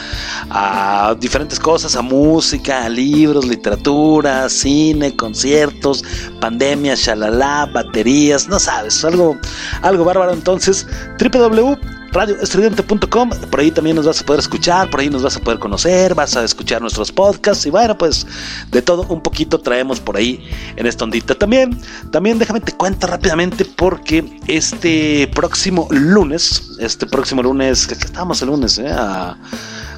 a 0.50 1.16
diferentes 1.20 1.60
cosas, 1.60 1.96
a 1.96 2.02
música, 2.02 2.86
a 2.86 2.90
libros, 2.90 3.46
literatura, 3.46 4.50
cine, 4.50 5.16
conciertos, 5.16 6.04
pandemia, 6.40 6.96
shalala, 6.96 7.70
baterías, 7.72 8.48
no 8.48 8.60
sabes, 8.60 9.04
algo, 9.06 9.38
algo 9.82 10.04
bárbaro. 10.04 10.34
Entonces, 10.34 10.88
www 11.20 12.01
radioestridente.com. 12.12 13.30
Por 13.50 13.60
ahí 13.60 13.72
también 13.72 13.96
nos 13.96 14.06
vas 14.06 14.22
a 14.22 14.26
poder 14.26 14.40
escuchar, 14.40 14.90
por 14.90 15.00
ahí 15.00 15.10
nos 15.10 15.24
vas 15.24 15.38
a 15.38 15.40
poder 15.40 15.60
conocer, 15.60 16.14
vas 16.16 16.36
a 16.36 16.44
escuchar 16.44 16.82
nuestros 16.82 17.12
podcasts 17.12 17.66
y 17.66 17.70
bueno, 17.70 17.98
pues 17.98 18.26
de 18.72 18.82
todo 18.82 19.06
un 19.10 19.22
poquito 19.22 19.60
traemos 19.60 20.00
por 20.00 20.18
ahí 20.18 20.44
en 20.76 20.86
esta 20.86 21.04
ondita. 21.06 21.36
También, 21.36 21.78
también 22.12 22.40
déjame 22.40 22.60
te 22.62 22.74
cuento 22.74 23.08
rápidamente 23.08 23.66
porque 23.66 24.40
este 24.48 25.30
próximo 25.34 25.88
lunes, 25.92 26.72
este 26.80 27.06
próximo 27.06 27.42
lunes, 27.44 27.88
que 27.88 27.94
estamos 27.94 28.42
el 28.42 28.50
lunes, 28.50 28.78
¿eh? 28.78 28.90
A- 28.90 29.38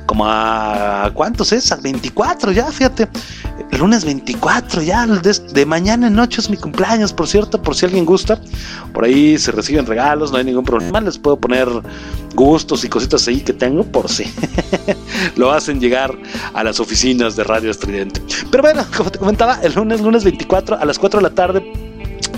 como 0.06 0.26
a 0.28 1.10
cuántos 1.14 1.52
es, 1.52 1.72
a 1.72 1.78
24 1.78 2.52
ya, 2.52 2.66
fíjate. 2.72 3.08
El 3.72 3.80
lunes 3.80 4.06
24 4.06 4.82
ya, 4.82 5.06
de, 5.06 5.66
mañana 5.66 6.08
en 6.08 6.14
noche 6.14 6.42
es 6.42 6.50
mi 6.50 6.58
cumpleaños, 6.58 7.14
por 7.14 7.28
cierto, 7.28 7.62
por 7.62 7.76
si 7.76 7.86
alguien 7.86 8.06
gusta. 8.06 8.40
Por 8.94 9.06
ahí 9.06 9.38
se 9.38 9.52
reciben 9.52 9.86
regalos, 9.86 10.32
no 10.32 10.38
hay 10.38 10.44
ningún 10.44 10.64
problema. 10.64 11.02
Les 11.02 11.18
puedo 11.18 11.38
poner 11.38 11.68
gustos 12.36 12.84
y 12.84 12.90
cositas 12.90 13.28
ahí 13.28 13.42
que 13.42 13.54
tengo 13.54 13.84
por 13.84 14.10
si 14.10 14.26
lo 15.36 15.52
hacen 15.52 15.80
llegar 15.80 16.16
a 16.54 16.64
las 16.64 16.80
oficinas 16.80 17.36
de 17.36 17.44
Radio 17.44 17.72
Estridente. 17.72 18.22
Pero 18.52 18.64
bueno, 18.64 18.86
como 18.96 19.12
te 19.12 19.20
comentaba, 19.20 19.60
el 19.62 19.74
lunes, 19.74 20.02
lunes 20.02 20.24
24 20.24 20.80
a 20.80 20.86
las 20.86 21.00
4 21.00 21.20
de 21.20 21.24
la 21.24 21.34
tarde 21.34 21.83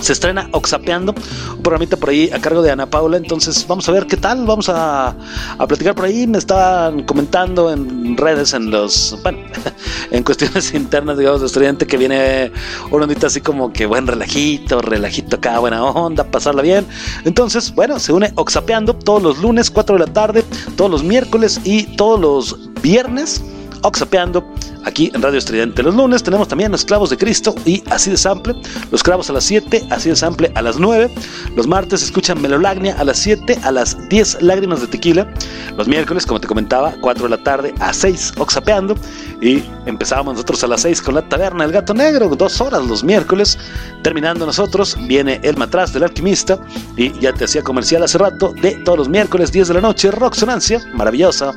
se 0.05 0.13
estrena 0.13 0.47
Oxapeando, 0.51 1.15
un 1.57 1.63
programita 1.63 1.97
por 1.97 2.09
ahí 2.09 2.29
a 2.31 2.39
cargo 2.39 2.61
de 2.61 2.69
Ana 2.69 2.87
Paula. 2.87 3.17
Entonces, 3.17 3.65
vamos 3.67 3.89
a 3.89 3.91
ver 3.91 4.05
qué 4.05 4.17
tal. 4.17 4.45
Vamos 4.45 4.69
a, 4.69 5.15
a 5.57 5.67
platicar 5.67 5.95
por 5.95 6.05
ahí. 6.05 6.27
Me 6.27 6.37
estaban 6.37 7.03
comentando 7.05 7.71
en 7.73 8.15
redes, 8.15 8.53
en 8.53 8.69
los, 8.69 9.17
en 10.11 10.23
cuestiones 10.23 10.75
internas, 10.75 11.17
digamos, 11.17 11.41
de 11.41 11.47
estudiante, 11.47 11.87
que 11.87 11.97
viene 11.97 12.51
una 12.91 13.05
ondita 13.05 13.25
así 13.25 13.41
como 13.41 13.73
que 13.73 13.87
buen 13.87 14.05
relajito, 14.05 14.79
relajito 14.79 15.37
acá, 15.37 15.57
buena 15.57 15.83
onda, 15.83 16.23
pasarla 16.23 16.61
bien. 16.61 16.85
Entonces, 17.23 17.73
bueno, 17.73 17.97
se 17.97 18.13
une 18.13 18.31
Oxapeando 18.35 18.93
todos 18.93 19.23
los 19.23 19.39
lunes, 19.39 19.71
4 19.71 19.95
de 19.95 20.05
la 20.05 20.13
tarde, 20.13 20.43
todos 20.75 20.91
los 20.91 21.03
miércoles 21.03 21.59
y 21.63 21.83
todos 21.95 22.19
los 22.19 22.69
viernes. 22.83 23.43
Oxapeando 23.81 24.45
aquí 24.85 25.11
en 25.13 25.21
Radio 25.21 25.37
Estridente. 25.37 25.83
Los 25.83 25.95
lunes 25.95 26.23
tenemos 26.23 26.47
también 26.47 26.71
Los 26.71 26.85
Clavos 26.85 27.09
de 27.09 27.17
Cristo 27.17 27.53
y 27.65 27.83
Así 27.89 28.11
de 28.11 28.17
Sample. 28.17 28.55
Los 28.91 29.03
Clavos 29.03 29.29
a 29.29 29.33
las 29.33 29.43
7, 29.43 29.87
Así 29.89 30.09
de 30.09 30.15
Sample 30.15 30.51
a 30.55 30.61
las 30.61 30.79
9. 30.79 31.13
Los 31.55 31.67
martes 31.67 32.01
escuchan 32.01 32.41
Melolagnia 32.41 32.95
a 32.97 33.03
las 33.03 33.17
7, 33.19 33.59
a 33.63 33.71
las 33.71 33.97
10 34.09 34.41
Lágrimas 34.41 34.81
de 34.81 34.87
Tequila. 34.87 35.27
Los 35.75 35.87
miércoles, 35.87 36.25
como 36.25 36.39
te 36.39 36.47
comentaba, 36.47 36.95
4 37.01 37.23
de 37.23 37.29
la 37.29 37.43
tarde 37.43 37.73
a 37.79 37.93
6 37.93 38.33
Oxapeando. 38.37 38.95
Y 39.41 39.63
empezábamos 39.85 40.35
nosotros 40.35 40.63
a 40.63 40.67
las 40.67 40.81
6 40.81 41.01
con 41.01 41.15
la 41.15 41.27
Taberna 41.27 41.63
del 41.65 41.73
Gato 41.73 41.93
Negro, 41.93 42.29
dos 42.35 42.61
horas 42.61 42.85
los 42.85 43.03
miércoles. 43.03 43.57
Terminando 44.03 44.45
nosotros, 44.45 44.95
viene 45.07 45.39
El 45.43 45.57
Matraz 45.57 45.93
del 45.93 46.03
Alquimista. 46.03 46.59
Y 46.95 47.17
ya 47.19 47.33
te 47.33 47.45
hacía 47.45 47.63
comercial 47.63 48.03
hace 48.03 48.17
rato 48.17 48.53
de 48.61 48.71
todos 48.83 48.99
los 48.99 49.09
miércoles, 49.09 49.51
10 49.51 49.69
de 49.69 49.73
la 49.73 49.81
noche, 49.81 50.11
Roxonancia, 50.11 50.81
maravillosa, 50.93 51.53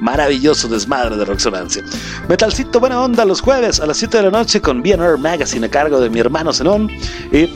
maravilloso 0.00 0.68
desmadre 0.68 1.16
de 1.16 1.24
Roxonancia. 1.24 1.82
Metalcito 2.28 2.71
Buena 2.80 3.00
Onda 3.02 3.24
los 3.24 3.40
jueves 3.40 3.80
a 3.80 3.86
las 3.86 3.98
7 3.98 4.16
de 4.16 4.22
la 4.24 4.30
noche 4.30 4.60
con 4.60 4.82
BNR 4.82 5.18
Magazine 5.18 5.66
a 5.66 5.70
cargo 5.70 6.00
de 6.00 6.08
mi 6.08 6.20
hermano 6.20 6.52
Zenón. 6.52 6.90
Y 7.30 7.46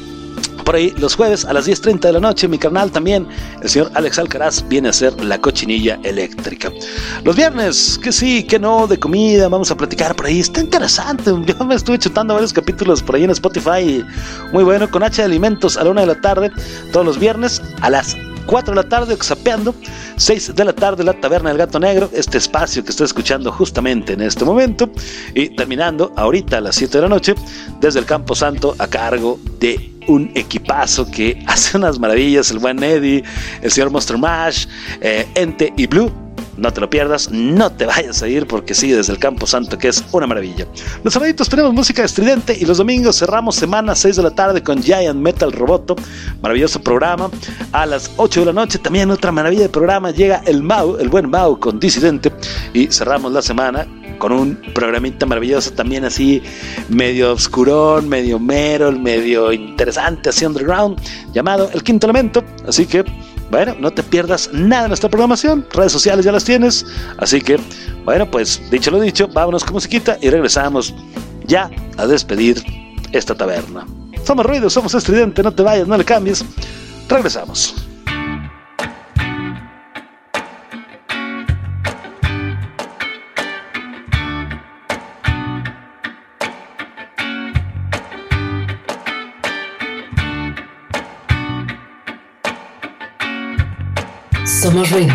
por 0.65 0.75
ahí 0.75 0.93
los 0.99 1.15
jueves 1.15 1.45
a 1.45 1.53
las 1.53 1.69
10.30 1.69 2.01
de 2.01 2.13
la 2.13 2.21
noche, 2.21 2.49
mi 2.49 2.59
canal 2.59 2.91
también, 2.91 3.27
el 3.63 3.69
señor 3.69 3.91
Alex 3.95 4.19
Alcaraz 4.19 4.67
viene 4.69 4.89
a 4.89 4.91
hacer 4.91 5.23
la 5.25 5.41
cochinilla 5.41 5.99
eléctrica. 6.03 6.73
Los 7.25 7.37
viernes, 7.37 7.99
que 8.03 8.11
sí, 8.11 8.43
que 8.43 8.59
no, 8.59 8.87
de 8.87 8.99
comida, 8.99 9.49
vamos 9.49 9.71
a 9.71 9.77
platicar 9.77 10.17
por 10.17 10.27
ahí, 10.27 10.41
está 10.41 10.61
interesante. 10.61 11.33
Yo 11.47 11.65
me 11.65 11.77
estuve 11.77 11.99
chutando 11.99 12.35
varios 12.35 12.53
capítulos 12.53 13.03
por 13.03 13.15
ahí 13.15 13.25
en 13.25 13.31
Spotify, 13.31 14.05
muy 14.53 14.65
bueno, 14.65 14.91
con 14.91 15.03
H 15.03 15.23
de 15.23 15.27
Alimentos 15.27 15.77
a 15.77 15.85
la 15.85 15.91
1 15.91 16.01
de 16.01 16.07
la 16.09 16.21
tarde, 16.21 16.51
todos 16.93 17.07
los 17.07 17.19
viernes 17.19 17.63
a 17.81 17.89
las 17.89 18.17
4 18.47 18.75
de 18.75 18.83
la 18.83 18.89
tarde, 18.89 19.15
Oxapeando, 19.15 19.75
6 20.17 20.55
de 20.55 20.65
la 20.65 20.73
tarde, 20.73 21.05
La 21.05 21.13
Taberna 21.21 21.51
del 21.51 21.59
Gato 21.59 21.79
Negro, 21.79 22.11
este 22.13 22.39
espacio 22.39 22.85
que 22.85 22.91
estoy 22.91 23.07
escuchando 23.07 23.53
justamente 23.53 24.13
en 24.13 24.23
este 24.23 24.45
momento, 24.45 24.89
y 25.35 25.49
terminando 25.51 26.13
ahorita 26.17 26.59
a 26.59 26.61
las 26.61 26.77
7 26.77 26.99
de 26.99 27.03
la 27.03 27.09
noche, 27.09 27.35
desde 27.81 27.99
el 27.99 28.07
Campo 28.07 28.35
Santo 28.35 28.75
a 28.79 28.87
cargo 28.87 29.39
de 29.59 29.96
un 30.07 30.31
equipazo 30.35 31.11
que 31.11 31.43
hace 31.47 31.77
unas 31.77 31.99
maravillas, 31.99 32.51
el 32.51 32.59
buen 32.59 32.83
Eddie, 32.83 33.25
el 33.63 33.71
señor 33.71 33.91
Monster 33.91 34.19
Mash, 34.19 34.67
eh, 35.01 35.27
Ente 35.35 35.73
y 35.77 35.87
Blue. 35.87 36.13
No 36.57 36.73
te 36.73 36.81
lo 36.81 36.89
pierdas, 36.89 37.31
no 37.31 37.71
te 37.71 37.85
vayas 37.85 38.23
a 38.23 38.29
ir 38.29 38.47
porque 38.47 38.75
sigue 38.75 38.97
desde 38.97 39.13
el 39.13 39.19
Campo 39.19 39.47
Santo, 39.47 39.77
que 39.77 39.89
es 39.89 40.03
una 40.13 40.27
maravilla. 40.27 40.67
Los 41.05 41.13
sábados 41.13 41.51
tenemos 41.51 41.75
música 41.75 42.03
estridente 42.03 42.57
y 42.59 42.65
los 42.65 42.79
domingos 42.79 43.19
cerramos 43.19 43.57
semana 43.57 43.95
6 43.95 44.17
de 44.17 44.23
la 44.23 44.31
tarde 44.31 44.63
con 44.63 44.83
Giant 44.83 45.21
Metal 45.21 45.53
Roboto, 45.53 45.97
maravilloso 46.41 46.81
programa. 46.81 47.31
A 47.73 47.85
las 47.85 48.11
8 48.17 48.41
de 48.41 48.47
la 48.47 48.53
noche 48.55 48.79
también 48.79 49.11
otra 49.11 49.33
maravilla 49.33 49.63
de 49.63 49.69
programa, 49.69 50.13
llega 50.13 50.43
el 50.47 50.63
Mau, 50.63 50.97
el 50.97 51.11
buen 51.11 51.29
Mau 51.29 51.61
con 51.61 51.79
Disidente 51.79 52.33
y 52.73 52.87
cerramos 52.87 53.33
la 53.33 53.43
semana 53.43 53.87
con 54.19 54.33
un 54.33 54.57
programita 54.75 55.27
maravilloso 55.27 55.73
también 55.73 56.05
así 56.05 56.43
medio 56.89 57.33
oscurón, 57.33 58.09
medio 58.09 58.39
mero, 58.39 58.93
medio 58.93 59.53
interesante, 59.53 60.31
así 60.31 60.45
underground, 60.45 61.01
llamado 61.33 61.71
El 61.73 61.83
Quinto 61.83 62.07
Elemento. 62.07 62.45
Así 62.67 62.87
que 62.87 63.05
bueno, 63.51 63.77
no 63.79 63.93
te 63.93 64.03
pierdas 64.03 64.51
nada 64.53 64.83
de 64.83 64.89
nuestra 64.89 65.09
programación. 65.09 65.67
Redes 65.73 65.93
sociales 65.93 66.25
ya 66.25 66.33
las 66.33 66.45
tienes. 66.45 66.85
Así 67.19 67.41
que, 67.41 67.59
bueno, 68.05 68.31
pues 68.31 68.61
dicho 68.71 68.91
lo 68.91 69.01
dicho, 69.01 69.29
vámonos 69.29 69.65
con 69.65 69.75
musiquita 69.75 70.19
y 70.21 70.31
regresamos 70.31 70.95
ya 71.47 71.71
a 71.97 72.07
despedir 72.07 72.63
esta 73.13 73.35
taberna. 73.35 73.87
Somos 74.25 74.45
ruido, 74.45 74.69
somos 74.69 74.95
estridente, 74.95 75.43
no 75.43 75.53
te 75.53 75.63
vayas, 75.63 75.87
no 75.87 75.97
le 75.97 76.05
cambies. 76.05 76.45
Regresamos. 77.09 77.86
Somos 94.77 94.91
ruido. 94.91 95.15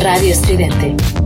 Radio 0.00 0.30
Estridente. 0.32 1.19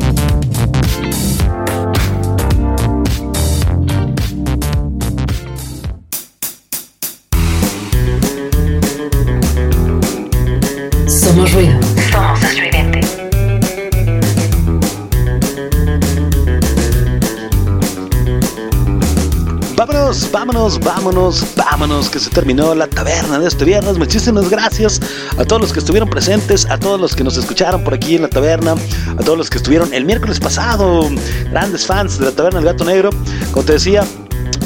Vámonos, 20.47 20.79
vámonos, 20.79 21.43
vámonos, 21.57 22.11
que 22.11 22.21
se 22.21 22.29
terminó 22.29 22.75
la 22.75 22.87
taberna 22.87 23.39
de 23.39 23.49
este 23.49 23.65
viernes. 23.65 23.97
Muchísimas 23.97 24.51
gracias 24.51 25.01
a 25.39 25.45
todos 25.47 25.63
los 25.63 25.73
que 25.73 25.79
estuvieron 25.79 26.11
presentes, 26.11 26.67
a 26.69 26.79
todos 26.79 27.01
los 27.01 27.17
que 27.17 27.25
nos 27.25 27.39
escucharon 27.39 27.83
por 27.83 27.95
aquí 27.95 28.17
en 28.17 28.23
la 28.23 28.29
taberna, 28.29 28.75
a 29.17 29.23
todos 29.25 29.39
los 29.39 29.49
que 29.49 29.57
estuvieron 29.57 29.95
el 29.95 30.05
miércoles 30.05 30.39
pasado, 30.39 31.09
grandes 31.51 31.87
fans 31.87 32.19
de 32.19 32.27
la 32.27 32.33
taberna 32.33 32.61
del 32.61 32.67
gato 32.67 32.85
negro. 32.85 33.09
Como 33.53 33.65
te 33.65 33.73
decía, 33.73 34.05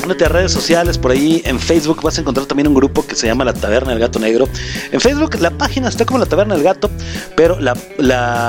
Únete 0.09 0.24
a 0.24 0.28
redes 0.30 0.52
sociales 0.52 0.96
por 0.96 1.11
ahí 1.11 1.42
en 1.44 1.61
Facebook 1.61 2.00
vas 2.00 2.16
a 2.16 2.22
encontrar 2.22 2.46
también 2.46 2.66
un 2.66 2.72
grupo 2.72 3.06
que 3.06 3.14
se 3.14 3.26
llama 3.26 3.44
La 3.44 3.52
Taberna 3.52 3.90
del 3.90 4.00
Gato 4.00 4.18
Negro. 4.18 4.48
En 4.90 5.02
Facebook 5.02 5.38
la 5.38 5.50
página 5.50 5.90
está 5.90 6.06
como 6.06 6.18
La 6.18 6.24
Taberna 6.24 6.54
del 6.54 6.64
Gato, 6.64 6.88
pero 7.36 7.59
la, 7.61 7.74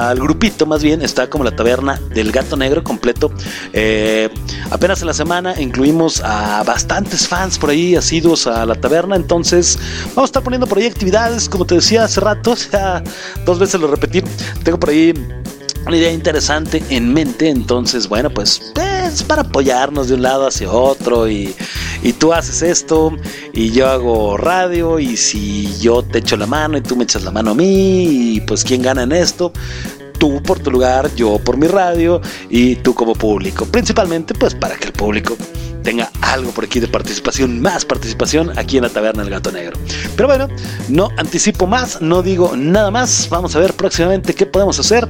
el 0.09 0.19
grupito 0.21 0.65
más 0.65 0.81
bien 0.81 1.01
está 1.01 1.29
como 1.29 1.43
La 1.43 1.53
Taberna 1.53 1.99
del 2.15 2.31
Gato 2.31 2.55
Negro 2.55 2.81
completo. 2.81 3.29
Eh, 3.73 4.29
apenas 4.71 5.01
en 5.01 5.07
la 5.07 5.13
semana 5.13 5.59
incluimos 5.59 6.21
a 6.23 6.63
bastantes 6.63 7.27
fans 7.27 7.59
por 7.59 7.71
ahí 7.71 7.93
asiduos 7.97 8.47
a 8.47 8.65
la 8.65 8.75
taberna, 8.75 9.17
entonces 9.17 9.77
vamos 10.15 10.29
a 10.29 10.31
estar 10.31 10.43
poniendo 10.43 10.65
por 10.65 10.77
ahí 10.77 10.85
actividades, 10.85 11.49
como 11.49 11.65
te 11.65 11.75
decía 11.75 12.05
hace 12.05 12.21
rato, 12.21 12.55
ya 12.71 13.03
dos 13.43 13.59
veces 13.59 13.81
lo 13.81 13.87
repetí. 13.87 14.21
Tengo 14.63 14.79
por 14.79 14.91
ahí 14.91 15.13
una 15.89 15.97
idea 15.97 16.11
interesante 16.11 16.83
en 16.91 17.11
mente, 17.11 17.49
entonces 17.49 18.07
bueno, 18.07 18.29
pues 18.29 18.61
es 19.07 19.23
para 19.23 19.41
apoyarnos 19.41 20.07
de 20.07 20.13
un 20.13 20.21
lado 20.21 20.45
hacia 20.45 20.71
otro 20.71 21.27
y, 21.27 21.55
y 22.03 22.13
tú 22.13 22.31
haces 22.31 22.61
esto 22.61 23.11
y 23.53 23.71
yo 23.71 23.87
hago 23.87 24.37
radio 24.37 24.99
y 24.99 25.17
si 25.17 25.75
yo 25.79 26.03
te 26.03 26.19
echo 26.19 26.37
la 26.37 26.45
mano 26.45 26.77
y 26.77 26.81
tú 26.81 26.95
me 26.95 27.05
echas 27.05 27.23
la 27.23 27.31
mano 27.31 27.51
a 27.51 27.55
mí 27.55 28.35
y 28.35 28.41
pues 28.41 28.63
quién 28.63 28.83
gana 28.83 29.01
en 29.01 29.13
esto. 29.13 29.51
Tú 30.19 30.43
por 30.43 30.59
tu 30.59 30.69
lugar, 30.69 31.09
yo 31.15 31.39
por 31.39 31.57
mi 31.57 31.65
radio 31.65 32.21
y 32.51 32.75
tú 32.75 32.93
como 32.93 33.15
público. 33.15 33.65
Principalmente 33.65 34.35
pues 34.35 34.53
para 34.53 34.75
que 34.75 34.87
el 34.87 34.93
público 34.93 35.35
tenga 35.89 36.11
algo 36.21 36.51
por 36.51 36.65
aquí 36.65 36.79
de 36.79 36.87
participación, 36.87 37.61
más 37.61 37.83
participación 37.83 38.55
aquí 38.59 38.77
en 38.77 38.83
la 38.83 38.89
Taberna 38.89 39.23
del 39.23 39.31
Gato 39.31 39.51
Negro. 39.51 39.75
Pero 40.15 40.27
bueno, 40.27 40.47
no 40.87 41.09
anticipo 41.17 41.65
más, 41.65 41.99
no 41.99 42.21
digo 42.21 42.55
nada 42.55 42.91
más. 42.91 43.27
Vamos 43.31 43.55
a 43.55 43.59
ver 43.59 43.73
próximamente 43.73 44.35
qué 44.35 44.45
podemos 44.45 44.79
hacer. 44.79 45.07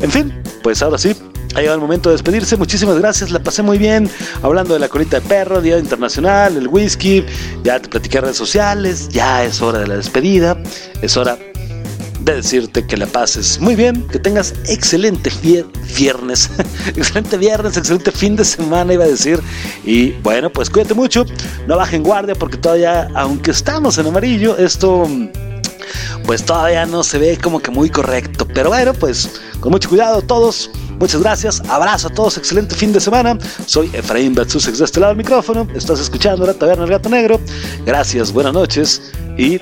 En 0.00 0.08
fin, 0.08 0.40
pues 0.62 0.82
ahora 0.82 0.98
sí. 0.98 1.16
Ha 1.56 1.58
llegado 1.58 1.74
el 1.74 1.80
momento 1.80 2.10
de 2.10 2.14
despedirse. 2.14 2.56
Muchísimas 2.56 2.96
gracias. 3.00 3.32
La 3.32 3.40
pasé 3.40 3.64
muy 3.64 3.76
bien 3.76 4.08
hablando 4.40 4.74
de 4.74 4.78
la 4.78 4.88
colita 4.88 5.18
de 5.18 5.26
perro, 5.26 5.60
Día 5.60 5.80
Internacional, 5.80 6.56
el 6.56 6.68
whisky. 6.68 7.26
Ya 7.64 7.80
te 7.80 7.88
platiqué 7.88 8.20
redes 8.20 8.36
sociales. 8.36 9.08
Ya 9.08 9.42
es 9.42 9.60
hora 9.60 9.80
de 9.80 9.88
la 9.88 9.96
despedida. 9.96 10.56
Es 11.02 11.16
hora 11.16 11.36
de 12.24 12.34
decirte 12.36 12.86
que 12.86 12.96
la 12.96 13.06
pases 13.06 13.58
muy 13.60 13.74
bien, 13.74 14.06
que 14.08 14.18
tengas 14.18 14.54
excelente 14.66 15.30
vier- 15.42 15.66
viernes, 15.96 16.50
excelente 16.96 17.36
viernes, 17.38 17.76
excelente 17.76 18.12
fin 18.12 18.36
de 18.36 18.44
semana, 18.44 18.92
iba 18.92 19.04
a 19.04 19.08
decir. 19.08 19.40
Y 19.84 20.12
bueno, 20.22 20.50
pues 20.50 20.68
cuídate 20.70 20.94
mucho, 20.94 21.24
no 21.66 21.76
bajen 21.76 22.02
guardia 22.02 22.34
porque 22.34 22.56
todavía, 22.58 23.08
aunque 23.14 23.50
estamos 23.52 23.96
en 23.98 24.06
amarillo, 24.06 24.56
esto 24.58 25.08
pues 26.26 26.44
todavía 26.44 26.86
no 26.86 27.02
se 27.02 27.18
ve 27.18 27.38
como 27.42 27.60
que 27.60 27.70
muy 27.70 27.90
correcto. 27.90 28.46
Pero 28.46 28.68
bueno, 28.68 28.92
pues 28.94 29.28
con 29.60 29.72
mucho 29.72 29.88
cuidado 29.88 30.22
todos. 30.22 30.70
Muchas 31.00 31.22
gracias, 31.22 31.62
abrazo 31.66 32.08
a 32.08 32.10
todos, 32.10 32.36
excelente 32.36 32.74
fin 32.74 32.92
de 32.92 33.00
semana. 33.00 33.38
Soy 33.64 33.88
Efraín 33.94 34.34
Batsusex 34.34 34.78
de 34.78 34.84
este 34.84 35.00
lado 35.00 35.12
del 35.12 35.16
micrófono. 35.16 35.66
Estás 35.74 35.98
escuchando 35.98 36.44
la 36.46 36.52
Taberna 36.52 36.82
del 36.82 36.90
Gato 36.92 37.08
Negro. 37.08 37.40
Gracias, 37.86 38.30
buenas 38.30 38.52
noches 38.52 39.00
y 39.38 39.58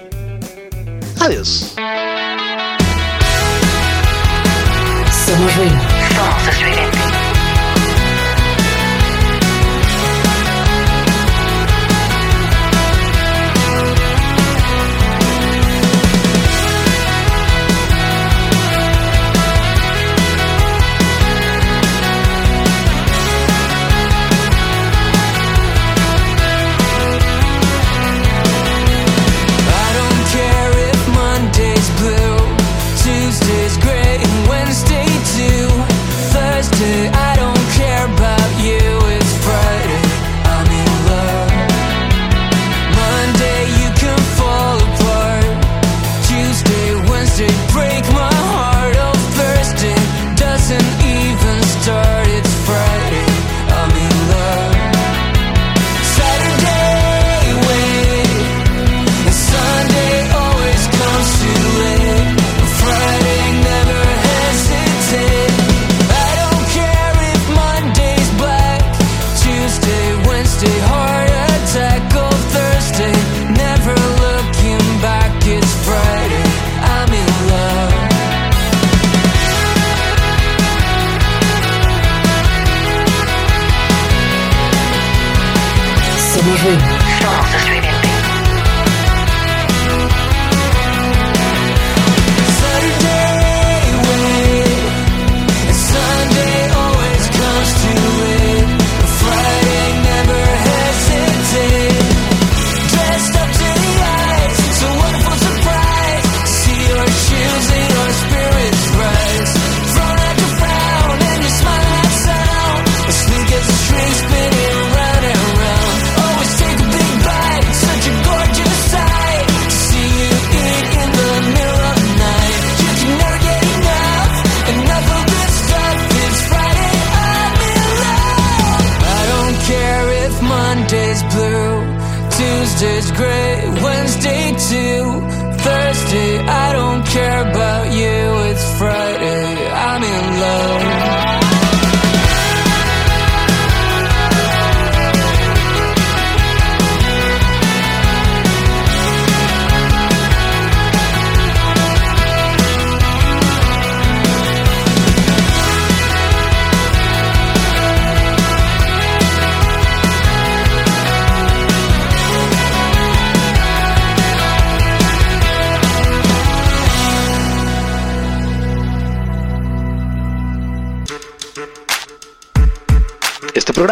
adiós. 1.21 1.75
Somos 5.39 5.57
ruido. 5.57 5.97